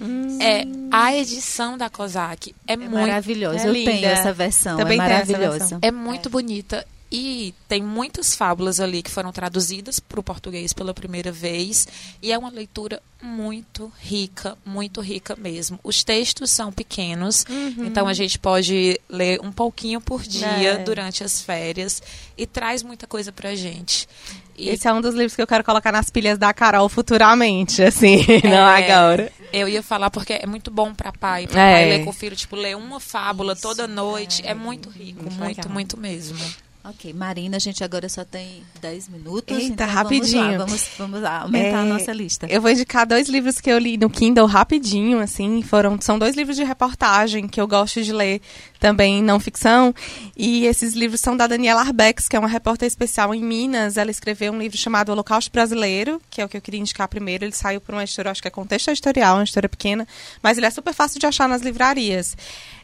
Hum. 0.00 0.38
É 0.40 0.64
a 0.90 1.14
edição 1.14 1.76
da 1.78 1.90
COSAC 1.90 2.54
é, 2.66 2.72
é 2.72 2.76
muito 2.76 2.92
maravilhosa. 2.92 3.66
É 3.66 3.68
eu 3.68 3.72
tenho 3.72 4.06
essa 4.06 4.32
versão, 4.32 4.78
Também 4.78 4.98
é 4.98 5.02
maravilhosa. 5.02 5.78
É 5.82 5.90
muito 5.90 6.28
é. 6.28 6.32
bonita 6.32 6.86
e 7.18 7.54
tem 7.66 7.82
muitas 7.82 8.36
fábulas 8.36 8.78
ali 8.78 9.02
que 9.02 9.10
foram 9.10 9.32
traduzidas 9.32 9.98
para 9.98 10.20
o 10.20 10.22
português 10.22 10.74
pela 10.74 10.92
primeira 10.92 11.32
vez. 11.32 11.88
E 12.20 12.30
é 12.30 12.36
uma 12.36 12.50
leitura 12.50 13.00
muito 13.22 13.90
rica, 13.98 14.54
muito 14.66 15.00
rica 15.00 15.34
mesmo. 15.34 15.80
Os 15.82 16.04
textos 16.04 16.50
são 16.50 16.70
pequenos, 16.70 17.46
uhum. 17.48 17.86
então 17.86 18.06
a 18.06 18.12
gente 18.12 18.38
pode 18.38 19.00
ler 19.08 19.40
um 19.42 19.50
pouquinho 19.50 19.98
por 19.98 20.22
dia 20.24 20.72
é. 20.72 20.76
durante 20.76 21.24
as 21.24 21.40
férias 21.40 22.02
e 22.36 22.46
traz 22.46 22.82
muita 22.82 23.06
coisa 23.06 23.32
para 23.32 23.54
gente. 23.54 24.06
E... 24.54 24.68
Esse 24.68 24.86
é 24.86 24.92
um 24.92 25.00
dos 25.00 25.14
livros 25.14 25.34
que 25.34 25.40
eu 25.40 25.46
quero 25.46 25.64
colocar 25.64 25.92
nas 25.92 26.10
pilhas 26.10 26.36
da 26.36 26.52
Carol 26.52 26.86
futuramente, 26.90 27.82
assim, 27.82 28.26
é, 28.44 28.46
não 28.46 28.66
agora. 28.66 29.32
Eu 29.50 29.66
ia 29.66 29.82
falar 29.82 30.10
porque 30.10 30.34
é 30.34 30.46
muito 30.46 30.70
bom 30.70 30.92
para 30.92 31.12
pai, 31.12 31.46
para 31.46 31.62
é. 31.62 31.72
pai 31.72 31.88
ler 31.88 32.04
com 32.04 32.10
o 32.10 32.12
filho, 32.12 32.36
tipo, 32.36 32.56
ler 32.56 32.76
uma 32.76 33.00
fábula 33.00 33.54
Isso, 33.54 33.62
toda 33.62 33.86
noite, 33.86 34.42
é, 34.44 34.50
é 34.50 34.54
muito 34.54 34.90
rico, 34.90 35.22
muito, 35.22 35.38
muito, 35.38 35.70
muito 35.70 35.96
mesmo. 35.96 36.65
Ok, 36.88 37.12
Marina, 37.12 37.56
a 37.56 37.58
gente 37.60 37.82
agora 37.82 38.08
só 38.08 38.24
tem 38.24 38.62
10 38.80 39.08
minutos. 39.08 39.58
Eita, 39.58 39.72
então 39.72 39.86
rapidinho. 39.88 40.42
Vamos 40.42 40.56
lá, 40.56 40.64
vamos, 40.64 40.88
vamos 40.96 41.20
lá 41.20 41.40
aumentar 41.40 41.78
é, 41.78 41.80
a 41.80 41.84
nossa 41.84 42.12
lista. 42.12 42.46
Eu 42.48 42.62
vou 42.62 42.70
indicar 42.70 43.04
dois 43.04 43.28
livros 43.28 43.60
que 43.60 43.68
eu 43.68 43.76
li 43.76 43.98
no 43.98 44.08
Kindle 44.08 44.46
rapidinho, 44.46 45.18
assim. 45.18 45.62
Foram, 45.62 46.00
são 46.00 46.16
dois 46.16 46.36
livros 46.36 46.56
de 46.56 46.62
reportagem 46.62 47.48
que 47.48 47.60
eu 47.60 47.66
gosto 47.66 48.00
de 48.04 48.12
ler 48.12 48.40
também, 48.78 49.20
não 49.20 49.40
ficção. 49.40 49.92
E 50.36 50.64
esses 50.64 50.94
livros 50.94 51.20
são 51.20 51.36
da 51.36 51.48
Daniela 51.48 51.80
Arbex, 51.80 52.28
que 52.28 52.36
é 52.36 52.38
uma 52.38 52.46
repórter 52.46 52.86
especial 52.86 53.34
em 53.34 53.42
Minas. 53.42 53.96
Ela 53.96 54.12
escreveu 54.12 54.52
um 54.52 54.58
livro 54.60 54.78
chamado 54.78 55.10
Holocausto 55.10 55.50
Brasileiro, 55.50 56.22
que 56.30 56.40
é 56.40 56.44
o 56.44 56.48
que 56.48 56.56
eu 56.56 56.60
queria 56.60 56.78
indicar 56.78 57.08
primeiro. 57.08 57.44
Ele 57.44 57.52
saiu 57.52 57.80
por 57.80 57.96
uma 57.96 58.04
história, 58.04 58.30
acho 58.30 58.40
que 58.40 58.46
é 58.46 58.50
contexto 58.50 58.92
editorial, 58.92 59.38
uma 59.38 59.44
história 59.44 59.68
pequena, 59.68 60.06
mas 60.40 60.56
ele 60.56 60.66
é 60.66 60.70
super 60.70 60.94
fácil 60.94 61.18
de 61.18 61.26
achar 61.26 61.48
nas 61.48 61.62
livrarias. 61.62 62.36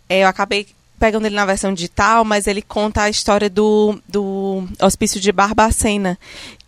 É, 0.08 0.24
eu 0.24 0.28
acabei 0.28 0.66
pegando 1.02 1.26
ele 1.26 1.34
na 1.34 1.44
versão 1.44 1.74
digital, 1.74 2.24
mas 2.24 2.46
ele 2.46 2.62
conta 2.62 3.02
a 3.02 3.10
história 3.10 3.50
do, 3.50 4.00
do 4.08 4.62
hospício 4.80 5.20
de 5.20 5.32
Barbacena, 5.32 6.16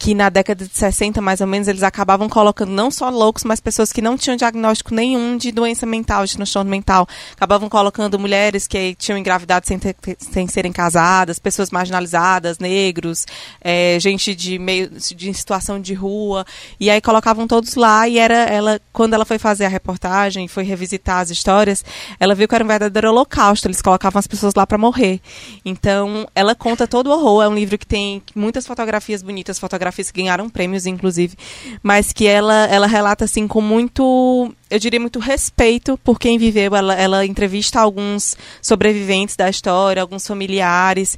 que 0.05 0.15
na 0.15 0.29
década 0.29 0.67
de 0.67 0.77
60, 0.77 1.23
mais 1.23 1.41
ou 1.41 1.47
menos, 1.47 1.67
eles 1.67 1.83
acabavam 1.83 2.29
colocando 2.29 2.71
não 2.71 2.91
só 2.91 3.09
loucos, 3.09 3.43
mas 3.43 3.59
pessoas 3.59 3.91
que 3.91 4.03
não 4.03 4.19
tinham 4.19 4.37
diagnóstico 4.37 4.95
nenhum 4.95 5.39
de 5.39 5.51
doença 5.51 5.87
mental, 5.87 6.27
de 6.27 6.37
transtorno 6.37 6.71
mental. 6.71 7.09
Acabavam 7.35 7.71
colocando 7.71 8.19
mulheres 8.19 8.67
que 8.67 8.95
tinham 8.97 9.17
engravidado 9.17 9.67
sem, 9.67 9.79
ter, 9.79 9.97
sem 10.19 10.47
serem 10.47 10.73
casadas, 10.73 11.39
pessoas 11.39 11.71
marginalizadas, 11.71 12.59
negros, 12.59 13.25
é, 13.63 13.97
gente 13.99 14.35
de 14.35 14.59
meio 14.59 14.91
de 14.91 15.33
situação 15.33 15.81
de 15.81 15.95
rua. 15.95 16.45
E 16.79 16.91
aí 16.91 17.01
colocavam 17.01 17.47
todos 17.47 17.75
lá 17.75 18.07
e 18.07 18.19
era 18.19 18.35
ela, 18.35 18.79
quando 18.93 19.15
ela 19.15 19.25
foi 19.25 19.39
fazer 19.39 19.65
a 19.65 19.69
reportagem, 19.69 20.47
foi 20.49 20.65
revisitar 20.65 21.21
as 21.21 21.31
histórias, 21.31 21.83
ela 22.21 22.35
viu 22.35 22.47
que 22.47 22.55
era 22.55 22.63
um 22.63 22.69
verdadeiro 22.69 23.09
holocausto. 23.09 23.69
Eles 23.69 23.81
colocavam 23.81 24.19
as 24.19 24.27
pessoas 24.27 24.53
lá 24.55 24.67
para 24.67 24.77
morrer. 24.77 25.19
Então, 25.65 26.29
ela 26.35 26.55
conta 26.55 26.87
todo 26.87 27.07
o 27.07 27.11
horror. 27.11 27.45
É 27.45 27.49
um 27.49 27.55
livro 27.55 27.79
que 27.79 27.87
tem 27.87 28.23
muitas 28.37 28.67
fotografias 28.67 29.23
bonitas, 29.23 29.59
fotografias 29.59 29.94
fotografias 29.95 30.11
que 30.11 30.21
ganharam 30.21 30.49
prêmios, 30.51 30.87
inclusive, 30.87 31.37
mas 31.83 32.13
que 32.13 32.27
ela, 32.27 32.67
ela 32.67 32.87
relata 32.87 33.25
assim 33.25 33.47
com 33.47 33.61
muito 33.61 34.53
eu 34.71 34.79
diria, 34.79 34.99
muito 34.99 35.19
respeito 35.19 35.99
por 36.03 36.19
quem 36.19 36.39
viveu. 36.39 36.75
Ela, 36.75 36.95
ela 36.95 37.27
entrevista 37.27 37.81
alguns 37.81 38.37
sobreviventes 38.63 39.37
da 39.37 39.49
história, 39.49 40.01
alguns 40.01 40.27
familiares, 40.27 41.17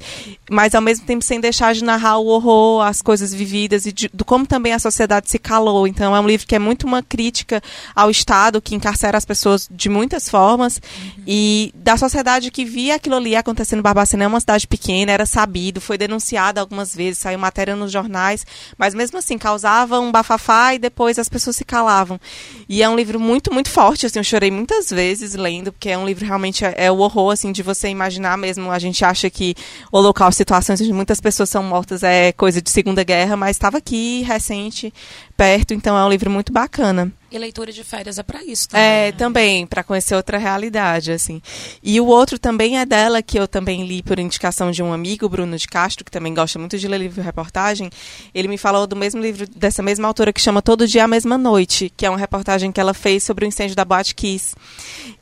mas 0.49 0.75
ao 0.75 0.81
mesmo 0.81 1.05
tempo 1.05 1.23
sem 1.23 1.39
deixar 1.39 1.73
de 1.73 1.83
narrar 1.83 2.17
o 2.17 2.27
horror, 2.27 2.81
as 2.85 3.01
coisas 3.01 3.33
vividas 3.33 3.85
e 3.85 3.91
de, 3.91 4.09
do 4.13 4.25
como 4.25 4.45
também 4.45 4.73
a 4.73 4.79
sociedade 4.79 5.29
se 5.29 5.39
calou. 5.39 5.87
Então 5.87 6.15
é 6.15 6.19
um 6.19 6.27
livro 6.27 6.45
que 6.45 6.55
é 6.55 6.59
muito 6.59 6.85
uma 6.85 7.01
crítica 7.01 7.61
ao 7.95 8.09
Estado 8.09 8.61
que 8.61 8.75
encarcera 8.75 9.17
as 9.17 9.25
pessoas 9.25 9.67
de 9.71 9.89
muitas 9.89 10.27
formas 10.29 10.77
uhum. 10.77 11.23
e 11.25 11.71
da 11.75 11.95
sociedade 11.97 12.51
que 12.51 12.65
via 12.65 12.95
aquilo 12.95 13.15
ali 13.15 13.35
acontecendo 13.35 13.81
Barbacena. 13.81 14.25
É 14.25 14.27
uma 14.27 14.39
cidade 14.39 14.67
pequena, 14.67 15.11
era 15.11 15.25
sabido, 15.25 15.79
foi 15.79 15.97
denunciado 15.97 16.59
algumas 16.59 16.93
vezes, 16.93 17.19
saiu 17.19 17.39
matéria 17.39 17.75
nos 17.75 17.91
jornais, 17.91 18.45
mas 18.77 18.93
mesmo 18.93 19.17
assim 19.17 19.37
causava 19.37 19.99
um 19.99 20.11
bafafá 20.11 20.73
e 20.73 20.79
depois 20.79 21.17
as 21.17 21.29
pessoas 21.29 21.55
se 21.55 21.63
calavam. 21.63 22.19
E 22.67 22.83
é 22.83 22.89
um 22.89 22.95
livro 22.95 23.19
muito 23.19 23.36
muito, 23.37 23.53
muito 23.53 23.69
forte, 23.69 24.05
assim, 24.05 24.17
eu 24.17 24.23
chorei 24.23 24.49
muitas 24.49 24.89
vezes 24.89 25.35
lendo, 25.35 25.71
porque 25.71 25.89
é 25.89 25.97
um 25.97 26.05
livro 26.05 26.25
realmente, 26.25 26.65
é, 26.65 26.73
é 26.85 26.91
o 26.91 26.97
horror, 26.97 27.31
assim, 27.31 27.51
de 27.51 27.61
você 27.61 27.87
imaginar 27.87 28.35
mesmo, 28.35 28.71
a 28.71 28.79
gente 28.79 29.05
acha 29.05 29.29
que 29.29 29.53
o 29.91 29.99
local, 29.99 30.31
situações 30.31 30.81
onde 30.81 30.91
muitas 30.91 31.21
pessoas 31.21 31.47
são 31.49 31.61
mortas 31.61 32.01
é 32.01 32.31
coisa 32.31 32.59
de 32.61 32.69
Segunda 32.71 33.03
Guerra, 33.03 33.37
mas 33.37 33.51
estava 33.55 33.77
aqui, 33.77 34.23
recente, 34.23 34.91
perto, 35.37 35.75
então 35.75 35.95
é 35.95 36.03
um 36.03 36.09
livro 36.09 36.31
muito 36.31 36.51
bacana. 36.51 37.13
E 37.29 37.37
leitura 37.37 37.73
de 37.73 37.83
férias 37.83 38.17
é 38.17 38.23
para 38.23 38.41
isso 38.41 38.69
também. 38.69 38.85
É, 38.85 39.05
né? 39.07 39.11
também, 39.11 39.67
para 39.67 39.83
conhecer 39.83 40.15
outra 40.15 40.37
realidade, 40.37 41.11
assim. 41.11 41.41
E 41.83 41.99
o 41.99 42.05
outro 42.05 42.39
também 42.39 42.79
é 42.79 42.85
dela, 42.85 43.21
que 43.21 43.37
eu 43.37 43.45
também 43.45 43.85
li 43.85 44.01
por 44.01 44.17
indicação 44.17 44.71
de 44.71 44.81
um 44.81 44.93
amigo, 44.93 45.27
Bruno 45.27 45.57
de 45.57 45.67
Castro, 45.67 46.05
que 46.05 46.11
também 46.11 46.33
gosta 46.33 46.57
muito 46.57 46.77
de 46.77 46.87
ler 46.87 46.99
livro 46.99 47.21
reportagem. 47.21 47.89
Ele 48.33 48.47
me 48.47 48.57
falou 48.57 48.87
do 48.87 48.95
mesmo 48.95 49.21
livro, 49.21 49.45
dessa 49.45 49.83
mesma 49.83 50.07
autora, 50.07 50.31
que 50.31 50.39
chama 50.39 50.61
Todo 50.61 50.87
Dia 50.87 51.03
a 51.03 51.07
Mesma 51.07 51.37
Noite, 51.37 51.91
que 51.97 52.05
é 52.05 52.09
uma 52.09 52.17
reportagem 52.17 52.71
que 52.71 52.79
ela 52.79 52.93
fez 52.93 53.23
sobre 53.23 53.43
o 53.43 53.47
incêndio 53.47 53.75
da 53.75 53.83
Boate 53.83 54.15
Kiss. 54.15 54.55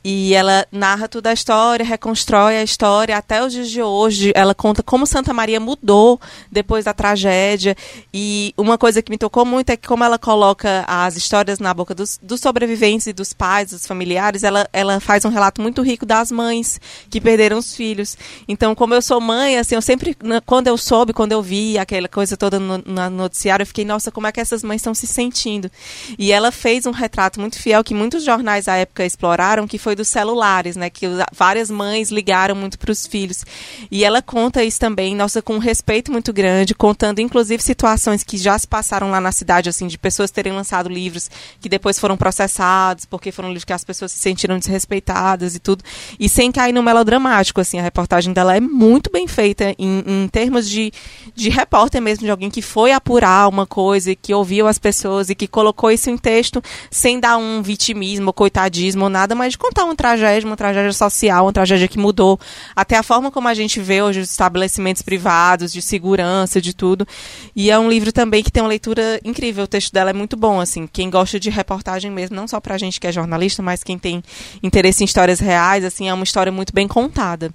E 0.04 0.32
ela 0.32 0.64
narra 0.70 1.08
toda 1.08 1.30
a 1.30 1.32
história, 1.32 1.84
reconstrói 1.84 2.56
a 2.56 2.62
história 2.62 3.16
até 3.16 3.44
os 3.44 3.52
dias 3.52 3.68
de 3.68 3.82
hoje. 3.82 4.30
Ela 4.32 4.54
conta 4.54 4.80
como 4.80 5.08
Santa 5.08 5.34
Maria 5.34 5.58
mudou 5.58 6.20
depois 6.52 6.84
da 6.84 6.94
tragédia. 6.94 7.76
E 8.14 8.54
uma 8.56 8.78
coisa 8.78 9.02
que 9.02 9.10
me 9.10 9.18
tocou 9.18 9.44
muito 9.44 9.70
é 9.70 9.76
que 9.76 9.88
como 9.88 10.04
ela 10.06 10.18
coloca 10.18 10.84
as 10.86 11.16
histórias 11.16 11.58
na 11.58 11.74
boca 11.74 11.94
dos, 11.94 12.18
dos 12.22 12.40
sobreviventes 12.40 13.06
e 13.06 13.12
dos 13.12 13.32
pais, 13.32 13.70
dos 13.70 13.86
familiares, 13.86 14.42
ela, 14.42 14.68
ela 14.72 15.00
faz 15.00 15.24
um 15.24 15.28
relato 15.28 15.60
muito 15.60 15.82
rico 15.82 16.06
das 16.06 16.30
mães 16.30 16.80
que 17.10 17.20
perderam 17.20 17.58
os 17.58 17.74
filhos. 17.74 18.16
Então, 18.48 18.74
como 18.74 18.94
eu 18.94 19.02
sou 19.02 19.20
mãe, 19.20 19.58
assim, 19.58 19.74
eu 19.74 19.82
sempre, 19.82 20.16
quando 20.44 20.68
eu 20.68 20.76
soube, 20.76 21.12
quando 21.12 21.32
eu 21.32 21.42
vi 21.42 21.78
aquela 21.78 22.08
coisa 22.08 22.36
toda 22.36 22.58
no, 22.58 22.78
no 22.78 23.10
noticiário, 23.10 23.62
eu 23.62 23.66
fiquei, 23.66 23.84
nossa, 23.84 24.10
como 24.10 24.26
é 24.26 24.32
que 24.32 24.40
essas 24.40 24.62
mães 24.62 24.80
estão 24.80 24.94
se 24.94 25.06
sentindo? 25.06 25.70
E 26.18 26.32
ela 26.32 26.50
fez 26.50 26.86
um 26.86 26.90
retrato 26.90 27.40
muito 27.40 27.58
fiel 27.58 27.82
que 27.84 27.94
muitos 27.94 28.24
jornais 28.24 28.68
à 28.68 28.76
época 28.76 29.04
exploraram, 29.04 29.66
que 29.66 29.78
foi 29.78 29.94
dos 29.94 30.08
celulares, 30.08 30.76
né? 30.76 30.90
Que 30.90 31.06
várias 31.32 31.70
mães 31.70 32.10
ligaram 32.10 32.54
muito 32.54 32.78
para 32.78 32.90
os 32.90 33.06
filhos. 33.06 33.44
E 33.90 34.04
ela 34.04 34.22
conta 34.22 34.64
isso 34.64 34.78
também, 34.78 35.14
nossa, 35.14 35.42
com 35.42 35.54
um 35.54 35.58
respeito 35.58 36.10
muito 36.12 36.32
grande, 36.32 36.74
contando 36.74 37.20
inclusive 37.20 37.62
situações 37.62 38.22
que 38.22 38.36
já 38.36 38.58
se 38.58 38.66
passaram 38.66 39.10
lá 39.10 39.20
na 39.20 39.32
cidade, 39.32 39.68
assim, 39.68 39.86
de 39.86 39.95
pessoas 39.98 40.30
terem 40.30 40.52
lançado 40.52 40.88
livros 40.88 41.30
que 41.60 41.68
depois 41.68 41.86
depois 41.86 41.98
foram 42.00 42.16
processados 42.16 43.04
porque 43.04 43.30
foram 43.30 43.48
livros 43.48 43.64
que 43.64 43.72
as 43.72 43.84
pessoas 43.84 44.10
se 44.10 44.18
sentiram 44.18 44.58
desrespeitadas 44.58 45.54
e 45.54 45.60
tudo. 45.60 45.84
E 46.18 46.28
sem 46.28 46.50
cair 46.50 46.72
no 46.72 46.82
melodramático, 46.82 47.60
assim, 47.60 47.78
a 47.78 47.82
reportagem 47.82 48.32
dela 48.32 48.56
é 48.56 48.60
muito 48.60 49.10
bem 49.10 49.28
feita 49.28 49.74
em, 49.78 50.02
em 50.06 50.28
termos 50.28 50.68
de, 50.68 50.92
de 51.34 51.48
repórter 51.48 52.02
mesmo, 52.02 52.24
de 52.24 52.30
alguém 52.30 52.50
que 52.50 52.60
foi 52.60 52.90
apurar 52.90 53.48
uma 53.48 53.66
coisa, 53.66 54.14
que 54.16 54.34
ouviu 54.34 54.66
as 54.66 54.78
pessoas 54.78 55.30
e 55.30 55.34
que 55.34 55.46
colocou 55.46 55.90
isso 55.90 56.10
em 56.10 56.18
texto 56.18 56.60
sem 56.90 57.20
dar 57.20 57.36
um 57.36 57.62
vitimismo, 57.62 58.32
coitadismo 58.32 59.04
ou 59.04 59.10
nada, 59.10 59.34
mas 59.34 59.52
de 59.52 59.58
contar 59.58 59.84
uma 59.84 59.94
tragédia, 59.94 60.48
uma 60.48 60.56
tragédia 60.56 60.92
social, 60.92 61.44
uma 61.44 61.52
tragédia 61.52 61.86
que 61.86 61.98
mudou 61.98 62.38
até 62.74 62.96
a 62.96 63.02
forma 63.02 63.30
como 63.30 63.46
a 63.46 63.54
gente 63.54 63.80
vê 63.80 64.02
hoje 64.02 64.20
os 64.20 64.30
estabelecimentos 64.30 65.02
privados, 65.02 65.72
de 65.72 65.80
segurança, 65.80 66.60
de 66.60 66.74
tudo. 66.74 67.06
E 67.54 67.70
é 67.70 67.78
um 67.78 67.88
livro 67.88 68.12
também 68.12 68.42
que 68.42 68.50
tem 68.50 68.62
uma 68.62 68.68
leitura 68.68 69.20
incrível, 69.24 69.64
o 69.64 69.68
texto 69.68 69.85
dela 69.92 70.10
é 70.10 70.12
muito 70.12 70.36
bom, 70.36 70.60
assim, 70.60 70.86
quem 70.86 71.10
gosta 71.10 71.38
de 71.38 71.50
reportagem 71.50 72.10
mesmo, 72.10 72.36
não 72.36 72.46
só 72.46 72.60
pra 72.60 72.78
gente 72.78 73.00
que 73.00 73.06
é 73.06 73.12
jornalista, 73.12 73.62
mas 73.62 73.82
quem 73.82 73.98
tem 73.98 74.22
interesse 74.62 75.02
em 75.02 75.06
histórias 75.06 75.40
reais, 75.40 75.84
assim, 75.84 76.08
é 76.08 76.14
uma 76.14 76.24
história 76.24 76.52
muito 76.52 76.72
bem 76.72 76.86
contada. 76.86 77.52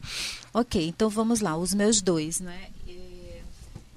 Ok, 0.54 0.88
então 0.88 1.10
vamos 1.10 1.40
lá, 1.42 1.56
os 1.56 1.74
meus 1.74 2.02
dois, 2.02 2.40
né? 2.40 2.58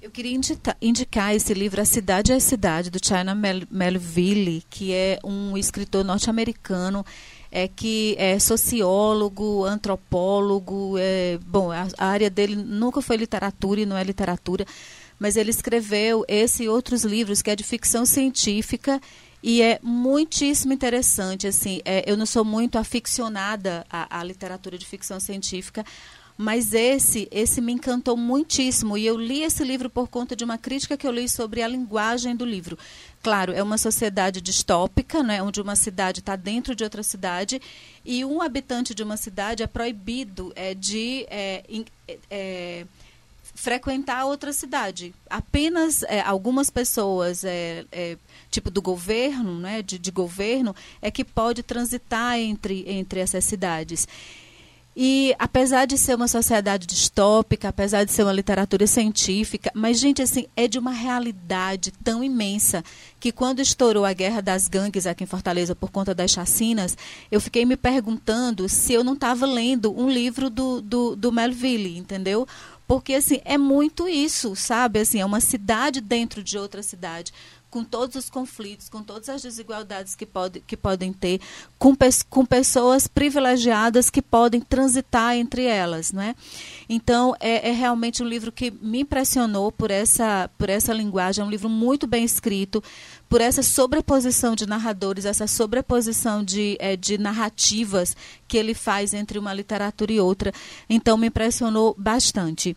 Eu 0.01 0.11
queria 0.11 0.39
indicar 0.79 1.35
esse 1.35 1.51
livro, 1.51 1.81
A 1.81 1.85
Cidade 1.85 2.31
é 2.31 2.35
a 2.35 2.39
Cidade, 2.39 2.91
do 2.91 2.99
China 3.03 3.33
Melville, 3.71 4.63
que 4.69 4.93
é 4.93 5.19
um 5.23 5.57
escritor 5.57 6.05
norte-americano 6.05 7.03
é, 7.55 7.69
que 7.69 8.15
é 8.19 8.37
sociólogo, 8.37 9.63
antropólogo. 9.63 10.95
É, 10.99 11.39
bom, 11.47 11.71
a, 11.71 11.87
a 11.97 12.05
área 12.05 12.29
dele 12.29 12.55
nunca 12.55 13.01
foi 13.01 13.15
literatura 13.15 13.79
e 13.79 13.85
não 13.85 13.97
é 13.97 14.03
literatura, 14.03 14.65
mas 15.19 15.37
ele 15.37 15.49
escreveu 15.49 16.25
esse 16.27 16.63
e 16.63 16.69
outros 16.69 17.03
livros 17.03 17.41
que 17.41 17.49
é 17.49 17.55
de 17.55 17.63
ficção 17.63 18.05
científica 18.05 19.01
e 19.41 19.61
é 19.61 19.79
muitíssimo 19.81 20.73
interessante. 20.73 21.47
Assim, 21.47 21.81
é, 21.85 22.03
eu 22.05 22.17
não 22.17 22.25
sou 22.25 22.43
muito 22.43 22.77
aficionada 22.77 23.85
à, 23.89 24.19
à 24.19 24.23
literatura 24.23 24.77
de 24.77 24.85
ficção 24.85 25.19
científica, 25.19 25.85
Mas 26.37 26.73
esse, 26.73 27.29
esse 27.31 27.61
me 27.61 27.71
encantou 27.71 28.17
muitíssimo 28.17 28.97
e 28.97 29.05
eu 29.05 29.17
li 29.17 29.41
esse 29.41 29.63
livro 29.63 29.89
por 29.89 30.09
conta 30.09 30.35
de 30.35 30.43
uma 30.43 30.57
crítica 30.57 30.97
que 30.97 31.07
eu 31.07 31.11
li 31.11 31.29
sobre 31.29 31.61
a 31.61 31.67
linguagem 31.67 32.35
do 32.35 32.45
livro. 32.45 32.77
Claro, 33.23 33.53
é 33.53 33.63
uma 33.63 33.77
sociedade 33.77 34.41
distópica, 34.41 35.23
né, 35.23 35.41
onde 35.41 35.61
uma 35.61 35.77
cidade 35.77 36.19
está 36.19 36.35
dentro 36.35 36.75
de 36.75 36.83
outra 36.83 37.01
cidade 37.03 37.61
e 38.03 38.25
um 38.25 38.41
habitante 38.41 38.93
de 38.93 39.01
uma 39.01 39.15
cidade 39.15 39.63
é 39.63 39.67
proibido 39.67 40.51
é, 40.55 40.73
de 40.73 41.25
é, 41.29 41.63
é, 42.29 42.85
frequentar 43.55 44.25
outra 44.25 44.53
cidade. 44.53 45.15
Apenas 45.29 46.03
é, 46.03 46.19
algumas 46.21 46.69
pessoas, 46.69 47.43
é, 47.43 47.85
é, 47.91 48.17
tipo 48.51 48.69
do 48.69 48.81
governo, 48.81 49.57
né, 49.57 49.81
de, 49.81 49.97
de 49.97 50.11
governo, 50.11 50.75
é 51.01 51.09
que 51.09 51.23
pode 51.23 51.63
transitar 51.63 52.37
entre, 52.37 52.83
entre 52.87 53.21
essas 53.21 53.45
cidades. 53.45 54.07
E 54.97 55.35
apesar 55.37 55.85
de 55.85 55.97
ser 55.97 56.15
uma 56.15 56.27
sociedade 56.27 56.87
distópica, 56.87 57.67
apesar 57.67 58.05
de 58.05 58.13
ser 58.13 58.23
uma 58.23 58.31
literatura 58.31 58.87
científica, 58.87 59.69
mas 59.75 59.99
gente 59.99 60.21
assim, 60.21 60.45
é 60.55 60.69
de 60.69 60.79
uma 60.79 60.91
realidade 60.91 61.91
tão 62.01 62.23
imensa 62.23 62.81
que 63.19 63.29
quando 63.29 63.59
estourou 63.59 64.05
a 64.05 64.13
guerra 64.13 64.41
das 64.41 64.69
gangues 64.69 65.05
aqui 65.05 65.25
em 65.25 65.27
Fortaleza 65.27 65.75
por 65.75 65.91
conta 65.91 66.15
das 66.15 66.31
chacinas, 66.31 66.97
eu 67.29 67.41
fiquei 67.41 67.65
me 67.65 67.75
perguntando 67.75 68.69
se 68.69 68.93
eu 68.93 69.03
não 69.03 69.15
estava 69.15 69.45
lendo 69.45 69.93
um 69.99 70.09
livro 70.09 70.49
do, 70.49 70.81
do, 70.81 71.13
do 71.13 71.29
Melville, 71.29 71.97
entendeu? 71.97 72.47
Porque 72.87 73.13
assim, 73.15 73.41
é 73.45 73.57
muito 73.57 74.07
isso, 74.07 74.55
sabe? 74.55 74.99
Assim, 74.99 75.19
é 75.19 75.25
uma 75.25 75.39
cidade 75.39 76.01
dentro 76.01 76.43
de 76.43 76.57
outra 76.57 76.83
cidade 76.83 77.33
com 77.75 77.83
todos 77.83 78.15
os 78.15 78.29
conflitos, 78.29 78.87
com 78.87 79.03
todas 79.03 79.27
as 79.27 79.41
desigualdades 79.41 80.15
que, 80.15 80.25
pode, 80.25 80.61
que 80.61 80.77
podem 80.77 81.11
ter, 81.11 81.41
com, 81.77 81.93
com 82.29 82.45
pessoas 82.45 83.05
privilegiadas 83.05 84.09
que 84.09 84.21
podem 84.21 84.61
transitar 84.61 85.35
entre 85.35 85.65
elas. 85.65 86.13
Não 86.13 86.21
é? 86.21 86.33
Então, 86.87 87.35
é, 87.37 87.67
é, 87.67 87.73
realmente 87.73 88.23
um 88.23 88.25
livro 88.25 88.49
que 88.49 88.71
me 88.71 89.01
impressionou 89.01 89.73
por 89.73 89.91
essa, 89.91 90.49
por 90.57 90.69
essa 90.69 90.93
linguagem, 90.93 91.43
é 91.43 91.45
um 91.45 91.49
livro 91.49 91.67
muito 91.67 92.07
bem 92.07 92.23
escrito, 92.23 92.81
por 93.27 93.41
essa 93.41 93.61
sobreposição 93.61 94.55
de 94.55 94.65
narradores, 94.65 95.25
essa 95.25 95.45
sobreposição 95.45 96.45
de, 96.45 96.77
é, 96.79 96.95
de 96.95 97.17
narrativas 97.17 98.15
que 98.47 98.55
ele 98.55 98.73
faz 98.73 99.13
entre 99.13 99.37
uma 99.37 99.53
literatura 99.53 100.13
e 100.13 100.19
outra. 100.21 100.53
Então, 100.89 101.17
me 101.17 101.27
impressionou 101.27 101.93
bastante. 101.97 102.73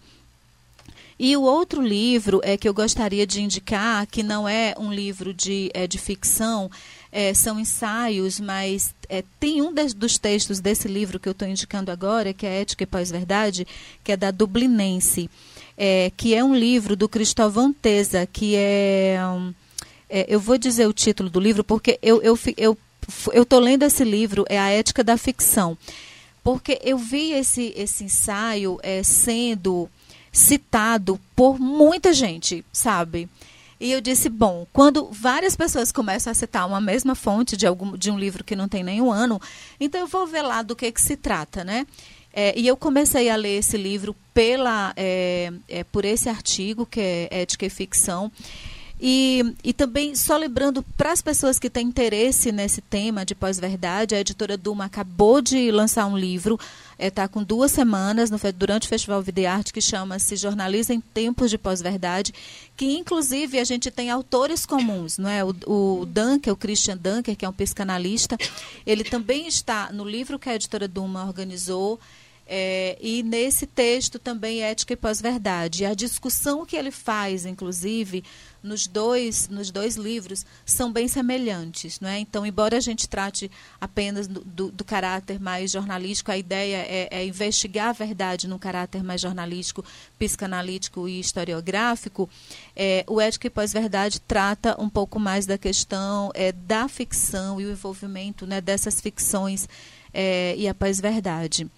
E 1.18 1.36
o 1.36 1.42
outro 1.42 1.82
livro 1.82 2.40
é 2.44 2.56
que 2.56 2.68
eu 2.68 2.72
gostaria 2.72 3.26
de 3.26 3.42
indicar, 3.42 4.06
que 4.06 4.22
não 4.22 4.48
é 4.48 4.74
um 4.78 4.92
livro 4.92 5.34
de, 5.34 5.68
é, 5.74 5.84
de 5.84 5.98
ficção, 5.98 6.70
é, 7.10 7.34
são 7.34 7.58
ensaios, 7.58 8.38
mas 8.38 8.94
é, 9.08 9.24
tem 9.40 9.60
um 9.60 9.72
des, 9.72 9.92
dos 9.92 10.16
textos 10.16 10.60
desse 10.60 10.86
livro 10.86 11.18
que 11.18 11.28
eu 11.28 11.32
estou 11.32 11.48
indicando 11.48 11.90
agora, 11.90 12.32
que 12.32 12.46
é 12.46 12.60
Ética 12.60 12.84
e 12.84 12.86
Pós-Verdade, 12.86 13.66
que 14.04 14.12
é 14.12 14.16
da 14.16 14.30
Dublinense, 14.30 15.28
é, 15.76 16.12
que 16.16 16.36
é 16.36 16.44
um 16.44 16.54
livro 16.54 16.94
do 16.94 17.08
Cristóvão 17.08 17.72
Teza, 17.72 18.24
que 18.24 18.54
é, 18.54 19.18
é, 20.08 20.26
Eu 20.28 20.38
vou 20.38 20.56
dizer 20.56 20.86
o 20.86 20.92
título 20.92 21.28
do 21.28 21.40
livro, 21.40 21.64
porque 21.64 21.98
eu 22.00 22.18
estou 22.22 22.54
eu, 22.56 22.78
eu, 23.34 23.46
eu 23.50 23.60
lendo 23.60 23.82
esse 23.82 24.04
livro, 24.04 24.44
é 24.48 24.58
A 24.58 24.70
Ética 24.70 25.02
da 25.02 25.16
Ficção. 25.16 25.76
Porque 26.44 26.78
eu 26.82 26.96
vi 26.96 27.32
esse, 27.32 27.74
esse 27.76 28.04
ensaio 28.04 28.78
é, 28.82 29.02
sendo 29.02 29.88
citado 30.38 31.20
por 31.34 31.58
muita 31.58 32.12
gente, 32.12 32.64
sabe? 32.72 33.28
E 33.80 33.92
eu 33.92 34.00
disse, 34.00 34.28
bom, 34.28 34.66
quando 34.72 35.08
várias 35.10 35.54
pessoas 35.54 35.92
começam 35.92 36.30
a 36.30 36.34
citar 36.34 36.66
uma 36.66 36.80
mesma 36.80 37.14
fonte 37.14 37.56
de, 37.56 37.66
algum, 37.66 37.96
de 37.96 38.10
um 38.10 38.18
livro 38.18 38.42
que 38.42 38.56
não 38.56 38.68
tem 38.68 38.82
nenhum 38.82 39.12
ano, 39.12 39.40
então 39.78 40.00
eu 40.00 40.06
vou 40.06 40.26
ver 40.26 40.42
lá 40.42 40.62
do 40.62 40.74
que, 40.74 40.90
que 40.90 41.00
se 41.00 41.16
trata, 41.16 41.62
né? 41.64 41.86
É, 42.32 42.56
e 42.56 42.66
eu 42.66 42.76
comecei 42.76 43.28
a 43.30 43.36
ler 43.36 43.58
esse 43.58 43.76
livro 43.76 44.14
pela, 44.32 44.92
é, 44.96 45.52
é, 45.68 45.84
por 45.84 46.04
esse 46.04 46.28
artigo, 46.28 46.86
que 46.86 47.00
é 47.00 47.28
Ética 47.30 47.66
e 47.66 47.70
Ficção. 47.70 48.30
E, 49.00 49.54
e 49.62 49.72
também, 49.72 50.14
só 50.16 50.36
lembrando 50.36 50.82
para 50.96 51.12
as 51.12 51.22
pessoas 51.22 51.58
que 51.58 51.70
têm 51.70 51.86
interesse 51.86 52.50
nesse 52.50 52.80
tema 52.80 53.24
de 53.24 53.34
pós-verdade, 53.34 54.14
a 54.14 54.20
editora 54.20 54.56
Duma 54.56 54.86
acabou 54.86 55.40
de 55.40 55.70
lançar 55.70 56.06
um 56.06 56.18
livro, 56.18 56.58
está 56.92 57.04
é, 57.06 57.10
tá 57.10 57.28
com 57.28 57.42
duas 57.44 57.70
semanas 57.70 58.28
no, 58.28 58.38
durante 58.52 58.86
o 58.86 58.88
Festival 58.88 59.22
Videarte, 59.22 59.72
que 59.72 59.80
chama-se 59.80 60.34
Jornalismo 60.34 60.94
em 60.94 61.00
Tempos 61.00 61.48
de 61.48 61.56
Pós-Verdade, 61.56 62.34
que 62.76 62.98
inclusive 62.98 63.60
a 63.60 63.64
gente 63.64 63.88
tem 63.90 64.10
autores 64.10 64.66
comuns, 64.66 65.16
não 65.16 65.28
é? 65.28 65.44
O, 65.44 65.54
o 65.66 66.06
Dunker, 66.06 66.52
o 66.52 66.56
Christian 66.56 66.96
Dunker, 66.96 67.36
que 67.36 67.44
é 67.44 67.48
um 67.48 67.52
psicanalista, 67.52 68.36
ele 68.84 69.04
também 69.04 69.46
está 69.46 69.92
no 69.92 70.04
livro 70.04 70.40
que 70.40 70.48
a 70.48 70.56
editora 70.56 70.88
Duma 70.88 71.24
organizou, 71.24 72.00
é, 72.48 72.96
e 72.98 73.22
nesse 73.22 73.66
texto 73.66 74.18
também 74.18 74.62
ética 74.62 74.94
e 74.94 74.96
pós-verdade. 74.96 75.84
A 75.84 75.92
discussão 75.92 76.64
que 76.64 76.76
ele 76.76 76.90
faz, 76.90 77.44
inclusive, 77.44 78.24
nos 78.62 78.86
dois, 78.86 79.48
nos 79.48 79.70
dois 79.70 79.96
livros 79.96 80.46
são 80.64 80.90
bem 80.90 81.06
semelhantes. 81.06 82.00
Não 82.00 82.08
é? 82.08 82.18
Então, 82.18 82.46
embora 82.46 82.78
a 82.78 82.80
gente 82.80 83.06
trate 83.06 83.50
apenas 83.78 84.26
do, 84.26 84.40
do, 84.40 84.72
do 84.72 84.82
caráter 84.82 85.38
mais 85.38 85.70
jornalístico, 85.70 86.32
a 86.32 86.38
ideia 86.38 86.76
é, 86.76 87.08
é, 87.10 87.26
investigar 87.26 87.90
a 87.90 87.92
verdade 87.92 88.48
num 88.48 88.58
caráter 88.58 89.04
mais 89.04 89.20
jornalístico, 89.20 89.84
psicanalítico 90.18 91.06
e 91.06 91.20
historiográfico, 91.20 92.30
é, 92.74 93.04
o 93.06 93.20
Ética 93.20 93.46
e 93.46 93.50
Pós-Verdade 93.50 94.20
trata 94.20 94.80
um 94.80 94.88
pouco 94.88 95.20
mais 95.20 95.44
da 95.44 95.58
questão 95.58 96.30
é, 96.34 96.50
da 96.50 96.88
ficção 96.88 97.60
e 97.60 97.66
o 97.66 97.70
envolvimento 97.70 98.46
né, 98.46 98.60
dessas 98.60 99.02
ficções 99.02 99.68
é, 100.14 100.54
e 100.56 100.66
a 100.66 100.74
pós-verdade. 100.74 101.68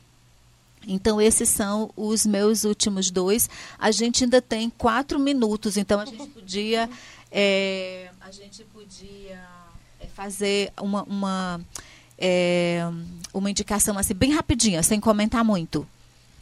Então, 0.86 1.20
esses 1.20 1.48
são 1.48 1.90
os 1.96 2.24
meus 2.24 2.64
últimos 2.64 3.10
dois. 3.10 3.48
A 3.78 3.90
gente 3.90 4.24
ainda 4.24 4.40
tem 4.40 4.70
quatro 4.70 5.18
minutos, 5.18 5.76
então 5.76 6.00
a 6.00 6.04
gente 6.04 6.26
podia, 6.28 6.88
é, 7.30 8.10
a 8.20 8.30
gente 8.30 8.64
podia 8.64 9.40
é, 10.00 10.06
fazer 10.14 10.72
uma, 10.80 11.02
uma, 11.04 11.60
é, 12.18 12.82
uma 13.32 13.50
indicação 13.50 13.98
assim, 13.98 14.14
bem 14.14 14.32
rapidinha, 14.32 14.82
sem 14.82 14.98
comentar 14.98 15.44
muito. 15.44 15.86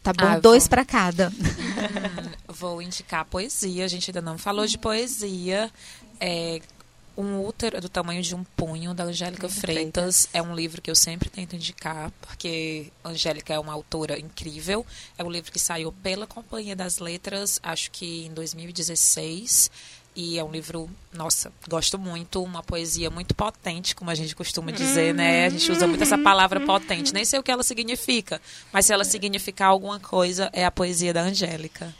Tá 0.01 0.13
bom? 0.13 0.25
Ah, 0.25 0.39
Dois 0.39 0.67
para 0.67 0.85
cada. 0.85 1.29
Hum, 1.29 2.31
vou 2.47 2.81
indicar 2.81 3.25
poesia. 3.25 3.83
A 3.83 3.87
gente 3.87 4.09
ainda 4.09 4.21
não 4.21 4.37
falou 4.37 4.65
de 4.65 4.77
poesia. 4.77 5.69
É, 6.19 6.61
um 7.19 7.45
útero 7.45 7.81
do 7.81 7.89
tamanho 7.89 8.21
de 8.21 8.33
um 8.33 8.45
punho, 8.55 8.93
da 8.93 9.03
Angélica 9.03 9.49
Freitas. 9.49 10.29
É 10.31 10.41
um 10.41 10.55
livro 10.55 10.81
que 10.81 10.89
eu 10.89 10.95
sempre 10.95 11.29
tento 11.29 11.53
indicar, 11.53 12.11
porque 12.21 12.87
Angélica 13.03 13.53
é 13.53 13.59
uma 13.59 13.73
autora 13.73 14.17
incrível. 14.17 14.85
É 15.17 15.23
um 15.23 15.29
livro 15.29 15.51
que 15.51 15.59
saiu 15.59 15.91
pela 15.91 16.25
Companhia 16.25 16.77
das 16.77 16.99
Letras, 16.99 17.59
acho 17.61 17.91
que 17.91 18.25
em 18.25 18.33
2016. 18.33 19.69
E 20.15 20.39
é 20.39 20.43
um 20.43 20.51
livro, 20.51 20.89
nossa, 21.13 21.51
gosto 21.69 21.97
muito, 21.99 22.41
uma 22.41 22.63
poesia 22.63 23.09
muito 23.09 23.35
potente, 23.35 23.95
como 23.95 24.09
a 24.09 24.15
gente 24.15 24.35
costuma 24.35 24.71
dizer, 24.71 25.13
né? 25.13 25.45
A 25.45 25.49
gente 25.49 25.71
usa 25.71 25.87
muito 25.87 26.01
essa 26.01 26.17
palavra 26.17 26.59
potente. 26.61 27.13
Nem 27.13 27.23
sei 27.23 27.39
o 27.39 27.43
que 27.43 27.51
ela 27.51 27.63
significa, 27.63 28.41
mas 28.71 28.85
se 28.85 28.93
ela 28.93 29.03
significar 29.03 29.69
alguma 29.69 29.99
coisa, 29.99 30.49
é 30.51 30.65
a 30.65 30.71
poesia 30.71 31.13
da 31.13 31.21
Angélica. 31.21 31.93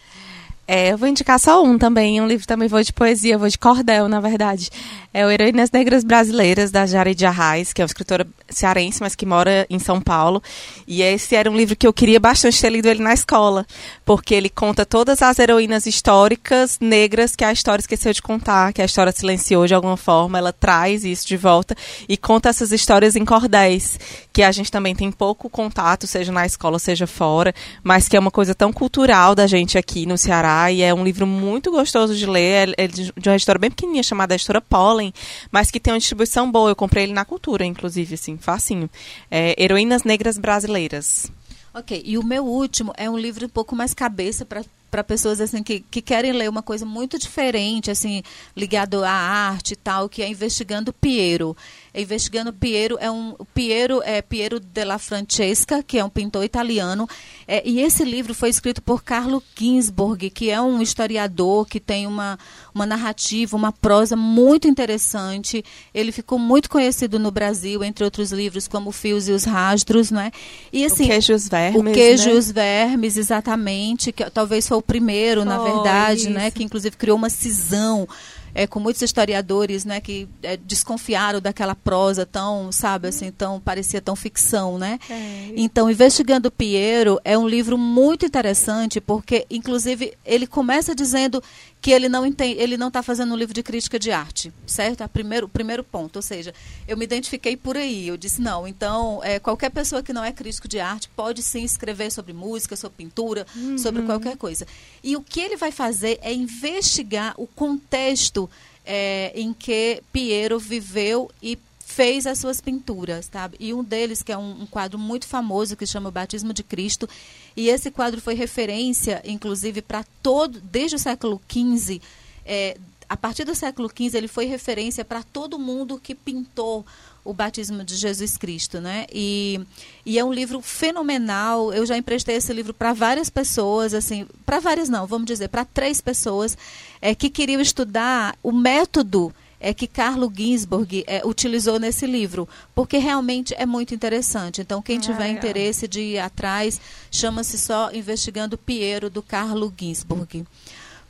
É, 0.71 0.91
eu 0.91 0.99
vou 0.99 1.07
indicar 1.07 1.39
só 1.39 1.63
um 1.63 1.79
também, 1.79 2.21
um 2.21 2.27
livro 2.27 2.45
também 2.45 2.67
vou 2.67 2.83
de 2.83 2.93
poesia, 2.93 3.39
vou 3.39 3.49
de 3.49 3.57
cordel, 3.57 4.07
na 4.07 4.19
verdade. 4.19 4.69
É 5.11 5.25
o 5.25 5.31
Heroínas 5.31 5.71
Negras 5.71 6.03
Brasileiras, 6.03 6.69
da 6.69 6.85
Jared 6.85 7.25
Arraes, 7.25 7.73
que 7.73 7.81
é 7.81 7.83
uma 7.83 7.87
escritora 7.87 8.27
cearense, 8.47 9.01
mas 9.01 9.15
que 9.15 9.25
mora 9.25 9.65
em 9.67 9.79
São 9.79 9.99
Paulo. 9.99 10.43
E 10.87 11.01
esse 11.01 11.35
era 11.35 11.49
um 11.49 11.57
livro 11.57 11.75
que 11.75 11.87
eu 11.87 11.91
queria 11.91 12.19
bastante 12.19 12.61
ter 12.61 12.69
lido 12.69 12.85
ele 12.85 13.01
na 13.01 13.15
escola, 13.15 13.65
porque 14.05 14.35
ele 14.35 14.47
conta 14.47 14.85
todas 14.85 15.23
as 15.23 15.39
heroínas 15.39 15.87
históricas 15.87 16.77
negras 16.79 17.35
que 17.35 17.43
a 17.43 17.51
história 17.51 17.81
esqueceu 17.81 18.13
de 18.13 18.21
contar, 18.21 18.71
que 18.71 18.83
a 18.83 18.85
história 18.85 19.11
silenciou 19.11 19.65
de 19.65 19.73
alguma 19.73 19.97
forma. 19.97 20.37
Ela 20.37 20.53
traz 20.53 21.03
isso 21.03 21.27
de 21.27 21.35
volta 21.35 21.75
e 22.07 22.15
conta 22.15 22.49
essas 22.49 22.71
histórias 22.71 23.15
em 23.15 23.25
cordéis, 23.25 23.99
que 24.31 24.43
a 24.43 24.51
gente 24.51 24.71
também 24.71 24.93
tem 24.93 25.11
pouco 25.11 25.49
contato, 25.49 26.05
seja 26.05 26.31
na 26.31 26.45
escola, 26.45 26.77
seja 26.77 27.07
fora, 27.07 27.55
mas 27.83 28.07
que 28.07 28.15
é 28.15 28.19
uma 28.19 28.29
coisa 28.29 28.53
tão 28.53 28.71
cultural 28.71 29.33
da 29.33 29.47
gente 29.47 29.75
aqui 29.75 30.05
no 30.05 30.15
Ceará 30.15 30.58
e 30.71 30.81
é 30.81 30.93
um 30.93 31.03
livro 31.03 31.25
muito 31.25 31.71
gostoso 31.71 32.15
de 32.15 32.25
ler. 32.25 32.69
É, 32.77 32.83
é 32.83 32.87
de 32.87 33.29
uma 33.29 33.35
editora 33.35 33.59
bem 33.59 33.69
pequenininha 33.69 34.03
chamada 34.03 34.35
Editora 34.35 34.61
Pollen, 34.61 35.13
mas 35.51 35.69
que 35.71 35.79
tem 35.79 35.93
uma 35.93 35.99
distribuição 35.99 36.51
boa. 36.51 36.71
Eu 36.71 36.75
comprei 36.75 37.03
ele 37.03 37.13
na 37.13 37.23
Cultura, 37.23 37.65
inclusive, 37.65 38.15
assim, 38.15 38.37
facinho. 38.37 38.89
É, 39.29 39.55
Heroínas 39.61 40.03
Negras 40.03 40.37
Brasileiras. 40.37 41.31
Ok, 41.73 42.01
e 42.03 42.17
o 42.17 42.25
meu 42.25 42.45
último 42.45 42.91
é 42.97 43.09
um 43.09 43.17
livro 43.17 43.45
um 43.45 43.49
pouco 43.49 43.75
mais 43.75 43.93
cabeça 43.93 44.43
para 44.43 44.63
para 44.89 45.03
pessoas 45.03 45.39
assim 45.39 45.63
que, 45.63 45.79
que 45.79 46.01
querem 46.01 46.31
ler 46.31 46.49
uma 46.49 46.61
coisa 46.61 46.85
muito 46.85 47.17
diferente, 47.17 47.91
assim, 47.91 48.23
ligado 48.55 49.03
à 49.03 49.11
arte 49.11 49.73
e 49.73 49.75
tal, 49.75 50.09
que 50.09 50.21
é 50.21 50.27
Investigando 50.27 50.91
Piero. 50.93 51.55
Investigando 51.93 52.53
Piero 52.53 52.97
é 52.99 53.09
um 53.09 53.35
Piero 53.53 54.01
é 54.03 54.21
Piero 54.21 54.59
della 54.59 54.97
Francesca, 54.99 55.81
que 55.81 55.97
é 55.97 56.03
um 56.03 56.09
pintor 56.09 56.43
italiano. 56.43 57.07
É, 57.47 57.67
e 57.67 57.81
esse 57.81 58.03
livro 58.03 58.33
foi 58.33 58.49
escrito 58.49 58.81
por 58.81 59.03
Carlo 59.03 59.41
Ginsburg, 59.55 60.29
que 60.29 60.49
é 60.49 60.61
um 60.61 60.81
historiador 60.81 61.65
que 61.65 61.79
tem 61.79 62.05
uma, 62.05 62.37
uma 62.73 62.85
narrativa, 62.85 63.57
uma 63.57 63.71
prosa 63.71 64.15
muito 64.15 64.67
interessante. 64.67 65.63
Ele 65.93 66.11
ficou 66.11 66.37
muito 66.37 66.69
conhecido 66.69 67.17
no 67.17 67.31
Brasil, 67.31 67.83
entre 67.83 68.03
outros 68.03 68.31
livros 68.31 68.67
como 68.67 68.91
Fios 68.91 69.27
e 69.27 69.31
os 69.31 69.43
Rastros, 69.43 70.11
não 70.11 70.21
é? 70.21 70.31
E 70.71 70.85
assim, 70.85 71.05
o 71.05 71.07
Queijo 71.07 71.31
e 71.31 71.35
os 71.35 71.47
Vermes, 71.47 71.81
O 71.81 71.93
Queijo 71.93 72.25
né? 72.29 72.33
e 72.33 72.37
os 72.37 72.51
Vermes, 72.51 73.17
exatamente, 73.17 74.11
que 74.11 74.29
talvez 74.29 74.67
foi 74.67 74.77
o 74.79 74.83
primeiro, 74.83 75.45
na 75.45 75.59
verdade, 75.59 76.21
isso. 76.21 76.29
né, 76.29 76.51
que 76.51 76.63
inclusive 76.63 76.95
criou 76.95 77.17
uma 77.17 77.29
cisão 77.29 78.07
é, 78.53 78.67
com 78.67 78.79
muitos 78.79 79.01
historiadores 79.01 79.85
né, 79.85 79.99
que 79.99 80.27
é, 80.41 80.57
desconfiaram 80.57 81.39
daquela 81.39 81.75
prosa 81.75 82.25
tão, 82.25 82.71
sabe, 82.71 83.07
assim, 83.07 83.31
tão, 83.31 83.59
parecia 83.59 84.01
tão 84.01 84.15
ficção, 84.15 84.77
né? 84.77 84.99
É. 85.09 85.51
Então, 85.55 85.89
Investigando 85.89 86.51
Piero 86.51 87.19
é 87.23 87.37
um 87.37 87.47
livro 87.47 87.77
muito 87.77 88.25
interessante, 88.25 88.99
porque, 88.99 89.45
inclusive, 89.49 90.13
ele 90.25 90.47
começa 90.47 90.95
dizendo 90.95 91.41
que 91.81 91.91
ele 91.91 92.09
não 92.09 92.25
entende, 92.25 92.59
ele 92.59 92.75
não 92.75 92.89
está 92.89 93.01
fazendo 93.01 93.33
um 93.33 93.37
livro 93.37 93.53
de 93.53 93.63
crítica 93.63 93.97
de 93.97 94.11
arte, 94.11 94.51
certo? 94.65 95.07
Primeiro, 95.09 95.45
o 95.45 95.49
primeiro 95.49 95.83
ponto, 95.83 96.17
ou 96.17 96.21
seja, 96.21 96.53
eu 96.87 96.97
me 96.97 97.05
identifiquei 97.05 97.55
por 97.55 97.77
aí. 97.77 98.07
Eu 98.07 98.17
disse 98.17 98.41
não. 98.41 98.67
Então, 98.67 99.21
é, 99.23 99.39
qualquer 99.39 99.69
pessoa 99.69 100.03
que 100.03 100.11
não 100.11 100.23
é 100.23 100.31
crítico 100.31 100.67
de 100.67 100.79
arte 100.79 101.09
pode 101.15 101.41
sim 101.41 101.63
escrever 101.63 102.11
sobre 102.11 102.33
música, 102.33 102.75
sobre 102.75 102.97
pintura, 102.97 103.47
uhum. 103.55 103.77
sobre 103.77 104.01
qualquer 104.03 104.35
coisa. 104.35 104.67
E 105.01 105.15
o 105.15 105.21
que 105.21 105.39
ele 105.39 105.55
vai 105.55 105.71
fazer 105.71 106.19
é 106.21 106.33
investigar 106.33 107.33
o 107.37 107.47
contexto 107.47 108.49
é, 108.85 109.31
em 109.35 109.53
que 109.53 110.01
Piero 110.11 110.59
viveu 110.59 111.31
e 111.41 111.57
fez 111.99 112.25
as 112.25 112.39
suas 112.39 112.61
pinturas, 112.61 113.27
tá? 113.27 113.51
E 113.59 113.73
um 113.73 113.83
deles, 113.83 114.23
que 114.23 114.31
é 114.31 114.37
um, 114.37 114.61
um, 114.61 114.65
quadro 114.65 114.97
muito 114.97 115.27
famoso, 115.27 115.75
que 115.75 115.85
chama 115.85 116.07
o 116.07 116.11
Batismo 116.13 116.53
de 116.53 116.63
Cristo, 116.63 117.09
e 117.57 117.67
esse 117.67 117.91
quadro 117.91 118.21
foi 118.21 118.35
referência, 118.35 119.21
inclusive, 119.25 119.81
para 119.81 120.05
todo, 120.23 120.61
desde 120.61 120.95
o 120.95 120.99
século 120.99 121.41
XV, 121.51 122.01
é, 122.45 122.77
a 123.09 123.17
partir 123.17 123.43
do 123.43 123.53
século 123.53 123.89
XV, 123.89 124.17
ele 124.17 124.29
foi 124.29 124.45
referência 124.45 125.03
para 125.03 125.23
todo 125.23 125.59
mundo 125.59 125.99
que 126.01 126.15
pintou 126.15 126.85
o 127.25 127.33
batismo 127.33 127.83
de 127.83 127.97
Jesus 127.97 128.37
Cristo, 128.37 128.79
né? 128.79 129.05
E, 129.11 129.59
e 130.05 130.17
é 130.17 130.23
um 130.23 130.31
livro 130.31 130.61
fenomenal. 130.61 131.73
Eu 131.73 131.85
já 131.85 131.97
emprestei 131.97 132.37
esse 132.37 132.53
livro 132.53 132.73
para 132.73 132.93
várias 132.93 133.29
pessoas, 133.29 133.93
assim, 133.93 134.25
para 134.45 134.61
várias 134.61 134.87
não, 134.87 135.05
vamos 135.05 135.27
dizer, 135.27 135.49
para 135.49 135.65
três 135.65 135.99
pessoas 135.99 136.57
é, 137.01 137.13
que 137.13 137.29
queriam 137.29 137.59
estudar 137.59 138.37
o 138.41 138.53
método 138.53 139.33
é, 139.59 139.73
que 139.73 139.87
Carlo 139.87 140.31
Ginsburg 140.33 141.03
é, 141.05 141.21
utilizou 141.25 141.79
nesse 141.79 142.05
livro, 142.05 142.47
porque 142.73 142.97
realmente 142.97 143.53
é 143.57 143.65
muito 143.65 143.93
interessante. 143.93 144.61
Então, 144.61 144.81
quem 144.81 144.99
tiver 144.99 145.23
ah, 145.23 145.29
interesse 145.29 145.87
de 145.87 146.01
ir 146.01 146.19
atrás, 146.19 146.79
chama-se 147.11 147.57
só 147.57 147.91
Investigando 147.91 148.57
Piero, 148.57 149.09
do 149.09 149.21
Carlo 149.21 149.73
Ginsburg. 149.77 150.45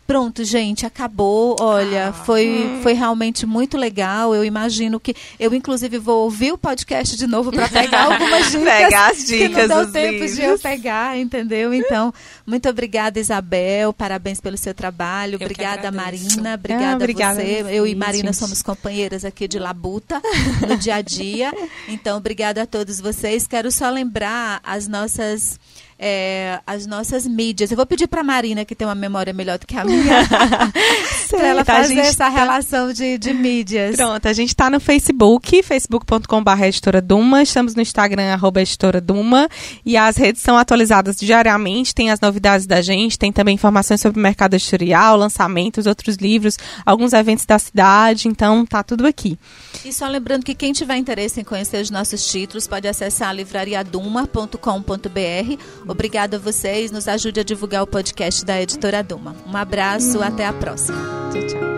Pronto, 0.09 0.43
gente, 0.43 0.87
acabou. 0.87 1.55
Olha, 1.59 2.07
ah, 2.07 2.13
foi, 2.13 2.49
hum. 2.49 2.79
foi 2.81 2.93
realmente 2.93 3.45
muito 3.45 3.77
legal. 3.77 4.33
Eu 4.33 4.43
imagino 4.43 4.99
que. 4.99 5.15
Eu, 5.39 5.53
inclusive, 5.53 5.99
vou 5.99 6.23
ouvir 6.23 6.51
o 6.51 6.57
podcast 6.57 7.15
de 7.15 7.27
novo 7.27 7.51
para 7.51 7.69
pegar 7.69 8.05
algumas 8.05 8.49
dicas. 8.49 8.63
Pegar 8.63 9.11
as 9.11 9.17
dicas. 9.23 9.49
Que 9.49 9.67
não 9.67 9.83
deu 9.83 9.91
tempo 9.91 10.11
livros. 10.13 10.35
de 10.35 10.41
eu 10.41 10.57
pegar, 10.57 11.15
entendeu? 11.15 11.71
Então, 11.75 12.11
muito 12.43 12.67
obrigada, 12.67 13.19
Isabel. 13.19 13.93
Parabéns 13.93 14.41
pelo 14.41 14.57
seu 14.57 14.73
trabalho. 14.73 15.35
Eu 15.35 15.41
obrigada, 15.41 15.91
Marina. 15.91 16.55
Obrigada, 16.55 16.91
ah, 16.91 16.95
obrigada 16.95 17.41
a 17.43 17.45
você. 17.45 17.65
Eu 17.69 17.85
e 17.85 17.93
Marina 17.93 18.33
somos 18.33 18.63
companheiras 18.63 19.23
aqui 19.23 19.47
de 19.47 19.59
Labuta 19.59 20.19
no 20.67 20.75
dia 20.75 20.95
a 20.95 21.01
dia. 21.03 21.53
Então, 21.87 22.17
obrigada 22.17 22.63
a 22.63 22.65
todos 22.65 22.99
vocês. 22.99 23.45
Quero 23.45 23.71
só 23.71 23.91
lembrar 23.91 24.59
as 24.63 24.87
nossas 24.87 25.59
é, 25.99 26.61
as 26.65 26.87
nossas 26.87 27.27
mídias. 27.27 27.69
Eu 27.69 27.75
vou 27.75 27.85
pedir 27.85 28.07
para 28.07 28.21
a 28.21 28.23
Marina, 28.23 28.63
que 28.63 28.73
tem 28.73 28.87
uma 28.87 28.95
memória 28.95 29.33
melhor 29.33 29.59
do 29.59 29.67
que 29.67 29.75
a 29.75 29.83
minha, 29.83 30.25
para 31.29 31.47
ela 31.47 31.65
tá, 31.65 31.75
fazer 31.75 31.99
essa 31.99 32.25
tá... 32.25 32.29
relação 32.29 32.93
de, 32.93 33.17
de 33.17 33.33
mídias. 33.33 33.97
Pronto, 33.97 34.25
a 34.25 34.31
gente 34.31 34.49
está 34.49 34.69
no 34.69 34.79
Facebook, 34.79 35.61
facebook.com.br 35.61 36.63
editora 36.63 37.01
Duma, 37.01 37.43
estamos 37.43 37.75
no 37.75 37.81
Instagram, 37.81 38.31
arroba 38.31 38.61
editora 38.61 39.01
Duma, 39.01 39.49
e 39.85 39.97
as 39.97 40.15
redes 40.15 40.41
são 40.41 40.57
atualizadas 40.57 41.17
diariamente, 41.17 41.93
tem 41.93 42.11
as 42.11 42.21
novidades 42.21 42.65
da 42.65 42.81
gente, 42.81 43.19
tem 43.19 43.33
também 43.33 43.55
informações 43.55 43.99
sobre 43.99 44.19
o 44.19 44.23
mercado 44.23 44.53
editorial, 44.53 45.17
lançamentos, 45.17 45.85
outros 45.85 46.15
livros, 46.15 46.57
alguns 46.85 47.11
eventos 47.11 47.45
da 47.45 47.59
cidade, 47.59 48.29
então 48.29 48.65
tá 48.65 48.83
tudo 48.83 49.05
aqui. 49.05 49.37
E 49.83 49.91
só 49.91 50.07
lembrando 50.07 50.45
que 50.45 50.55
quem 50.55 50.71
tiver 50.71 50.95
interesse 50.95 51.41
em 51.41 51.43
conhecer 51.43 51.81
os 51.81 51.89
nossos 51.89 52.25
títulos 52.25 52.67
pode 52.67 52.87
acessar 52.87 53.35
livrariaduma.com.br 53.35 55.88
Obrigada 55.89 56.37
a 56.37 56.39
vocês. 56.39 56.91
Nos 56.91 57.07
ajude 57.07 57.39
a 57.39 57.43
divulgar 57.43 57.81
o 57.81 57.87
podcast 57.87 58.45
da 58.45 58.61
Editora 58.61 59.01
Duma. 59.01 59.35
Um 59.47 59.57
abraço, 59.57 60.21
até 60.21 60.45
a 60.45 60.53
próxima. 60.53 60.97
Tchau, 61.33 61.47
tchau. 61.47 61.69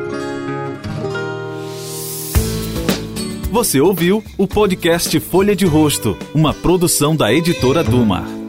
Você 3.52 3.80
ouviu 3.82 4.24
o 4.38 4.48
podcast 4.48 5.20
Folha 5.20 5.56
de 5.56 5.66
Rosto, 5.66 6.18
uma 6.34 6.54
produção 6.54 7.16
da 7.16 7.34
Editora 7.34 7.84
Duma. 7.84 8.41